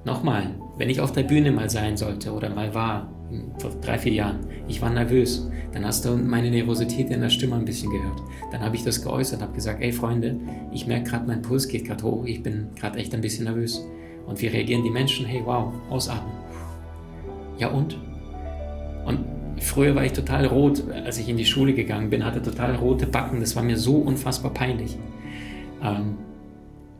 Nochmal, 0.04 0.54
wenn 0.76 0.90
ich 0.90 1.00
auf 1.00 1.12
der 1.12 1.24
Bühne 1.24 1.52
mal 1.52 1.68
sein 1.68 1.96
sollte 1.96 2.32
oder 2.32 2.50
mal 2.50 2.74
war, 2.74 3.12
vor 3.58 3.70
drei, 3.82 3.98
vier 3.98 4.12
Jahren, 4.12 4.46
ich 4.68 4.80
war 4.80 4.90
nervös, 4.90 5.50
dann 5.72 5.84
hast 5.84 6.04
du 6.04 6.16
meine 6.16 6.50
Nervosität 6.50 7.10
in 7.10 7.20
der 7.20 7.28
Stimme 7.28 7.56
ein 7.56 7.64
bisschen 7.64 7.90
gehört. 7.90 8.22
Dann 8.50 8.62
habe 8.62 8.76
ich 8.76 8.84
das 8.84 9.02
geäußert, 9.02 9.42
habe 9.42 9.52
gesagt, 9.52 9.82
ey 9.82 9.92
Freunde, 9.92 10.36
ich 10.72 10.86
merke 10.86 11.10
gerade, 11.10 11.26
mein 11.26 11.42
Puls 11.42 11.68
geht 11.68 11.84
gerade 11.84 12.04
hoch, 12.04 12.24
ich 12.24 12.42
bin 12.42 12.68
gerade 12.74 12.98
echt 12.98 13.14
ein 13.14 13.20
bisschen 13.20 13.44
nervös. 13.44 13.84
Und 14.26 14.40
wie 14.40 14.46
reagieren 14.46 14.82
die 14.82 14.90
Menschen? 14.90 15.26
Hey, 15.26 15.42
wow, 15.44 15.72
ausatmen. 15.90 16.32
Ja 17.58 17.68
und? 17.68 17.98
Und 19.04 19.24
Früher 19.60 19.94
war 19.94 20.04
ich 20.04 20.12
total 20.12 20.46
rot, 20.46 20.84
als 21.04 21.18
ich 21.18 21.28
in 21.28 21.36
die 21.36 21.44
Schule 21.44 21.74
gegangen 21.74 22.10
bin, 22.10 22.24
hatte 22.24 22.42
total 22.42 22.76
rote 22.76 23.06
Backen. 23.06 23.40
Das 23.40 23.56
war 23.56 23.62
mir 23.62 23.76
so 23.76 23.96
unfassbar 23.96 24.52
peinlich. 24.52 24.96
Ähm, 25.82 26.16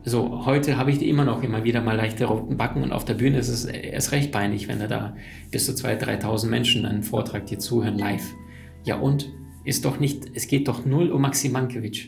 so, 0.05 0.45
heute 0.45 0.77
habe 0.77 0.91
ich 0.91 1.01
immer 1.01 1.25
noch 1.25 1.43
immer 1.43 1.63
wieder 1.63 1.81
mal 1.81 1.95
leichte 1.95 2.25
roten 2.25 2.57
Backen 2.57 2.83
und 2.83 2.91
auf 2.93 3.03
der 3.03 3.15
Bühne 3.15 3.37
ist 3.37 3.49
es 3.49 3.65
erst 3.65 4.11
recht 4.11 4.31
peinlich, 4.31 4.67
wenn 4.67 4.79
da, 4.79 5.15
bis 5.51 5.65
zu 5.65 5.73
2.000, 5.73 6.21
3.000 6.21 6.47
Menschen 6.47 6.85
einen 6.85 7.03
Vortrag 7.03 7.45
dir 7.45 7.59
zuhören 7.59 7.97
live. 7.97 8.33
Ja 8.85 8.97
und? 8.97 9.29
Ist 9.65 9.83
doch 9.85 9.99
nicht, 9.99 10.23
es 10.33 10.47
geht 10.47 10.67
doch 10.67 10.85
null 10.85 11.11
um 11.11 11.21
Maxim 11.21 11.51
Mankiewicz. 11.51 12.07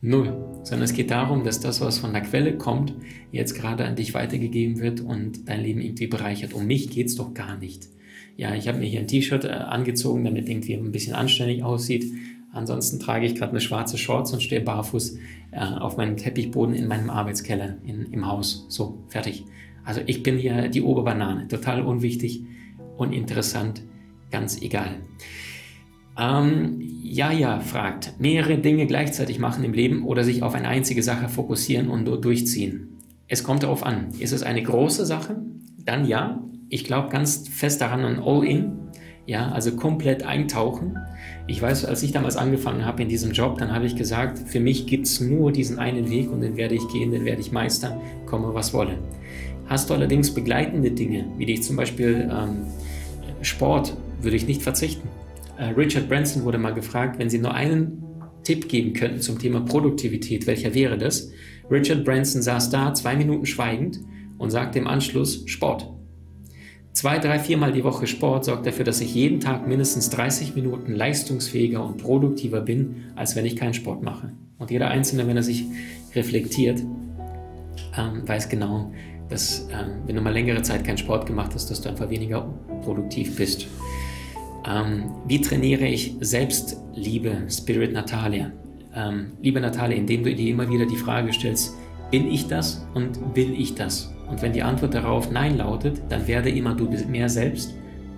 Null. 0.00 0.60
Sondern 0.62 0.84
es 0.84 0.92
geht 0.92 1.10
darum, 1.10 1.42
dass 1.42 1.58
das, 1.58 1.80
was 1.80 1.98
von 1.98 2.12
der 2.12 2.22
Quelle 2.22 2.56
kommt, 2.56 2.94
jetzt 3.32 3.54
gerade 3.54 3.84
an 3.84 3.96
dich 3.96 4.14
weitergegeben 4.14 4.78
wird 4.80 5.00
und 5.00 5.48
dein 5.48 5.62
Leben 5.62 5.80
irgendwie 5.80 6.06
bereichert. 6.06 6.54
Um 6.54 6.66
mich 6.66 6.90
geht 6.90 7.08
es 7.08 7.16
doch 7.16 7.34
gar 7.34 7.58
nicht. 7.58 7.88
Ja, 8.36 8.54
ich 8.54 8.68
habe 8.68 8.78
mir 8.78 8.86
hier 8.86 9.00
ein 9.00 9.08
T-Shirt 9.08 9.44
äh, 9.44 9.48
angezogen, 9.48 10.24
damit 10.24 10.48
irgendwie 10.48 10.74
ein 10.74 10.92
bisschen 10.92 11.14
anständig 11.14 11.64
aussieht. 11.64 12.04
Ansonsten 12.56 12.98
trage 12.98 13.26
ich 13.26 13.34
gerade 13.34 13.52
eine 13.52 13.60
schwarze 13.60 13.98
Shorts 13.98 14.32
und 14.32 14.42
stehe 14.42 14.60
barfuß 14.60 15.18
äh, 15.52 15.60
auf 15.60 15.96
meinem 15.96 16.16
Teppichboden 16.16 16.74
in 16.74 16.88
meinem 16.88 17.10
Arbeitskeller 17.10 17.76
in, 17.84 18.06
im 18.12 18.26
Haus. 18.26 18.66
So, 18.68 18.98
fertig. 19.08 19.44
Also 19.84 20.00
ich 20.06 20.22
bin 20.22 20.38
hier 20.38 20.68
die 20.68 20.82
Oberbanane. 20.82 21.48
Total 21.48 21.82
unwichtig, 21.82 22.42
uninteressant, 22.96 23.82
ganz 24.30 24.60
egal. 24.60 24.96
Ähm, 26.18 26.80
ja, 27.02 27.30
ja, 27.30 27.60
fragt, 27.60 28.14
mehrere 28.18 28.58
Dinge 28.58 28.86
gleichzeitig 28.86 29.38
machen 29.38 29.62
im 29.62 29.74
Leben 29.74 30.04
oder 30.04 30.24
sich 30.24 30.42
auf 30.42 30.54
eine 30.54 30.68
einzige 30.68 31.02
Sache 31.02 31.28
fokussieren 31.28 31.88
und 31.88 32.06
durchziehen. 32.06 32.88
Es 33.28 33.44
kommt 33.44 33.62
darauf 33.62 33.84
an. 33.84 34.08
Ist 34.18 34.32
es 34.32 34.42
eine 34.42 34.62
große 34.62 35.04
Sache? 35.04 35.36
Dann 35.84 36.06
ja 36.06 36.42
ich 36.68 36.84
glaube 36.84 37.08
ganz 37.10 37.48
fest 37.48 37.80
daran 37.80 38.04
an 38.04 38.18
All-In, 38.22 38.90
ja, 39.26 39.50
also 39.50 39.76
komplett 39.76 40.24
eintauchen. 40.24 40.98
Ich 41.48 41.62
weiß, 41.62 41.84
als 41.84 42.02
ich 42.02 42.10
damals 42.10 42.36
angefangen 42.36 42.84
habe 42.84 43.02
in 43.02 43.08
diesem 43.08 43.30
Job, 43.30 43.58
dann 43.58 43.72
habe 43.72 43.86
ich 43.86 43.94
gesagt, 43.94 44.38
für 44.48 44.58
mich 44.58 44.86
gibt 44.86 45.06
es 45.06 45.20
nur 45.20 45.52
diesen 45.52 45.78
einen 45.78 46.10
Weg 46.10 46.30
und 46.30 46.40
den 46.40 46.56
werde 46.56 46.74
ich 46.74 46.88
gehen, 46.88 47.12
den 47.12 47.24
werde 47.24 47.40
ich 47.40 47.52
meistern, 47.52 48.00
komme 48.26 48.52
was 48.52 48.74
wolle. 48.74 48.98
Hast 49.66 49.88
du 49.88 49.94
allerdings 49.94 50.34
begleitende 50.34 50.90
Dinge, 50.90 51.24
wie 51.38 51.46
dich 51.46 51.62
zum 51.62 51.76
Beispiel 51.76 52.28
ähm, 52.32 52.66
Sport, 53.42 53.96
würde 54.20 54.36
ich 54.36 54.46
nicht 54.46 54.62
verzichten. 54.62 55.08
Äh, 55.56 55.66
Richard 55.66 56.08
Branson 56.08 56.44
wurde 56.44 56.58
mal 56.58 56.74
gefragt, 56.74 57.18
wenn 57.18 57.30
Sie 57.30 57.38
nur 57.38 57.54
einen 57.54 58.02
Tipp 58.42 58.68
geben 58.68 58.92
könnten 58.92 59.20
zum 59.20 59.38
Thema 59.38 59.60
Produktivität, 59.60 60.46
welcher 60.46 60.74
wäre 60.74 60.98
das? 60.98 61.30
Richard 61.70 62.04
Branson 62.04 62.42
saß 62.42 62.70
da, 62.70 62.92
zwei 62.94 63.16
Minuten 63.16 63.46
schweigend 63.46 64.00
und 64.38 64.50
sagte 64.50 64.78
im 64.78 64.86
Anschluss 64.86 65.42
Sport. 65.46 65.95
Zwei, 66.96 67.18
drei, 67.18 67.38
viermal 67.38 67.72
die 67.72 67.84
Woche 67.84 68.06
Sport 68.06 68.46
sorgt 68.46 68.64
dafür, 68.64 68.86
dass 68.86 69.02
ich 69.02 69.14
jeden 69.14 69.38
Tag 69.38 69.68
mindestens 69.68 70.08
30 70.08 70.54
Minuten 70.54 70.94
leistungsfähiger 70.94 71.84
und 71.84 71.98
produktiver 71.98 72.62
bin, 72.62 73.04
als 73.16 73.36
wenn 73.36 73.44
ich 73.44 73.54
keinen 73.54 73.74
Sport 73.74 74.02
mache. 74.02 74.32
Und 74.58 74.70
jeder 74.70 74.88
Einzelne, 74.88 75.28
wenn 75.28 75.36
er 75.36 75.42
sich 75.42 75.66
reflektiert, 76.14 76.80
ähm, 77.98 78.26
weiß 78.26 78.48
genau, 78.48 78.92
dass 79.28 79.68
ähm, 79.70 80.04
wenn 80.06 80.16
du 80.16 80.22
mal 80.22 80.32
längere 80.32 80.62
Zeit 80.62 80.84
keinen 80.84 80.96
Sport 80.96 81.26
gemacht 81.26 81.50
hast, 81.52 81.70
dass 81.70 81.82
du 81.82 81.90
einfach 81.90 82.08
weniger 82.08 82.48
produktiv 82.80 83.36
bist. 83.36 83.66
Ähm, 84.66 85.10
wie 85.26 85.42
trainiere 85.42 85.86
ich 85.86 86.16
Selbstliebe, 86.20 87.42
Spirit 87.50 87.92
Natalia? 87.92 88.52
Liebe 89.42 89.60
Natalia, 89.60 89.98
indem 89.98 90.24
du 90.24 90.34
dir 90.34 90.50
immer 90.50 90.70
wieder 90.70 90.86
die 90.86 90.96
Frage 90.96 91.30
stellst, 91.30 91.74
bin 92.10 92.30
ich 92.30 92.46
das 92.46 92.86
und 92.94 93.36
will 93.36 93.52
ich 93.52 93.74
das? 93.74 94.15
Und 94.28 94.42
wenn 94.42 94.52
die 94.52 94.62
Antwort 94.62 94.94
darauf 94.94 95.30
Nein 95.30 95.58
lautet, 95.58 96.00
dann 96.08 96.26
werde 96.26 96.50
immer 96.50 96.74
du 96.74 96.88
mehr 97.08 97.28
selbst, 97.28 97.74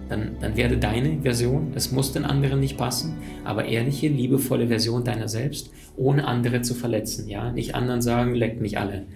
dann, 0.09 0.37
dann 0.41 0.57
werde 0.57 0.79
deine 0.79 1.21
Version, 1.23 1.73
es 1.75 1.93
muss 1.93 2.13
den 2.13 2.25
anderen 2.25 2.61
nicht 2.61 2.79
passen, 2.79 3.17
aber 3.45 3.67
ehrliche, 3.67 4.09
liebevolle 4.09 4.69
Version 4.69 5.05
deiner 5.05 5.29
selbst, 5.29 5.71
ohne 5.97 6.27
andere 6.27 6.63
zu 6.63 6.75
verletzen. 6.75 7.29
Ja? 7.29 7.53
Nicht 7.53 7.75
anderen 7.75 8.01
sagen, 8.01 8.35
leckt 8.35 8.61
mich 8.61 8.79
alle, 8.79 9.07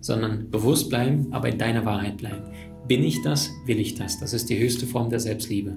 sondern 0.00 0.50
bewusst 0.50 0.88
bleiben, 0.88 1.28
aber 1.32 1.48
in 1.48 1.58
deiner 1.58 1.84
Wahrheit 1.84 2.16
bleiben. 2.16 2.44
Bin 2.86 3.04
ich 3.04 3.20
das, 3.22 3.50
will 3.66 3.78
ich 3.78 3.94
das. 3.94 4.18
Das 4.18 4.32
ist 4.32 4.48
die 4.48 4.58
höchste 4.58 4.86
Form 4.86 5.10
der 5.10 5.20
Selbstliebe. 5.20 5.76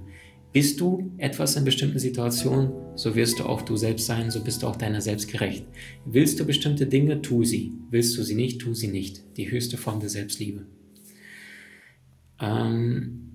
Bist 0.54 0.82
du 0.82 1.12
etwas 1.18 1.56
in 1.56 1.64
bestimmten 1.64 2.00
Situationen, 2.00 2.72
so 2.96 3.16
wirst 3.16 3.40
du 3.40 3.46
auch 3.46 3.62
du 3.62 3.78
selbst 3.78 4.06
sein, 4.06 4.32
so 4.32 4.44
bist 4.44 4.64
du 4.64 4.68
auch 4.68 4.76
deiner 4.76 5.00
selbst 5.00 5.32
gerecht. 5.32 5.66
Willst 6.06 6.40
du 6.40 6.46
bestimmte 6.46 6.88
Dinge, 6.88 7.22
tu 7.22 7.46
sie. 7.46 7.72
Willst 7.90 8.18
du 8.18 8.24
sie 8.24 8.36
nicht, 8.36 8.60
tu 8.60 8.74
sie 8.74 8.90
nicht. 8.90 9.24
Die 9.38 9.50
höchste 9.50 9.78
Form 9.78 10.02
der 10.02 10.10
Selbstliebe. 10.10 10.66
Ähm, 12.42 13.32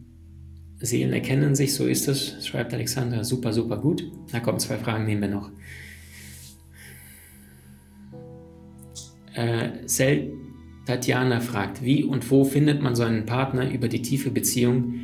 Seelen 0.79 1.14
erkennen 1.14 1.55
sich, 1.55 1.72
so 1.72 1.87
ist 1.87 2.07
es, 2.07 2.46
schreibt 2.46 2.74
Alexander. 2.74 3.24
Super, 3.24 3.55
super 3.55 3.79
gut. 3.79 4.05
Da 4.31 4.40
kommen 4.40 4.59
zwei 4.59 4.76
Fragen, 4.76 5.07
nehmen 5.07 5.22
wir 5.22 5.29
noch. 5.29 5.50
Äh, 9.33 9.70
Tatjana 10.87 11.40
fragt, 11.40 11.83
wie 11.83 12.05
und 12.05 12.31
wo 12.31 12.44
findet 12.44 12.83
man 12.83 12.94
so 12.94 13.02
einen 13.02 13.26
Partner 13.26 13.70
über 13.70 13.88
die 13.88 14.02
tiefe 14.02 14.31
Beziehung, 14.31 14.94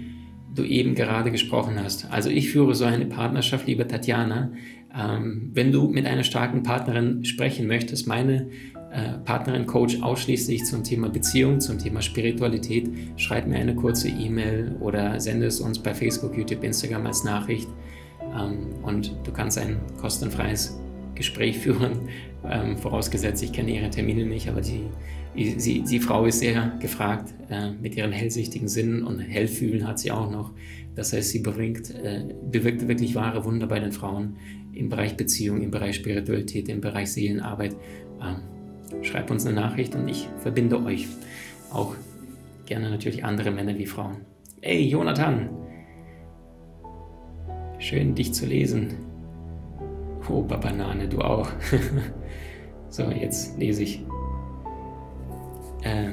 du 0.54 0.64
eben 0.64 0.94
gerade 0.94 1.30
gesprochen 1.30 1.76
hast. 1.82 2.10
Also 2.10 2.30
ich 2.30 2.50
führe 2.50 2.74
so 2.74 2.84
eine 2.84 3.06
Partnerschaft, 3.06 3.66
liebe 3.66 3.86
Tatjana. 3.86 4.52
Ähm, 4.94 5.50
wenn 5.54 5.72
du 5.72 5.88
mit 5.88 6.06
einer 6.06 6.24
starken 6.24 6.62
Partnerin 6.62 7.24
sprechen 7.24 7.66
möchtest, 7.66 8.06
meine 8.06 8.48
äh, 8.92 9.18
Partnerin, 9.24 9.66
Coach 9.66 10.02
ausschließlich 10.02 10.64
zum 10.64 10.84
Thema 10.84 11.08
Beziehung, 11.08 11.60
zum 11.60 11.78
Thema 11.78 12.02
Spiritualität, 12.02 12.90
schreib 13.16 13.46
mir 13.46 13.56
eine 13.56 13.74
kurze 13.74 14.08
E-Mail 14.08 14.76
oder 14.80 15.18
sende 15.18 15.46
es 15.46 15.60
uns 15.60 15.78
bei 15.78 15.94
Facebook, 15.94 16.36
YouTube, 16.36 16.62
Instagram 16.62 17.06
als 17.06 17.24
Nachricht. 17.24 17.68
Ähm, 18.20 18.66
und 18.82 19.14
du 19.24 19.32
kannst 19.32 19.56
ein 19.58 19.80
kostenfreies 19.98 20.78
Gespräch 21.14 21.58
führen, 21.58 21.92
ähm, 22.48 22.76
vorausgesetzt, 22.76 23.42
ich 23.42 23.52
kenne 23.52 23.70
ihre 23.70 23.88
Termine 23.88 24.26
nicht, 24.26 24.48
aber 24.48 24.60
die 24.60 24.82
Sie, 25.34 25.82
die 25.82 26.00
Frau 26.00 26.26
ist 26.26 26.40
sehr 26.40 26.72
gefragt 26.78 27.32
äh, 27.48 27.70
mit 27.70 27.96
ihren 27.96 28.12
hellsichtigen 28.12 28.68
Sinnen 28.68 29.02
und 29.02 29.18
hellfühlen 29.18 29.86
hat 29.88 29.98
sie 29.98 30.10
auch 30.10 30.30
noch. 30.30 30.52
Das 30.94 31.12
heißt, 31.14 31.30
sie 31.30 31.38
bringt, 31.38 31.90
äh, 31.90 32.26
bewirkt 32.50 32.86
wirklich 32.86 33.14
wahre 33.14 33.44
Wunder 33.44 33.66
bei 33.66 33.80
den 33.80 33.92
Frauen 33.92 34.36
im 34.74 34.90
Bereich 34.90 35.16
Beziehung, 35.16 35.62
im 35.62 35.70
Bereich 35.70 35.96
Spiritualität, 35.96 36.68
im 36.68 36.82
Bereich 36.82 37.12
Seelenarbeit. 37.12 37.74
Ähm, 38.22 39.02
schreibt 39.02 39.30
uns 39.30 39.46
eine 39.46 39.54
Nachricht 39.54 39.94
und 39.94 40.06
ich 40.06 40.28
verbinde 40.38 40.82
euch. 40.82 41.08
Auch 41.70 41.94
gerne 42.66 42.90
natürlich 42.90 43.24
andere 43.24 43.50
Männer 43.50 43.78
wie 43.78 43.86
Frauen. 43.86 44.18
Ey, 44.60 44.86
Jonathan! 44.86 45.48
Schön, 47.78 48.14
dich 48.14 48.34
zu 48.34 48.44
lesen. 48.44 48.94
Opa 50.28 50.56
Banane, 50.56 51.08
du 51.08 51.20
auch. 51.20 51.48
so, 52.90 53.10
jetzt 53.10 53.58
lese 53.58 53.82
ich 53.82 54.04
äh, 55.82 56.12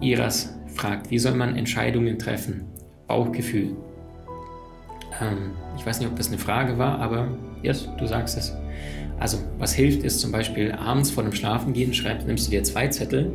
Iras 0.00 0.54
fragt, 0.74 1.10
wie 1.10 1.18
soll 1.18 1.34
man 1.34 1.56
Entscheidungen 1.56 2.18
treffen? 2.18 2.64
Bauchgefühl. 3.06 3.76
Ähm, 5.20 5.52
ich 5.76 5.84
weiß 5.84 6.00
nicht, 6.00 6.08
ob 6.08 6.16
das 6.16 6.28
eine 6.28 6.38
Frage 6.38 6.78
war, 6.78 6.98
aber 6.98 7.28
Yes, 7.62 7.88
du 7.96 8.06
sagst 8.06 8.36
es. 8.36 8.52
Also, 9.18 9.38
was 9.58 9.72
hilft, 9.72 10.02
ist 10.02 10.20
zum 10.20 10.32
Beispiel 10.32 10.72
abends 10.72 11.10
vor 11.10 11.22
dem 11.22 11.32
Schlafengehen, 11.32 11.94
schreibst, 11.94 12.26
nimmst 12.26 12.48
du 12.48 12.50
dir 12.50 12.64
zwei 12.64 12.88
Zettel, 12.88 13.30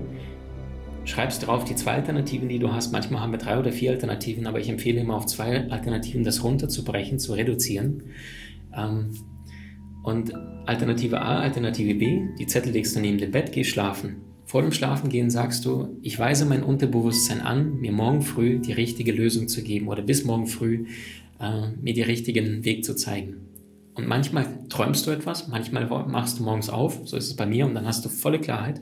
schreibst 1.06 1.48
drauf 1.48 1.64
die 1.64 1.76
zwei 1.76 1.94
Alternativen, 1.94 2.50
die 2.50 2.60
du 2.60 2.74
hast. 2.74 2.92
Manchmal 2.92 3.22
haben 3.22 3.32
wir 3.32 3.40
drei 3.40 3.58
oder 3.58 3.72
vier 3.72 3.92
Alternativen, 3.92 4.48
aber 4.48 4.60
ich 4.60 4.68
empfehle 4.68 5.00
immer 5.00 5.16
auf 5.16 5.26
zwei 5.26 5.70
Alternativen 5.70 6.26
das 6.26 6.44
runterzubrechen, 6.44 7.20
zu 7.20 7.34
reduzieren. 7.34 8.04
Ähm, 8.76 9.12
und 10.04 10.34
Alternative 10.66 11.22
A, 11.22 11.40
Alternative 11.40 11.96
B, 11.96 12.28
die 12.38 12.48
Zettel 12.48 12.74
legst 12.74 12.96
du 12.96 13.00
neben 13.00 13.18
dem 13.18 13.32
Bett, 13.32 13.54
geh 13.54 13.64
schlafen. 13.64 14.18
Vor 14.48 14.62
dem 14.62 14.72
Schlafengehen 14.72 15.30
sagst 15.30 15.66
du, 15.66 15.98
ich 16.02 16.18
weise 16.18 16.46
mein 16.46 16.64
Unterbewusstsein 16.64 17.42
an, 17.42 17.82
mir 17.82 17.92
morgen 17.92 18.22
früh 18.22 18.60
die 18.60 18.72
richtige 18.72 19.12
Lösung 19.12 19.50
zu 19.50 19.62
geben 19.62 19.90
oder 19.90 20.02
bis 20.02 20.24
morgen 20.24 20.48
früh 20.48 20.86
äh, 21.42 21.68
mir 21.82 21.94
den 21.94 22.06
richtigen 22.06 22.64
Weg 22.64 22.86
zu 22.86 22.96
zeigen. 22.96 23.36
Und 23.94 24.08
manchmal 24.08 24.48
träumst 24.70 25.06
du 25.06 25.12
etwas, 25.12 25.50
manchmal 25.50 25.86
machst 26.08 26.40
du 26.40 26.44
morgens 26.44 26.70
auf, 26.70 27.02
so 27.04 27.18
ist 27.18 27.28
es 27.28 27.36
bei 27.36 27.46
mir, 27.46 27.66
und 27.66 27.76
dann 27.76 27.86
hast 27.86 28.06
du 28.06 28.10
volle 28.10 28.40
Klarheit. 28.40 28.80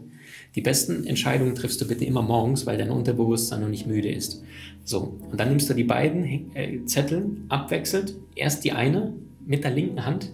Die 0.53 0.61
besten 0.61 1.03
Entscheidungen 1.07 1.55
triffst 1.55 1.82
du 1.82 1.88
bitte 1.88 2.05
immer 2.05 2.22
morgens, 2.22 2.68
weil 2.68 2.78
dein 2.78 2.91
Unterbewusstsein 2.91 3.61
noch 3.61 3.70
nicht 3.70 3.88
müde 3.88 4.11
ist. 4.11 4.43
So, 4.84 5.20
und 5.32 5.39
dann 5.39 5.49
nimmst 5.49 5.68
du 5.68 5.74
die 5.74 5.84
beiden 5.84 6.55
äh, 6.55 6.86
Zettel 6.86 7.26
abwechselt, 7.49 8.16
erst 8.36 8.66
die 8.66 8.72
eine 8.72 9.16
mit 9.43 9.63
der 9.63 9.72
linken 9.72 10.05
Hand 10.05 10.32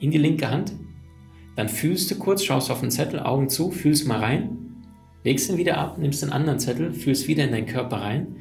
in 0.00 0.10
die 0.10 0.18
linke 0.18 0.50
Hand, 0.50 0.72
dann 1.56 1.68
fühlst 1.68 2.10
du 2.10 2.16
kurz, 2.16 2.44
schaust 2.44 2.70
auf 2.70 2.80
den 2.80 2.90
Zettel, 2.90 3.18
Augen 3.20 3.48
zu, 3.48 3.70
fühlst 3.70 4.06
mal 4.06 4.20
rein, 4.20 4.58
legst 5.24 5.50
ihn 5.50 5.56
wieder 5.56 5.78
ab, 5.78 5.98
nimmst 5.98 6.22
den 6.22 6.30
anderen 6.30 6.58
Zettel, 6.58 6.92
fühlst 6.92 7.26
wieder 7.26 7.44
in 7.44 7.50
deinen 7.50 7.66
Körper 7.66 7.96
rein 7.96 8.36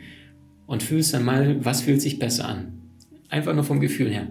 und 0.68 0.84
fühlst 0.84 1.13
dann 1.13 1.24
mal, 1.24 1.63
was 1.63 1.82
fühlt 1.82 2.01
sich 2.01 2.20
besser 2.20 2.47
an. 2.47 2.74
Einfach 3.30 3.55
nur 3.55 3.63
vom 3.63 3.80
Gefühl 3.80 4.11
her. 4.11 4.28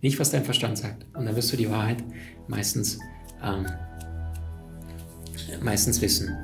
Nicht, 0.00 0.18
was 0.18 0.30
dein 0.30 0.44
Verstand 0.44 0.78
sagt. 0.78 1.06
Und 1.14 1.26
dann 1.26 1.36
wirst 1.36 1.52
du 1.52 1.56
die 1.56 1.70
Wahrheit 1.70 2.02
meistens, 2.48 2.98
ähm, 3.42 3.66
meistens 5.62 6.00
wissen. 6.00 6.36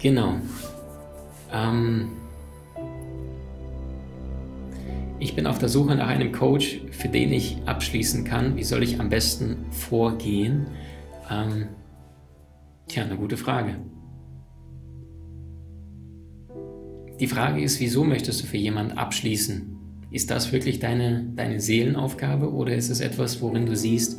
Genau. 0.00 0.36
Ähm, 1.52 2.10
ich 5.22 5.36
bin 5.36 5.46
auf 5.46 5.58
der 5.60 5.68
Suche 5.68 5.94
nach 5.94 6.08
einem 6.08 6.32
Coach, 6.32 6.80
für 6.90 7.08
den 7.08 7.32
ich 7.32 7.56
abschließen 7.64 8.24
kann. 8.24 8.56
Wie 8.56 8.64
soll 8.64 8.82
ich 8.82 8.98
am 8.98 9.08
besten 9.08 9.66
vorgehen? 9.70 10.66
Ähm, 11.30 11.68
tja, 12.88 13.04
eine 13.04 13.16
gute 13.16 13.36
Frage. 13.36 13.76
Die 17.20 17.28
Frage 17.28 17.62
ist, 17.62 17.78
wieso 17.78 18.02
möchtest 18.02 18.42
du 18.42 18.46
für 18.46 18.56
jemanden 18.56 18.98
abschließen? 18.98 19.78
Ist 20.10 20.32
das 20.32 20.50
wirklich 20.52 20.80
deine, 20.80 21.30
deine 21.36 21.60
Seelenaufgabe 21.60 22.52
oder 22.52 22.74
ist 22.74 22.90
es 22.90 23.00
etwas, 23.00 23.40
worin 23.40 23.64
du 23.64 23.76
siehst, 23.76 24.18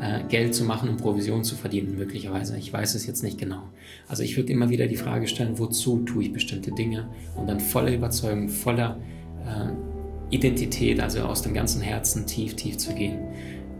äh, 0.00 0.22
Geld 0.28 0.54
zu 0.54 0.62
machen 0.64 0.88
und 0.88 0.98
Provision 0.98 1.42
zu 1.42 1.56
verdienen, 1.56 1.96
möglicherweise? 1.96 2.56
Ich 2.56 2.72
weiß 2.72 2.94
es 2.94 3.06
jetzt 3.06 3.24
nicht 3.24 3.38
genau. 3.38 3.70
Also 4.06 4.22
ich 4.22 4.36
würde 4.36 4.52
immer 4.52 4.70
wieder 4.70 4.86
die 4.86 4.96
Frage 4.96 5.26
stellen, 5.26 5.58
wozu 5.58 6.04
tue 6.04 6.22
ich 6.22 6.32
bestimmte 6.32 6.70
Dinge 6.70 7.08
und 7.34 7.48
dann 7.48 7.58
voller 7.58 7.92
Überzeugung, 7.92 8.48
voller 8.48 9.00
äh, 9.44 9.93
Identität, 10.30 11.00
also 11.00 11.20
aus 11.20 11.42
dem 11.42 11.54
ganzen 11.54 11.80
Herzen 11.80 12.26
tief, 12.26 12.54
tief 12.56 12.78
zu 12.78 12.94
gehen. 12.94 13.18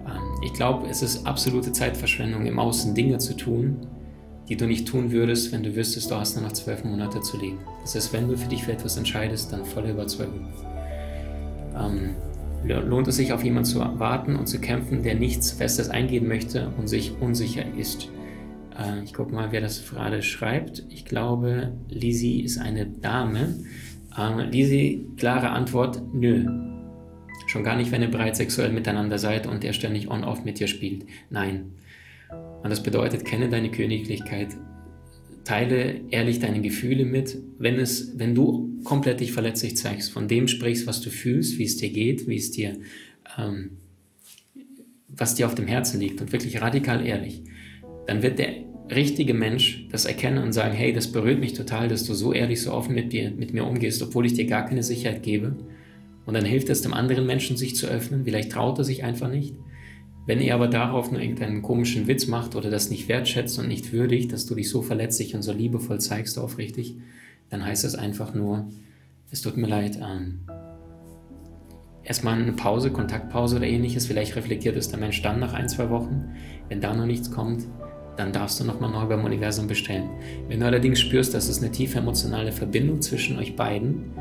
Ähm, 0.07 0.23
ich 0.45 0.53
glaube, 0.53 0.89
es 0.89 1.03
ist 1.03 1.27
absolute 1.27 1.73
Zeitverschwendung, 1.73 2.47
im 2.47 2.59
Außen 2.59 2.95
Dinge 2.95 3.19
zu 3.19 3.37
tun, 3.37 3.87
die 4.49 4.57
du 4.57 4.67
nicht 4.67 4.87
tun 4.87 5.11
würdest, 5.11 5.53
wenn 5.53 5.63
du 5.63 5.75
wüsstest, 5.75 6.11
du 6.11 6.17
hast 6.17 6.37
nur 6.37 6.45
noch 6.45 6.53
zwölf 6.53 6.85
Monate 6.85 7.21
zu 7.21 7.39
leben. 7.39 7.59
Das 7.83 7.95
heißt, 7.95 8.13
wenn 8.13 8.29
du 8.29 8.37
für 8.37 8.49
dich 8.49 8.65
für 8.65 8.73
etwas 8.73 8.97
entscheidest, 8.97 9.53
dann 9.53 9.65
voller 9.65 9.91
Überzeugung. 9.91 10.47
Ähm, 11.77 12.11
lohnt 12.65 13.09
es 13.09 13.17
sich, 13.17 13.33
auf 13.33 13.45
jemanden 13.45 13.69
zu 13.69 13.79
warten 13.79 14.37
und 14.37 14.47
zu 14.47 14.59
kämpfen, 14.59 15.03
der 15.03 15.15
nichts 15.15 15.53
Festes 15.53 15.89
eingehen 15.89 16.27
möchte 16.29 16.73
und 16.79 16.89
sich 16.89 17.13
unsicher 17.21 17.65
ist. 17.77 18.09
Äh, 18.79 19.03
ich 19.05 19.15
gucke 19.15 19.35
mal, 19.35 19.51
wer 19.51 19.61
das 19.61 19.89
gerade 19.89 20.23
schreibt. 20.23 20.85
Ich 20.89 21.05
glaube, 21.05 21.73
Lizzie 21.89 22.43
ist 22.43 22.59
eine 22.59 22.87
Dame. 22.87 23.55
Ähm, 24.17 25.17
klare 25.17 25.51
Antwort, 25.51 26.01
nö. 26.13 26.47
Schon 27.47 27.65
gar 27.65 27.77
nicht, 27.77 27.91
wenn 27.91 28.03
ihr 28.03 28.11
bereits 28.11 28.39
sexuell 28.39 28.73
miteinander 28.73 29.19
seid 29.19 29.47
und 29.47 29.65
er 29.65 29.73
ständig 29.73 30.11
on-off 30.11 30.45
mit 30.45 30.61
dir 30.61 30.67
spielt. 30.67 31.05
Nein. 31.31 31.73
Und 32.63 32.71
das 32.71 32.83
bedeutet, 32.83 33.25
kenne 33.25 33.49
deine 33.49 33.71
Königlichkeit, 33.71 34.49
teile 35.45 36.01
ehrlich 36.11 36.39
deine 36.39 36.63
Gefühle 36.63 37.05
mit. 37.05 37.37
Wenn, 37.59 37.79
es, 37.79 38.19
wenn 38.19 38.35
du 38.35 38.81
komplett 38.85 39.21
dich 39.21 39.33
verletzlich 39.33 39.77
zeigst, 39.77 40.13
von 40.13 40.29
dem 40.29 40.49
sprichst, 40.49 40.87
was 40.87 41.01
du 41.01 41.11
fühlst, 41.11 41.59
wie 41.59 41.65
es 41.65 41.77
dir 41.77 41.91
geht, 41.91 42.27
wie 42.27 42.37
es 42.37 42.51
dir, 42.51 42.79
ähm, 43.39 43.79
was 45.09 45.35
dir 45.35 45.47
auf 45.47 45.55
dem 45.55 45.67
Herzen 45.67 46.01
liegt 46.01 46.21
und 46.21 46.33
wirklich 46.33 46.61
radikal 46.61 47.05
ehrlich, 47.07 47.43
dann 48.07 48.23
wird 48.23 48.39
der 48.39 48.65
richtige 48.91 49.35
Mensch 49.35 49.87
das 49.91 50.05
erkennen 50.05 50.43
und 50.43 50.53
sagen, 50.53 50.75
hey, 50.75 50.93
das 50.93 51.11
berührt 51.11 51.41
mich 51.41 51.55
total, 51.55 51.89
dass 51.89 52.05
du 52.05 52.15
so 52.15 52.33
ehrlich, 52.33 52.61
so 52.63 52.73
offen 52.73 52.95
mit, 52.95 53.13
dir, 53.13 53.31
mit 53.31 53.55
mir 53.55 53.65
umgehst, 53.65 54.03
obwohl 54.03 54.27
ich 54.27 54.35
dir 54.35 54.47
gar 54.47 54.67
keine 54.67 54.83
Sicherheit 54.83 55.23
gebe. 55.23 55.57
Und 56.27 56.35
dann 56.35 56.45
hilft 56.45 56.69
es 56.69 56.83
dem 56.83 56.95
anderen 56.95 57.27
Menschen, 57.27 57.57
sich 57.57 57.77
zu 57.77 57.87
öffnen. 57.87 58.25
Vielleicht 58.25 58.53
traut 58.53 58.79
er 58.79 58.85
sich 58.85 59.05
einfach 59.05 59.31
nicht. 59.31 59.55
Wenn 60.27 60.41
er 60.41 60.55
aber 60.55 60.69
darauf 60.69 61.11
nur 61.11 61.21
irgendeinen 61.21 61.61
komischen 61.61 62.07
Witz 62.07 62.27
macht 62.27 62.57
oder 62.57 62.71
das 62.71 62.89
nicht 62.89 63.09
wertschätzt 63.09 63.59
und 63.59 63.69
nicht 63.69 63.93
würdigt, 63.93 64.33
dass 64.33 64.47
du 64.47 64.55
dich 64.55 64.71
so 64.71 64.81
verletzlich 64.81 65.35
und 65.35 65.43
so 65.43 65.53
liebevoll 65.53 66.01
zeigst, 66.01 66.39
aufrichtig, 66.39 66.97
dann 67.51 67.65
heißt 67.65 67.85
das 67.85 67.95
einfach 67.95 68.35
nur, 68.35 68.69
es 69.31 69.43
tut 69.43 69.59
mir 69.59 69.67
leid, 69.67 69.99
ähm, 70.03 70.41
erstmal 72.05 72.41
eine 72.41 72.53
Pause, 72.53 72.91
Kontaktpause 72.91 73.57
oder 73.57 73.67
ähnliches. 73.67 74.07
Vielleicht 74.07 74.35
reflektiert 74.37 74.77
es 74.77 74.89
der 74.89 74.99
Mensch 74.99 75.21
dann 75.21 75.41
nach 75.41 75.53
ein, 75.53 75.69
zwei 75.69 75.91
Wochen. 75.91 76.31
Wenn 76.69 76.81
da 76.81 76.95
noch 76.95 77.07
nichts 77.07 77.31
kommt, 77.31 77.67
dann 78.17 78.33
darfst 78.33 78.61
du 78.61 78.65
nochmal 78.65 78.91
neu 78.91 79.07
beim 79.07 79.25
Universum 79.25 79.67
bestellen. 79.67 80.09
Wenn 80.49 80.61
du 80.61 80.67
allerdings 80.67 81.01
spürst, 81.01 81.35
dass 81.35 81.49
es 81.49 81.63
eine 81.63 81.71
tiefe 81.71 81.99
emotionale 81.99 82.53
Verbindung 82.53 83.03
zwischen 83.03 83.39
euch 83.39 83.57
beiden, 83.57 84.13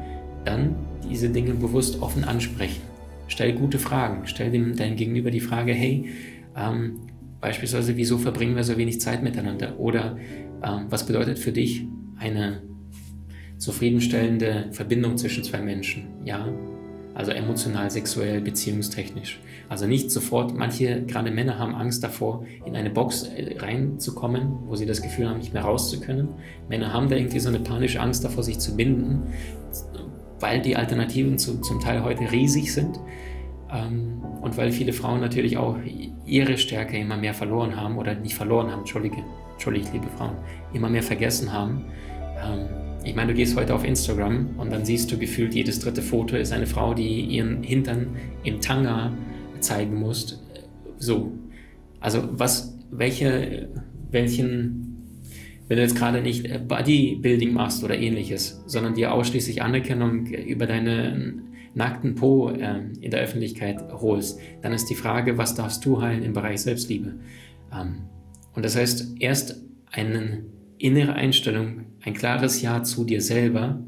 dann 0.46 0.76
diese 1.10 1.30
Dinge 1.30 1.54
bewusst 1.54 2.02
offen 2.02 2.24
ansprechen. 2.24 2.82
Stell 3.28 3.54
gute 3.54 3.80
Fragen. 3.80 4.24
Stell 4.26 4.52
dem 4.52 4.76
deinem 4.76 4.96
Gegenüber 4.96 5.32
die 5.32 5.40
Frage, 5.40 5.74
hey, 5.74 6.10
ähm, 6.56 7.00
beispielsweise, 7.40 7.96
wieso 7.98 8.18
verbringen 8.18 8.56
wir 8.56 8.64
so 8.64 8.78
wenig 8.78 9.00
Zeit 9.00 9.24
miteinander? 9.24 9.80
Oder 9.80 10.18
ähm, 10.64 10.86
was 10.90 11.06
bedeutet 11.06 11.40
für 11.40 11.52
dich 11.52 11.86
eine 12.18 12.62
zufriedenstellende 13.58 14.68
Verbindung 14.72 15.18
zwischen 15.18 15.44
zwei 15.44 15.62
Menschen? 15.62 16.08
Ja, 16.26 16.48
also 17.14 17.32
emotional, 17.32 17.90
sexuell, 17.92 18.42
beziehungstechnisch. 18.42 19.40
Also 19.70 19.86
nicht 19.86 20.12
sofort, 20.12 20.56
manche, 20.56 21.04
gerade 21.04 21.32
Männer 21.32 21.60
haben 21.60 21.76
Angst 21.76 22.04
davor, 22.04 22.46
in 22.66 22.76
eine 22.76 22.90
Box 22.90 23.24
äh, 23.24 23.58
reinzukommen, 23.60 24.68
wo 24.68 24.76
sie 24.76 24.86
das 24.86 25.02
Gefühl 25.02 25.30
haben, 25.30 25.38
nicht 25.38 25.54
mehr 25.54 25.64
raus 25.64 25.90
zu 25.90 26.00
können. 26.00 26.30
Männer 26.70 26.94
haben 26.94 27.10
da 27.10 27.16
irgendwie 27.16 27.40
so 27.40 27.50
eine 27.50 27.60
panische 27.60 28.02
Angst 28.02 28.24
davor, 28.24 28.44
sich 28.44 28.60
zu 28.60 28.76
binden, 28.76 29.24
weil 30.40 30.62
die 30.62 30.76
Alternativen 30.76 31.38
zu, 31.38 31.62
zum 31.62 31.80
Teil 31.80 32.04
heute 32.04 32.32
riesig 32.32 32.74
sind. 32.74 33.00
Ähm, 33.72 34.22
und 34.42 34.58
weil 34.58 34.72
viele 34.72 34.94
Frauen 34.94 35.22
natürlich 35.22 35.58
auch 35.58 35.78
ihre 36.26 36.58
Stärke 36.58 36.98
immer 36.98 37.18
mehr 37.18 37.34
verloren 37.34 37.76
haben, 37.76 37.98
oder 37.98 38.16
nicht 38.16 38.36
verloren 38.36 38.72
haben, 38.72 38.80
entschuldige, 38.80 39.18
entschuldige, 39.54 39.88
liebe 39.94 40.08
Frauen, 40.18 40.36
immer 40.74 40.90
mehr 40.90 41.04
vergessen 41.04 41.54
haben. 41.54 41.86
Ähm, 42.44 42.83
ich 43.04 43.16
meine, 43.16 43.32
du 43.32 43.38
gehst 43.38 43.56
heute 43.58 43.76
auf 43.76 43.84
Instagram 43.84 44.58
und 44.58 44.72
dann 44.72 44.86
siehst 44.86 45.12
du 45.12 45.18
gefühlt, 45.18 45.54
jedes 45.54 45.80
dritte 45.80 46.02
Foto 46.02 46.36
ist 46.36 46.54
eine 46.54 46.68
Frau, 46.68 46.94
die 46.94 47.22
ihren 47.22 47.64
Hintern 47.64 48.16
im 48.44 48.62
Tanga 48.62 49.12
zeigen 49.60 49.96
muss. 49.96 50.42
So. 50.98 51.32
Also 52.00 52.30
was, 52.32 52.78
welche, 52.92 53.70
welchen, 54.12 54.98
wenn 55.68 55.78
du 55.78 55.84
jetzt 55.84 55.98
gerade 55.98 56.22
nicht 56.22 56.68
Bodybuilding 56.68 57.54
machst 57.54 57.84
oder 57.84 57.98
ähnliches, 57.98 58.64
sondern 58.68 58.94
dir 58.94 59.14
ausschließlich 59.14 59.62
Anerkennung 59.62 60.28
über 60.28 60.66
deinen 60.66 61.44
nackten 61.74 62.16
Po 62.16 62.50
äh, 62.50 62.82
in 63.02 63.12
der 63.12 63.22
Öffentlichkeit 63.22 63.82
holst, 63.92 64.40
dann 64.62 64.74
ist 64.74 64.90
die 64.90 64.96
Frage, 64.96 65.38
was 65.38 65.56
darfst 65.56 65.84
du 65.86 66.02
heilen 66.02 66.24
im 66.24 66.34
Bereich 66.34 66.62
Selbstliebe? 66.62 67.16
Ähm, 67.74 68.04
und 68.54 68.64
das 68.64 68.76
heißt, 68.76 69.16
erst 69.20 69.62
einen 69.92 70.53
innere 70.78 71.14
Einstellung, 71.14 71.86
ein 72.02 72.14
klares 72.14 72.62
Ja 72.62 72.84
zu 72.84 73.06
dir 73.06 73.22
selber, 73.22 73.84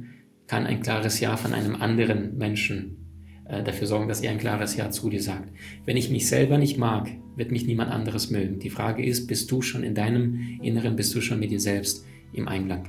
kann 0.47 0.65
ein 0.65 0.81
klares 0.81 1.19
Ja 1.19 1.37
von 1.37 1.53
einem 1.53 1.75
anderen 1.75 2.37
Menschen 2.37 2.97
äh, 3.45 3.63
dafür 3.63 3.87
sorgen, 3.87 4.07
dass 4.07 4.21
er 4.21 4.31
ein 4.31 4.37
klares 4.37 4.75
Ja 4.75 4.89
zu 4.89 5.09
dir 5.09 5.21
sagt. 5.21 5.51
Wenn 5.85 5.97
ich 5.97 6.09
mich 6.09 6.27
selber 6.27 6.57
nicht 6.57 6.77
mag, 6.77 7.09
wird 7.35 7.51
mich 7.51 7.65
niemand 7.65 7.91
anderes 7.91 8.29
mögen. 8.29 8.59
Die 8.59 8.69
Frage 8.69 9.05
ist, 9.05 9.27
bist 9.27 9.51
du 9.51 9.61
schon 9.61 9.83
in 9.83 9.95
deinem 9.95 10.59
Inneren, 10.61 10.95
bist 10.95 11.13
du 11.15 11.21
schon 11.21 11.39
mit 11.39 11.51
dir 11.51 11.59
selbst 11.59 12.05
im 12.33 12.47
Einklang? 12.47 12.87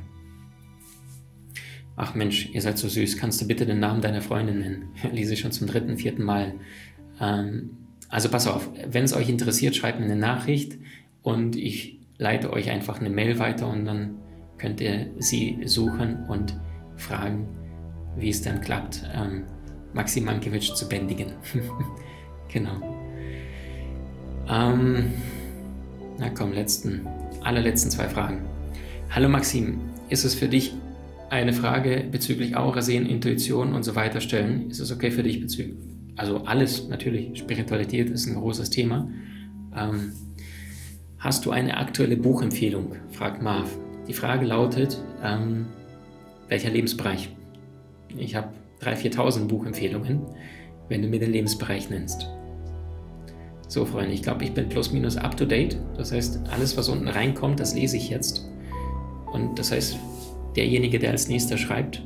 Ach 1.97 2.15
Mensch, 2.15 2.51
ihr 2.53 2.61
seid 2.61 2.77
so 2.77 2.89
süß. 2.89 3.17
Kannst 3.17 3.41
du 3.41 3.47
bitte 3.47 3.65
den 3.65 3.81
Namen 3.81 4.03
deiner 4.03 4.21
Freundin 4.21 4.59
nennen? 4.59 4.89
Lese 5.13 5.33
ich 5.33 5.41
schon 5.41 5.53
zum 5.53 5.67
dritten, 5.67 5.97
vierten 5.97 6.23
Mal. 6.23 6.55
Ähm, 7.21 7.71
also 8.09 8.29
pass 8.29 8.47
auf, 8.47 8.71
wenn 8.89 9.05
es 9.05 9.15
euch 9.15 9.29
interessiert, 9.29 9.75
schreibt 9.75 9.99
mir 9.99 10.05
eine 10.05 10.17
Nachricht 10.17 10.79
und 11.23 11.57
ich 11.57 11.96
leite 12.19 12.53
euch 12.53 12.71
einfach 12.71 13.01
eine 13.01 13.11
Mail 13.11 13.39
weiter 13.39 13.69
und 13.69 13.85
dann 13.85 14.17
könnt 14.59 14.81
ihr 14.81 15.11
sie 15.19 15.59
suchen 15.65 16.25
und 16.29 16.59
fragen, 16.97 17.47
wie 18.17 18.31
es 18.31 18.43
dann 18.43 18.61
klappt, 18.61 19.03
ähm, 19.15 19.45
Maxim 19.93 20.25
Mankiewicz 20.25 20.75
zu 20.75 20.89
bändigen. 20.89 21.33
genau. 22.53 22.81
Ähm, 24.49 25.13
na 26.19 26.31
komm, 26.31 26.53
letzten, 26.53 27.07
allerletzten 27.43 27.91
zwei 27.91 28.09
Fragen. 28.09 28.45
Hallo 29.11 29.29
Maxim, 29.29 29.81
ist 30.09 30.25
es 30.25 30.35
für 30.35 30.49
dich 30.49 30.75
eine 31.29 31.53
Frage 31.53 32.05
bezüglich 32.11 32.57
Aura 32.57 32.83
sehen, 32.83 33.07
Intuition 33.07 33.75
und 33.75 33.83
so 33.83 33.95
weiter 33.95 34.21
stellen? 34.21 34.71
Ist 34.71 34.81
es 34.81 34.93
okay 34.93 35.11
für 35.11 35.23
dich 35.23 35.41
bezüglich? 35.41 35.77
Also 36.17 36.45
alles 36.45 36.89
natürlich, 36.89 37.39
Spiritualität 37.39 38.09
ist 38.09 38.27
ein 38.27 38.37
großes 38.37 38.71
Thema. 38.71 39.11
Ähm, 39.77 40.13
hast 41.27 41.45
du 41.45 41.51
eine 41.51 41.77
aktuelle 41.77 42.17
Buchempfehlung? 42.17 42.93
fragt 43.11 43.43
Marv. 43.43 43.69
Die 44.07 44.13
Frage 44.13 44.47
lautet, 44.47 45.03
ähm, 45.25 45.67
welcher 46.47 46.71
Lebensbereich? 46.71 47.31
Ich 48.17 48.37
habe 48.37 48.51
3.000, 48.81 49.17
4.000 49.17 49.49
Buchempfehlungen, 49.49 50.21
wenn 50.89 51.03
du 51.03 51.09
mir 51.09 51.19
den 51.19 51.33
Lebensbereich 51.33 51.91
nennst. 51.91 52.29
So, 53.67 53.85
Freunde, 53.85 54.13
ich 54.13 54.23
glaube, 54.23 54.45
ich 54.45 54.55
bin 54.55 54.69
plus 54.69 54.93
minus 54.93 55.17
up 55.17 55.37
to 55.37 55.45
date. 55.45 55.77
Das 55.97 56.13
heißt, 56.13 56.43
alles, 56.53 56.77
was 56.77 56.89
unten 56.89 57.09
reinkommt, 57.09 57.59
das 57.59 57.75
lese 57.75 57.97
ich 57.97 58.09
jetzt. 58.09 58.49
Und 59.33 59.59
das 59.59 59.73
heißt, 59.73 59.97
derjenige, 60.55 61.01
der 61.01 61.11
als 61.11 61.27
nächster 61.27 61.59
schreibt, 61.59 62.05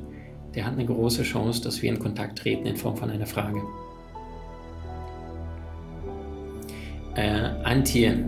der 0.54 0.64
hat 0.64 0.72
eine 0.72 0.86
große 0.86 1.24
Chance, 1.24 1.62
dass 1.62 1.82
wir 1.82 1.90
in 1.90 1.98
Kontakt 1.98 2.38
treten 2.38 2.64
in 2.64 2.76
Form 2.76 2.96
von 2.96 3.10
einer 3.10 3.26
Frage. 3.26 3.60
Äh, 7.16 7.50
Antje, 7.64 8.24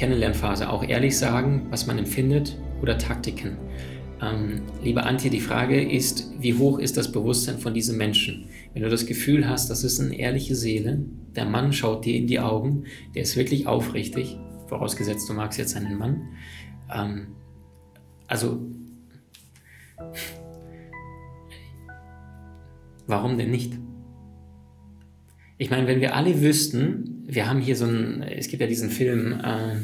Kennenlernphase, 0.00 0.70
auch 0.70 0.82
ehrlich 0.82 1.18
sagen, 1.18 1.66
was 1.68 1.86
man 1.86 1.98
empfindet 1.98 2.56
oder 2.80 2.96
Taktiken. 2.96 3.58
Ähm, 4.22 4.62
liebe 4.82 5.02
Antje, 5.02 5.28
die 5.28 5.40
Frage 5.40 5.78
ist, 5.78 6.32
wie 6.38 6.54
hoch 6.54 6.78
ist 6.78 6.96
das 6.96 7.12
Bewusstsein 7.12 7.58
von 7.58 7.74
diesem 7.74 7.98
Menschen? 7.98 8.46
Wenn 8.72 8.82
du 8.82 8.88
das 8.88 9.04
Gefühl 9.04 9.46
hast, 9.46 9.68
das 9.68 9.84
ist 9.84 10.00
eine 10.00 10.18
ehrliche 10.18 10.54
Seele, 10.54 11.04
der 11.36 11.44
Mann 11.44 11.74
schaut 11.74 12.06
dir 12.06 12.16
in 12.16 12.26
die 12.26 12.40
Augen, 12.40 12.84
der 13.14 13.24
ist 13.24 13.36
wirklich 13.36 13.66
aufrichtig, 13.66 14.38
vorausgesetzt 14.68 15.28
du 15.28 15.34
magst 15.34 15.58
jetzt 15.58 15.76
einen 15.76 15.98
Mann. 15.98 16.22
Ähm, 16.90 17.26
also, 18.26 18.58
warum 23.06 23.36
denn 23.36 23.50
nicht? 23.50 23.74
Ich 25.58 25.68
meine, 25.68 25.86
wenn 25.86 26.00
wir 26.00 26.16
alle 26.16 26.40
wüssten, 26.40 27.19
wir 27.34 27.48
haben 27.48 27.60
hier 27.60 27.76
so 27.76 27.84
einen, 27.84 28.22
es 28.22 28.48
gibt 28.48 28.60
ja 28.60 28.66
diesen 28.66 28.90
Film 28.90 29.40
äh, 29.44 29.76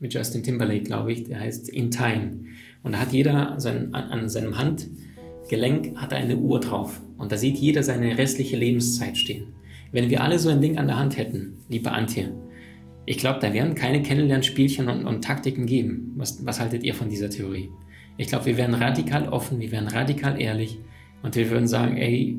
mit 0.00 0.14
Justin 0.14 0.42
Timberlake, 0.42 0.84
glaube 0.84 1.12
ich, 1.12 1.24
der 1.24 1.40
heißt 1.40 1.68
In 1.68 1.90
Time. 1.90 2.40
Und 2.82 2.92
da 2.92 2.98
hat 2.98 3.12
jeder 3.12 3.58
sein, 3.58 3.94
an 3.94 4.28
seinem 4.28 4.56
Handgelenk 4.58 5.96
hat 5.96 6.12
eine 6.12 6.36
Uhr 6.36 6.60
drauf. 6.60 7.00
Und 7.18 7.32
da 7.32 7.36
sieht 7.36 7.56
jeder 7.56 7.82
seine 7.82 8.16
restliche 8.16 8.56
Lebenszeit 8.56 9.16
stehen. 9.16 9.48
Wenn 9.92 10.10
wir 10.10 10.22
alle 10.22 10.38
so 10.38 10.48
ein 10.48 10.60
Ding 10.60 10.78
an 10.78 10.86
der 10.86 10.98
Hand 10.98 11.16
hätten, 11.16 11.58
liebe 11.68 11.90
Antje, 11.90 12.32
ich 13.06 13.18
glaube, 13.18 13.38
da 13.40 13.52
werden 13.52 13.74
keine 13.74 14.02
Kennenlernspielchen 14.02 14.88
und, 14.88 15.04
und 15.06 15.22
Taktiken 15.22 15.66
geben. 15.66 16.12
Was, 16.16 16.44
was 16.44 16.60
haltet 16.60 16.82
ihr 16.82 16.94
von 16.94 17.08
dieser 17.08 17.30
Theorie? 17.30 17.70
Ich 18.18 18.28
glaube, 18.28 18.46
wir 18.46 18.56
wären 18.56 18.74
radikal 18.74 19.28
offen, 19.28 19.60
wir 19.60 19.70
wären 19.70 19.86
radikal 19.86 20.40
ehrlich 20.40 20.78
und 21.22 21.36
wir 21.36 21.50
würden 21.50 21.68
sagen, 21.68 21.96
ey, 21.96 22.36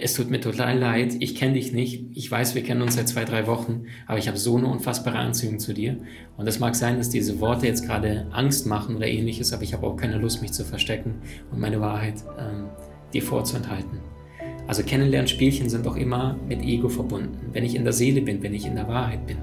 es 0.00 0.14
tut 0.14 0.30
mir 0.30 0.40
total 0.40 0.78
leid, 0.78 1.16
ich 1.18 1.34
kenne 1.34 1.54
dich 1.54 1.72
nicht, 1.72 2.04
ich 2.14 2.30
weiß, 2.30 2.54
wir 2.54 2.62
kennen 2.62 2.82
uns 2.82 2.94
seit 2.94 3.08
zwei, 3.08 3.24
drei 3.24 3.46
Wochen, 3.46 3.84
aber 4.06 4.18
ich 4.18 4.28
habe 4.28 4.38
so 4.38 4.56
eine 4.56 4.66
unfassbare 4.66 5.18
Anziehung 5.18 5.58
zu 5.58 5.74
dir. 5.74 5.98
Und 6.36 6.46
es 6.46 6.58
mag 6.58 6.74
sein, 6.74 6.98
dass 6.98 7.10
diese 7.10 7.40
Worte 7.40 7.66
jetzt 7.66 7.84
gerade 7.84 8.26
Angst 8.30 8.66
machen 8.66 8.96
oder 8.96 9.06
ähnliches, 9.06 9.52
aber 9.52 9.62
ich 9.62 9.74
habe 9.74 9.86
auch 9.86 9.96
keine 9.96 10.18
Lust, 10.18 10.40
mich 10.42 10.52
zu 10.52 10.64
verstecken 10.64 11.16
und 11.50 11.60
meine 11.60 11.80
Wahrheit 11.80 12.22
ähm, 12.38 12.66
dir 13.12 13.22
vorzuenthalten. 13.22 14.00
Also 14.66 14.82
Kennenlernspielchen 14.82 15.68
sind 15.68 15.86
auch 15.86 15.96
immer 15.96 16.36
mit 16.46 16.62
Ego 16.62 16.88
verbunden. 16.88 17.50
Wenn 17.52 17.64
ich 17.64 17.74
in 17.74 17.84
der 17.84 17.92
Seele 17.92 18.20
bin, 18.20 18.42
wenn 18.42 18.54
ich 18.54 18.66
in 18.66 18.74
der 18.74 18.86
Wahrheit 18.86 19.26
bin, 19.26 19.38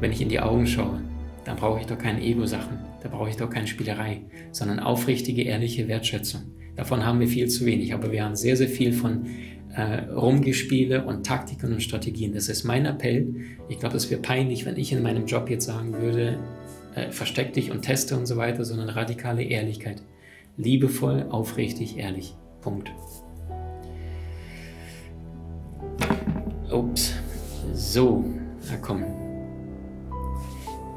wenn 0.00 0.12
ich 0.12 0.20
in 0.20 0.28
die 0.28 0.40
Augen 0.40 0.66
schaue, 0.66 1.00
dann 1.44 1.56
brauche 1.56 1.80
ich 1.80 1.86
doch 1.86 1.98
keine 1.98 2.20
Ego-Sachen, 2.20 2.78
da 3.02 3.08
brauche 3.08 3.30
ich 3.30 3.36
doch 3.36 3.48
keine 3.48 3.66
Spielerei, 3.66 4.22
sondern 4.50 4.80
aufrichtige, 4.80 5.42
ehrliche 5.42 5.88
Wertschätzung. 5.88 6.42
Davon 6.76 7.04
haben 7.04 7.20
wir 7.20 7.28
viel 7.28 7.48
zu 7.48 7.66
wenig, 7.66 7.94
aber 7.94 8.12
wir 8.12 8.24
haben 8.24 8.36
sehr, 8.36 8.56
sehr 8.56 8.68
viel 8.68 8.92
von 8.92 9.26
äh, 9.74 10.10
Rumgespiele 10.10 11.04
und 11.04 11.24
Taktiken 11.24 11.72
und 11.72 11.82
Strategien. 11.82 12.32
Das 12.32 12.48
ist 12.48 12.64
mein 12.64 12.86
Appell. 12.86 13.34
Ich 13.68 13.78
glaube, 13.78 13.96
es 13.96 14.10
wäre 14.10 14.20
peinlich, 14.20 14.66
wenn 14.66 14.76
ich 14.76 14.92
in 14.92 15.02
meinem 15.02 15.26
Job 15.26 15.48
jetzt 15.50 15.66
sagen 15.66 15.92
würde, 16.00 16.38
äh, 16.94 17.10
versteck 17.10 17.52
dich 17.52 17.70
und 17.70 17.82
teste 17.82 18.16
und 18.16 18.26
so 18.26 18.36
weiter, 18.36 18.64
sondern 18.64 18.88
radikale 18.88 19.42
Ehrlichkeit. 19.42 20.02
Liebevoll, 20.56 21.26
aufrichtig, 21.30 21.98
ehrlich. 21.98 22.34
Punkt. 22.60 22.90
Ups. 26.70 27.14
So, 27.72 28.24
na 28.68 28.76
komm. 28.76 29.04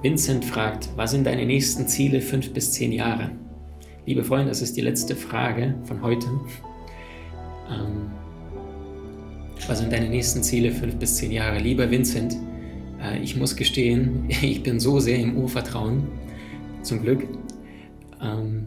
Vincent 0.02 0.44
fragt, 0.44 0.90
was 0.96 1.12
sind 1.12 1.26
deine 1.26 1.46
nächsten 1.46 1.88
Ziele 1.88 2.20
fünf 2.20 2.52
bis 2.52 2.74
zehn 2.74 2.92
Jahre? 2.92 3.32
Liebe 4.06 4.26
Freunde, 4.26 4.50
das 4.50 4.62
ist 4.62 4.76
die 4.76 4.82
letzte 4.82 5.16
Frage 5.16 5.76
von 5.86 6.02
heute. 6.02 6.28
Ähm, 7.70 8.12
was 9.66 9.80
sind 9.80 9.94
deine 9.94 10.10
nächsten 10.10 10.44
Ziele 10.44 10.72
fünf 10.72 10.98
bis 10.98 11.16
zehn 11.16 11.32
Jahre? 11.32 11.60
Lieber 11.60 11.90
Vincent, 11.90 12.36
äh, 13.02 13.24
ich 13.24 13.38
muss 13.38 13.56
gestehen, 13.56 14.26
ich 14.42 14.62
bin 14.62 14.82
so 14.82 15.00
sehr 15.00 15.20
im 15.20 15.38
Urvertrauen, 15.38 16.04
zum 16.82 17.02
Glück, 17.02 17.26
ähm, 18.22 18.66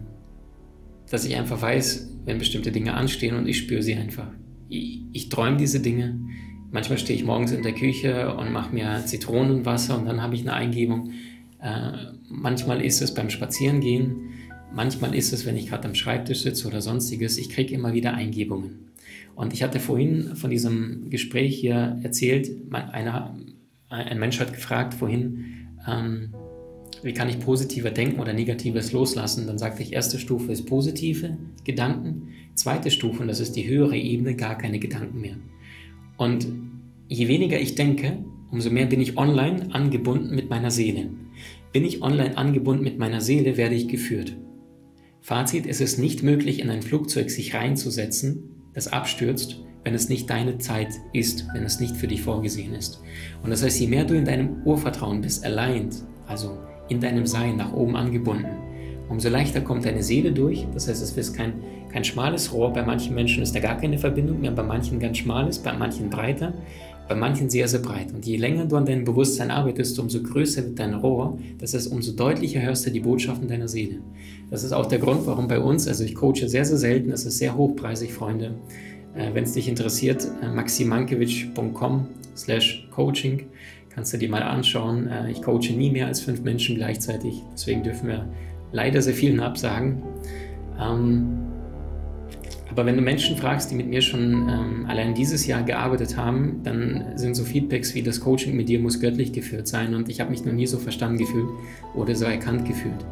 dass 1.10 1.26
ich 1.26 1.36
einfach 1.36 1.60
weiß, 1.60 2.16
wenn 2.24 2.38
bestimmte 2.38 2.72
Dinge 2.72 2.94
anstehen 2.94 3.36
und 3.36 3.46
ich 3.46 3.58
spüre 3.58 3.82
sie 3.82 3.94
einfach. 3.94 4.28
Ich, 4.70 5.02
ich 5.12 5.28
träume 5.28 5.58
diese 5.58 5.80
Dinge. 5.80 6.18
Manchmal 6.70 6.96
stehe 6.96 7.18
ich 7.18 7.26
morgens 7.26 7.52
in 7.52 7.62
der 7.62 7.72
Küche 7.72 8.34
und 8.34 8.52
mache 8.52 8.74
mir 8.74 9.02
Zitronenwasser 9.04 9.98
und 9.98 10.06
dann 10.06 10.22
habe 10.22 10.34
ich 10.34 10.40
eine 10.40 10.54
Eingebung. 10.54 11.10
Äh, 11.60 11.92
manchmal 12.30 12.82
ist 12.82 13.02
es 13.02 13.12
beim 13.12 13.28
Spazierengehen, 13.28 14.30
manchmal 14.72 15.14
ist 15.14 15.32
es, 15.32 15.46
wenn 15.46 15.56
ich 15.56 15.68
gerade 15.68 15.88
am 15.88 15.94
Schreibtisch 15.94 16.42
sitze 16.42 16.66
oder 16.68 16.80
sonstiges. 16.80 17.38
Ich 17.38 17.50
kriege 17.50 17.74
immer 17.74 17.92
wieder 17.92 18.14
Eingebungen. 18.14 18.90
Und 19.34 19.52
ich 19.52 19.62
hatte 19.62 19.80
vorhin 19.80 20.34
von 20.34 20.50
diesem 20.50 21.10
Gespräch 21.10 21.56
hier 21.58 21.98
erzählt, 22.02 22.50
einer, 22.72 23.36
ein 23.88 24.18
Mensch 24.18 24.40
hat 24.40 24.54
gefragt 24.54 24.94
vorhin, 24.94 25.68
ähm, 25.86 26.32
wie 27.02 27.12
kann 27.12 27.28
ich 27.28 27.38
positiver 27.38 27.90
denken 27.90 28.20
oder 28.20 28.32
negatives 28.32 28.92
loslassen? 28.92 29.46
Dann 29.46 29.58
sagte 29.58 29.82
ich, 29.82 29.92
erste 29.92 30.18
Stufe 30.18 30.50
ist 30.50 30.64
positive 30.64 31.36
Gedanken, 31.64 32.28
zweite 32.54 32.90
Stufe, 32.90 33.20
und 33.20 33.28
das 33.28 33.40
ist 33.40 33.56
die 33.56 33.68
höhere 33.68 33.96
Ebene, 33.96 34.34
gar 34.34 34.56
keine 34.56 34.78
Gedanken 34.78 35.20
mehr. 35.20 35.36
Und 36.16 36.48
je 37.08 37.28
weniger 37.28 37.60
ich 37.60 37.74
denke, 37.74 38.24
umso 38.50 38.70
mehr 38.70 38.86
bin 38.86 39.00
ich 39.00 39.18
online 39.18 39.74
angebunden 39.74 40.34
mit 40.34 40.48
meiner 40.48 40.70
Seele. 40.70 41.10
Bin 41.72 41.84
ich 41.84 42.02
online 42.02 42.38
angebunden 42.38 42.82
mit 42.82 42.98
meiner 42.98 43.20
Seele, 43.20 43.56
werde 43.56 43.74
ich 43.74 43.88
geführt. 43.88 44.34
Fazit, 45.26 45.66
es 45.66 45.80
ist 45.80 45.98
nicht 45.98 46.22
möglich, 46.22 46.60
in 46.60 46.70
ein 46.70 46.82
Flugzeug 46.82 47.32
sich 47.32 47.52
reinzusetzen 47.52 48.44
das 48.74 48.86
abstürzt, 48.86 49.60
wenn 49.82 49.92
es 49.92 50.08
nicht 50.08 50.30
deine 50.30 50.58
Zeit 50.58 50.90
ist, 51.12 51.48
wenn 51.52 51.64
es 51.64 51.80
nicht 51.80 51.96
für 51.96 52.06
dich 52.06 52.22
vorgesehen 52.22 52.74
ist. 52.74 53.02
Und 53.42 53.50
das 53.50 53.64
heißt, 53.64 53.80
je 53.80 53.88
mehr 53.88 54.04
du 54.04 54.14
in 54.14 54.24
deinem 54.24 54.62
Urvertrauen 54.64 55.22
bist, 55.22 55.44
allein, 55.44 55.88
also 56.28 56.56
in 56.88 57.00
deinem 57.00 57.26
Sein 57.26 57.56
nach 57.56 57.72
oben 57.72 57.96
angebunden, 57.96 58.46
umso 59.08 59.28
leichter 59.28 59.62
kommt 59.62 59.84
deine 59.84 60.04
Seele 60.04 60.30
durch. 60.30 60.64
Das 60.72 60.86
heißt, 60.86 61.02
es 61.02 61.16
ist 61.16 61.34
kein, 61.34 61.54
kein 61.90 62.04
schmales 62.04 62.52
Rohr. 62.52 62.72
Bei 62.72 62.84
manchen 62.84 63.12
Menschen 63.16 63.42
ist 63.42 63.52
da 63.52 63.58
gar 63.58 63.80
keine 63.80 63.98
Verbindung 63.98 64.40
mehr, 64.40 64.52
bei 64.52 64.62
manchen 64.62 65.00
ganz 65.00 65.18
schmales, 65.18 65.58
bei 65.58 65.72
manchen 65.72 66.08
breiter, 66.08 66.54
bei 67.08 67.14
manchen 67.14 67.50
sehr, 67.50 67.68
sehr 67.68 67.80
breit. 67.80 68.12
Und 68.12 68.26
je 68.26 68.36
länger 68.36 68.66
du 68.66 68.76
an 68.76 68.86
deinem 68.86 69.04
Bewusstsein 69.04 69.50
arbeitest, 69.50 69.98
umso 69.98 70.22
größer 70.22 70.64
wird 70.64 70.78
dein 70.78 70.94
Rohr. 70.94 71.38
Das 71.58 71.74
heißt, 71.74 71.90
umso 71.90 72.12
deutlicher 72.12 72.62
hörst 72.62 72.86
du 72.86 72.90
die 72.90 73.00
Botschaften 73.00 73.48
deiner 73.48 73.68
Seele. 73.68 74.00
Das 74.50 74.64
ist 74.64 74.72
auch 74.72 74.86
der 74.86 74.98
Grund, 74.98 75.26
warum 75.26 75.48
bei 75.48 75.58
uns, 75.58 75.86
also 75.88 76.04
ich 76.04 76.14
coache 76.14 76.48
sehr, 76.48 76.64
sehr 76.64 76.78
selten, 76.78 77.10
es 77.10 77.24
ist 77.24 77.38
sehr 77.38 77.56
hochpreisig, 77.56 78.12
Freunde. 78.12 78.54
Äh, 79.14 79.34
Wenn 79.34 79.44
es 79.44 79.52
dich 79.52 79.68
interessiert, 79.68 80.26
äh, 80.42 80.48
maximankiewicz.com 80.48 82.06
slash 82.36 82.88
coaching, 82.90 83.46
kannst 83.90 84.12
du 84.12 84.18
dir 84.18 84.28
mal 84.28 84.42
anschauen. 84.42 85.08
Äh, 85.08 85.30
ich 85.30 85.42
coache 85.42 85.72
nie 85.72 85.90
mehr 85.90 86.06
als 86.06 86.20
fünf 86.20 86.42
Menschen 86.42 86.76
gleichzeitig, 86.76 87.42
deswegen 87.52 87.82
dürfen 87.82 88.08
wir 88.08 88.28
leider 88.72 89.00
sehr 89.00 89.14
vielen 89.14 89.40
absagen. 89.40 90.02
Ähm, 90.80 91.45
aber 92.76 92.84
wenn 92.84 92.96
du 92.96 93.00
Menschen 93.00 93.38
fragst, 93.38 93.70
die 93.70 93.74
mit 93.74 93.88
mir 93.88 94.02
schon 94.02 94.50
ähm, 94.50 94.84
allein 94.86 95.14
dieses 95.14 95.46
Jahr 95.46 95.62
gearbeitet 95.62 96.18
haben, 96.18 96.60
dann 96.62 97.16
sind 97.16 97.34
so 97.34 97.42
Feedbacks 97.42 97.94
wie 97.94 98.02
das 98.02 98.20
Coaching 98.20 98.54
mit 98.54 98.68
dir 98.68 98.78
muss 98.78 99.00
göttlich 99.00 99.32
geführt 99.32 99.66
sein 99.66 99.94
und 99.94 100.10
ich 100.10 100.20
habe 100.20 100.28
mich 100.28 100.44
noch 100.44 100.52
nie 100.52 100.66
so 100.66 100.76
verstanden 100.76 101.16
gefühlt 101.16 101.48
oder 101.94 102.14
so 102.14 102.26
erkannt 102.26 102.66
gefühlt. 102.66 103.06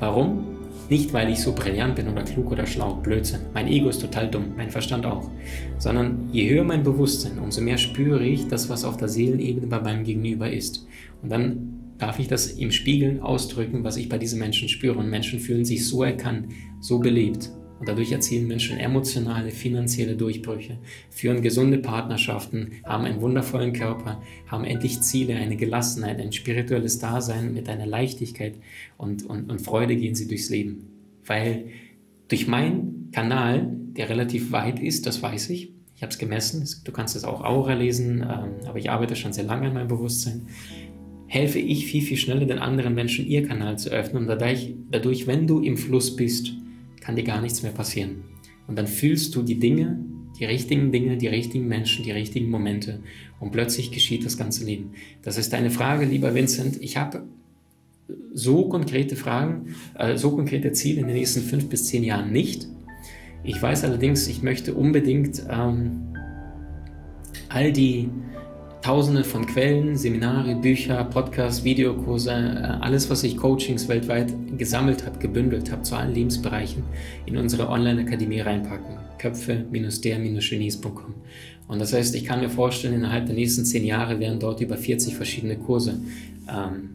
Warum? 0.00 0.44
Nicht, 0.90 1.12
weil 1.12 1.30
ich 1.30 1.38
so 1.38 1.52
brillant 1.52 1.94
bin 1.94 2.08
oder 2.08 2.24
klug 2.24 2.50
oder 2.50 2.66
schlau, 2.66 2.94
Blödsinn. 2.96 3.42
Mein 3.54 3.68
Ego 3.68 3.88
ist 3.88 4.00
total 4.00 4.28
dumm, 4.28 4.46
mein 4.56 4.70
Verstand 4.70 5.06
auch. 5.06 5.30
Sondern 5.78 6.28
je 6.32 6.50
höher 6.50 6.64
mein 6.64 6.82
Bewusstsein, 6.82 7.38
umso 7.38 7.60
mehr 7.60 7.78
spüre 7.78 8.24
ich 8.24 8.48
das, 8.48 8.68
was 8.68 8.84
auf 8.84 8.96
der 8.96 9.06
Seelenebene 9.06 9.68
bei 9.68 9.80
meinem 9.80 10.02
Gegenüber 10.02 10.50
ist. 10.50 10.88
Und 11.22 11.30
dann 11.30 11.94
darf 11.98 12.18
ich 12.18 12.26
das 12.26 12.48
im 12.48 12.72
Spiegeln 12.72 13.20
ausdrücken, 13.20 13.84
was 13.84 13.96
ich 13.96 14.08
bei 14.08 14.18
diesen 14.18 14.40
Menschen 14.40 14.68
spüre. 14.68 14.98
Und 14.98 15.08
Menschen 15.08 15.38
fühlen 15.38 15.64
sich 15.64 15.86
so 15.86 16.02
erkannt, 16.02 16.48
so 16.80 16.98
belebt. 16.98 17.52
Und 17.80 17.88
dadurch 17.88 18.12
erzielen 18.12 18.46
Menschen 18.46 18.78
emotionale, 18.78 19.50
finanzielle 19.50 20.16
Durchbrüche, 20.16 20.78
führen 21.10 21.42
gesunde 21.42 21.78
Partnerschaften, 21.78 22.72
haben 22.84 23.04
einen 23.04 23.20
wundervollen 23.20 23.72
Körper, 23.72 24.22
haben 24.46 24.64
endlich 24.64 25.00
Ziele, 25.00 25.34
eine 25.36 25.56
Gelassenheit, 25.56 26.20
ein 26.20 26.32
spirituelles 26.32 26.98
Dasein 26.98 27.52
mit 27.52 27.68
einer 27.68 27.86
Leichtigkeit 27.86 28.54
und, 28.96 29.24
und, 29.24 29.50
und 29.50 29.60
Freude 29.60 29.96
gehen 29.96 30.14
sie 30.14 30.28
durchs 30.28 30.50
Leben. 30.50 30.88
Weil 31.26 31.66
durch 32.28 32.46
meinen 32.46 33.10
Kanal, 33.12 33.70
der 33.96 34.08
relativ 34.08 34.52
weit 34.52 34.78
ist, 34.80 35.06
das 35.06 35.22
weiß 35.22 35.50
ich, 35.50 35.72
ich 35.96 36.02
habe 36.02 36.10
es 36.10 36.18
gemessen, 36.18 36.68
du 36.84 36.92
kannst 36.92 37.16
es 37.16 37.24
auch 37.24 37.42
Aura 37.42 37.74
lesen, 37.74 38.20
ähm, 38.22 38.66
aber 38.66 38.78
ich 38.78 38.90
arbeite 38.90 39.16
schon 39.16 39.32
sehr 39.32 39.44
lange 39.44 39.68
an 39.68 39.74
meinem 39.74 39.88
Bewusstsein, 39.88 40.46
helfe 41.26 41.58
ich 41.58 41.86
viel, 41.86 42.02
viel 42.02 42.16
schneller 42.16 42.46
den 42.46 42.58
anderen 42.58 42.94
Menschen, 42.94 43.26
ihr 43.26 43.46
Kanal 43.46 43.78
zu 43.78 43.90
öffnen. 43.90 44.22
Und 44.22 44.28
dadurch, 44.28 44.74
dadurch, 44.90 45.26
wenn 45.26 45.46
du 45.46 45.60
im 45.60 45.76
Fluss 45.76 46.14
bist, 46.14 46.52
kann 47.04 47.16
dir 47.16 47.24
gar 47.24 47.40
nichts 47.40 47.62
mehr 47.62 47.72
passieren. 47.72 48.24
Und 48.66 48.76
dann 48.76 48.86
fühlst 48.86 49.34
du 49.34 49.42
die 49.42 49.58
Dinge, 49.58 49.98
die 50.38 50.46
richtigen 50.46 50.90
Dinge, 50.90 51.16
die 51.16 51.28
richtigen 51.28 51.68
Menschen, 51.68 52.04
die 52.04 52.10
richtigen 52.10 52.48
Momente. 52.50 53.00
Und 53.40 53.52
plötzlich 53.52 53.92
geschieht 53.92 54.24
das 54.24 54.38
ganze 54.38 54.64
Leben. 54.64 54.92
Das 55.22 55.36
ist 55.36 55.52
deine 55.52 55.70
Frage, 55.70 56.06
lieber 56.06 56.34
Vincent. 56.34 56.80
Ich 56.80 56.96
habe 56.96 57.24
so 58.32 58.68
konkrete 58.68 59.16
Fragen, 59.16 59.74
äh, 59.98 60.16
so 60.16 60.30
konkrete 60.30 60.72
Ziele 60.72 61.00
in 61.00 61.06
den 61.06 61.16
nächsten 61.16 61.42
fünf 61.42 61.68
bis 61.68 61.86
zehn 61.86 62.02
Jahren 62.02 62.32
nicht. 62.32 62.68
Ich 63.44 63.60
weiß 63.60 63.84
allerdings, 63.84 64.26
ich 64.26 64.42
möchte 64.42 64.74
unbedingt 64.74 65.42
ähm, 65.50 66.14
all 67.48 67.72
die 67.72 68.08
Tausende 68.84 69.24
von 69.24 69.46
Quellen, 69.46 69.96
Seminare, 69.96 70.54
Bücher, 70.56 71.02
Podcasts, 71.04 71.64
Videokurse, 71.64 72.30
äh, 72.30 72.84
alles, 72.84 73.08
was 73.08 73.24
ich 73.24 73.38
Coachings 73.38 73.88
weltweit 73.88 74.30
gesammelt 74.58 75.06
habe, 75.06 75.18
gebündelt 75.18 75.72
habe 75.72 75.80
zu 75.80 75.96
allen 75.96 76.12
Lebensbereichen 76.12 76.82
in 77.24 77.38
unsere 77.38 77.70
Online-Akademie 77.70 78.40
reinpacken. 78.40 78.98
Köpfe-der-genies.com. 79.16 81.14
Und 81.66 81.78
das 81.78 81.94
heißt, 81.94 82.14
ich 82.14 82.26
kann 82.26 82.40
mir 82.40 82.50
vorstellen, 82.50 82.92
innerhalb 82.92 83.24
der 83.24 83.34
nächsten 83.34 83.64
zehn 83.64 83.86
Jahre 83.86 84.20
werden 84.20 84.38
dort 84.38 84.60
über 84.60 84.76
40 84.76 85.16
verschiedene 85.16 85.56
Kurse 85.56 85.98
ähm, 86.46 86.90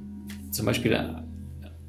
zum 0.51 0.67
Beispiel 0.67 0.95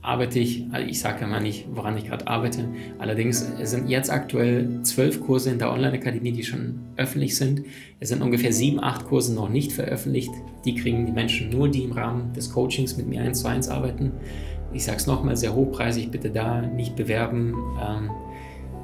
arbeite 0.03 0.38
ich, 0.38 0.64
also 0.72 0.86
ich 0.86 0.98
sage 0.98 1.22
ja 1.22 1.26
mal 1.26 1.42
nicht, 1.42 1.66
woran 1.72 1.96
ich 1.96 2.07
gerade 2.07 2.26
arbeite, 2.26 2.68
allerdings 2.98 3.46
sind 3.62 3.88
jetzt 3.88 4.11
aktuell 4.11 4.82
zwölf 4.82 5.20
Kurse 5.20 5.51
in 5.51 5.59
der 5.59 5.70
Online-Akademie, 5.70 6.32
die 6.32 6.42
schon 6.42 6.80
öffentlich 6.96 7.36
sind. 7.36 7.62
Es 7.98 8.09
sind 8.09 8.22
ungefähr 8.22 8.53
sieben, 8.53 8.82
acht 8.82 9.05
Kurse 9.05 9.34
noch 9.34 9.51
nicht 9.51 9.72
veröffentlicht. 9.72 10.30
Die 10.64 10.74
kriegen 10.74 11.05
die 11.05 11.12
Menschen 11.12 11.51
nur, 11.51 11.68
die 11.68 11.82
im 11.82 11.92
Rahmen 11.92 12.32
des 12.32 12.51
Coachings 12.51 12.96
mit 12.96 13.09
mir 13.09 13.20
eins 13.20 13.40
zu 13.40 13.48
eins 13.48 13.68
arbeiten. 13.68 14.12
Ich 14.72 14.84
sage 14.84 14.98
es 14.98 15.07
nochmal, 15.07 15.36
sehr 15.36 15.55
hochpreisig, 15.55 16.11
bitte 16.11 16.30
da 16.30 16.62
nicht 16.62 16.96
bewerben. 16.96 17.55
Ähm, 17.78 18.11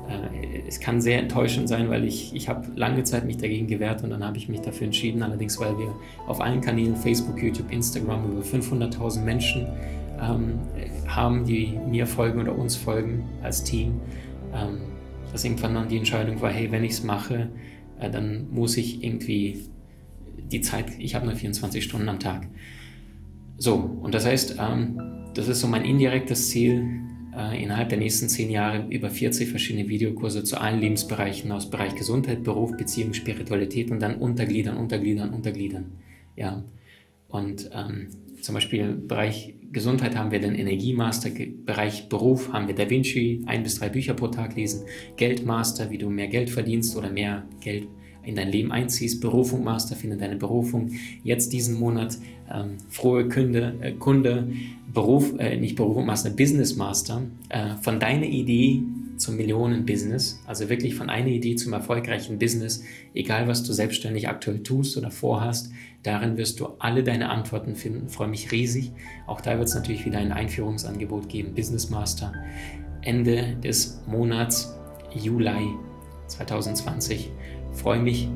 äh, 0.09 0.69
es 0.69 0.81
kann 0.81 1.01
sehr 1.01 1.21
enttäuschend 1.21 1.69
sein, 1.69 1.89
weil 1.89 2.05
ich, 2.05 2.35
ich 2.35 2.49
habe 2.49 2.67
lange 2.77 3.05
Zeit 3.05 3.25
mich 3.25 3.39
dagegen 3.39 3.69
gewehrt 3.69 4.03
und 4.03 4.11
dann 4.11 4.23
habe 4.23 4.37
ich 4.37 4.49
mich 4.49 4.61
dafür 4.61 4.87
entschieden, 4.87 5.23
allerdings 5.23 5.59
weil 5.61 5.79
wir 5.79 5.95
auf 6.27 6.41
allen 6.41 6.61
Kanälen, 6.61 6.97
Facebook, 6.97 7.43
YouTube, 7.43 7.73
Instagram, 7.73 8.33
über 8.33 8.43
500.000 8.43 9.23
Menschen 9.23 9.67
ähm, 10.21 10.59
haben, 11.07 11.45
die 11.45 11.79
mir 11.89 12.07
folgen 12.07 12.41
oder 12.41 12.57
uns 12.57 12.77
folgen 12.77 13.25
als 13.43 13.63
Team, 13.65 14.01
ähm, 14.55 14.79
dass 15.33 15.45
irgendwann 15.45 15.75
dann 15.75 15.89
die 15.89 15.99
Entscheidung 15.99 16.41
war, 16.41 16.51
hey, 16.51 16.71
wenn 16.71 16.85
ich 16.85 16.93
es 16.93 17.03
mache, 17.03 17.49
äh, 17.99 18.11
dann 18.11 18.49
muss 18.51 18.77
ich 18.77 19.03
irgendwie 19.03 19.69
die 20.51 20.61
Zeit, 20.61 20.87
ich 20.99 21.15
habe 21.15 21.27
nur 21.27 21.35
24 21.35 21.83
Stunden 21.83 22.09
am 22.09 22.21
Tag. 22.21 22.47
So, 23.59 23.75
und 23.75 24.15
das 24.15 24.27
heißt, 24.27 24.57
ähm, 24.61 25.01
das 25.35 25.49
ist 25.49 25.61
so 25.61 25.67
mein 25.67 25.85
indirektes 25.85 26.49
Ziel, 26.49 26.85
äh, 27.37 27.63
innerhalb 27.63 27.91
der 27.91 27.99
nächsten 27.99 28.29
zehn 28.29 28.51
Jahre 28.51 28.87
über 28.89 29.11
40 29.11 29.51
verschiedene 29.51 29.89
Videokurse 29.89 30.43
zu 30.45 30.59
allen 30.59 30.81
Lebensbereichen 30.81 31.53
aus 31.53 31.69
Bereich 31.71 31.95
Gesundheit, 31.95 32.43
Beruf, 32.43 32.77
Beziehung, 32.77 33.13
Spiritualität 33.13 33.91
und 33.91 34.01
dann 34.01 34.17
untergliedern, 34.17 34.77
untergliedern, 34.77 35.31
untergliedern. 35.31 35.93
Ja. 36.37 36.65
Und 37.29 37.71
ähm, 37.75 38.09
zum 38.47 38.55
Beispiel 38.55 38.95
Bereich 38.95 39.55
Gesundheit 39.73 40.17
haben 40.17 40.31
wir 40.31 40.41
den 40.41 40.55
Energiemaster, 40.55 41.31
Bereich 41.65 42.09
Beruf 42.09 42.53
haben 42.53 42.69
wir 42.69 42.77
Da 42.77 42.89
Vinci, 42.89 43.43
ein 43.47 43.65
bis 43.65 43.81
drei 43.81 43.89
Bücher 43.89 44.15
pro 44.15 44.29
Tag 44.29 44.55
lesen, 44.55 44.87
Geldmaster, 45.17 45.91
wie 45.91 45.99
du 45.99 46.09
mehr 46.09 46.29
Geld 46.29 46.49
verdienst 46.49 46.97
oder 46.97 47.11
mehr 47.11 47.45
Geld 47.61 47.89
in 48.23 48.37
dein 48.37 48.51
Leben 48.51 48.71
einziehst, 48.71 49.21
Berufung 49.21 49.65
Master, 49.65 49.97
finde 49.97 50.17
deine 50.17 50.37
Berufung. 50.37 50.93
Jetzt 51.25 51.53
diesen 51.53 51.79
Monat 51.79 52.19
ähm, 52.53 52.77
frohe 52.89 53.29
Kunde, 53.29 53.75
äh, 53.81 53.93
Kunde 53.93 54.49
Beruf, 54.95 55.37
äh, 55.39 55.57
nicht 55.57 55.75
Berufung 55.75 56.07
Master, 56.07 56.31
Business 56.31 56.77
Master, 56.77 57.23
äh, 57.49 57.75
von 57.83 57.99
deiner 57.99 58.27
Idee 58.27 58.83
zum 59.17 59.37
Millionen-Business, 59.37 60.41
also 60.47 60.69
wirklich 60.69 60.95
von 60.95 61.11
einer 61.11 61.29
Idee 61.29 61.57
zum 61.57 61.73
erfolgreichen 61.73 62.39
Business, 62.39 62.83
egal 63.15 63.49
was 63.49 63.63
du 63.63 63.73
selbstständig 63.73 64.29
aktuell 64.29 64.63
tust 64.63 64.97
oder 64.97 65.11
vorhast, 65.11 65.71
darin 66.03 66.37
wirst 66.37 66.61
du 66.61 66.69
alle 66.79 67.03
deine 67.03 67.31
Antworten 67.31 67.77
finden. 67.77 68.09
freue 68.09 68.29
mich 68.29 68.53
riesig. 68.53 68.93
Auch 69.27 69.41
da 69.41 69.59
wird 69.59 69.69
es 69.69 69.75
natürlich 69.75 70.05
wieder 70.05 70.19
ein 70.19 70.33
Einführungsangebot 70.33 71.29
geben, 71.29 71.55
Business 71.55 71.91
Master. 71.91 72.33
Ende 73.03 73.57
des 73.63 74.03
Monats 74.07 74.75
Juli 75.15 75.75
2020. 76.27 77.31
freue 77.73 78.01
mich 78.01 78.29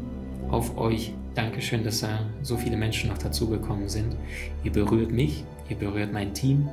auf 0.48 0.76
euch. 0.76 1.12
Dankeschön, 1.34 1.84
dass 1.84 2.00
da 2.00 2.28
so 2.42 2.56
viele 2.56 2.76
Menschen 2.76 3.08
noch 3.08 3.18
dazugekommen 3.18 3.88
sind. 3.88 4.16
Ihr 4.64 4.72
berührt 4.72 5.12
mich, 5.12 5.44
ihr 5.68 5.76
berührt 5.76 6.12
mein 6.12 6.34
Team. 6.34 6.68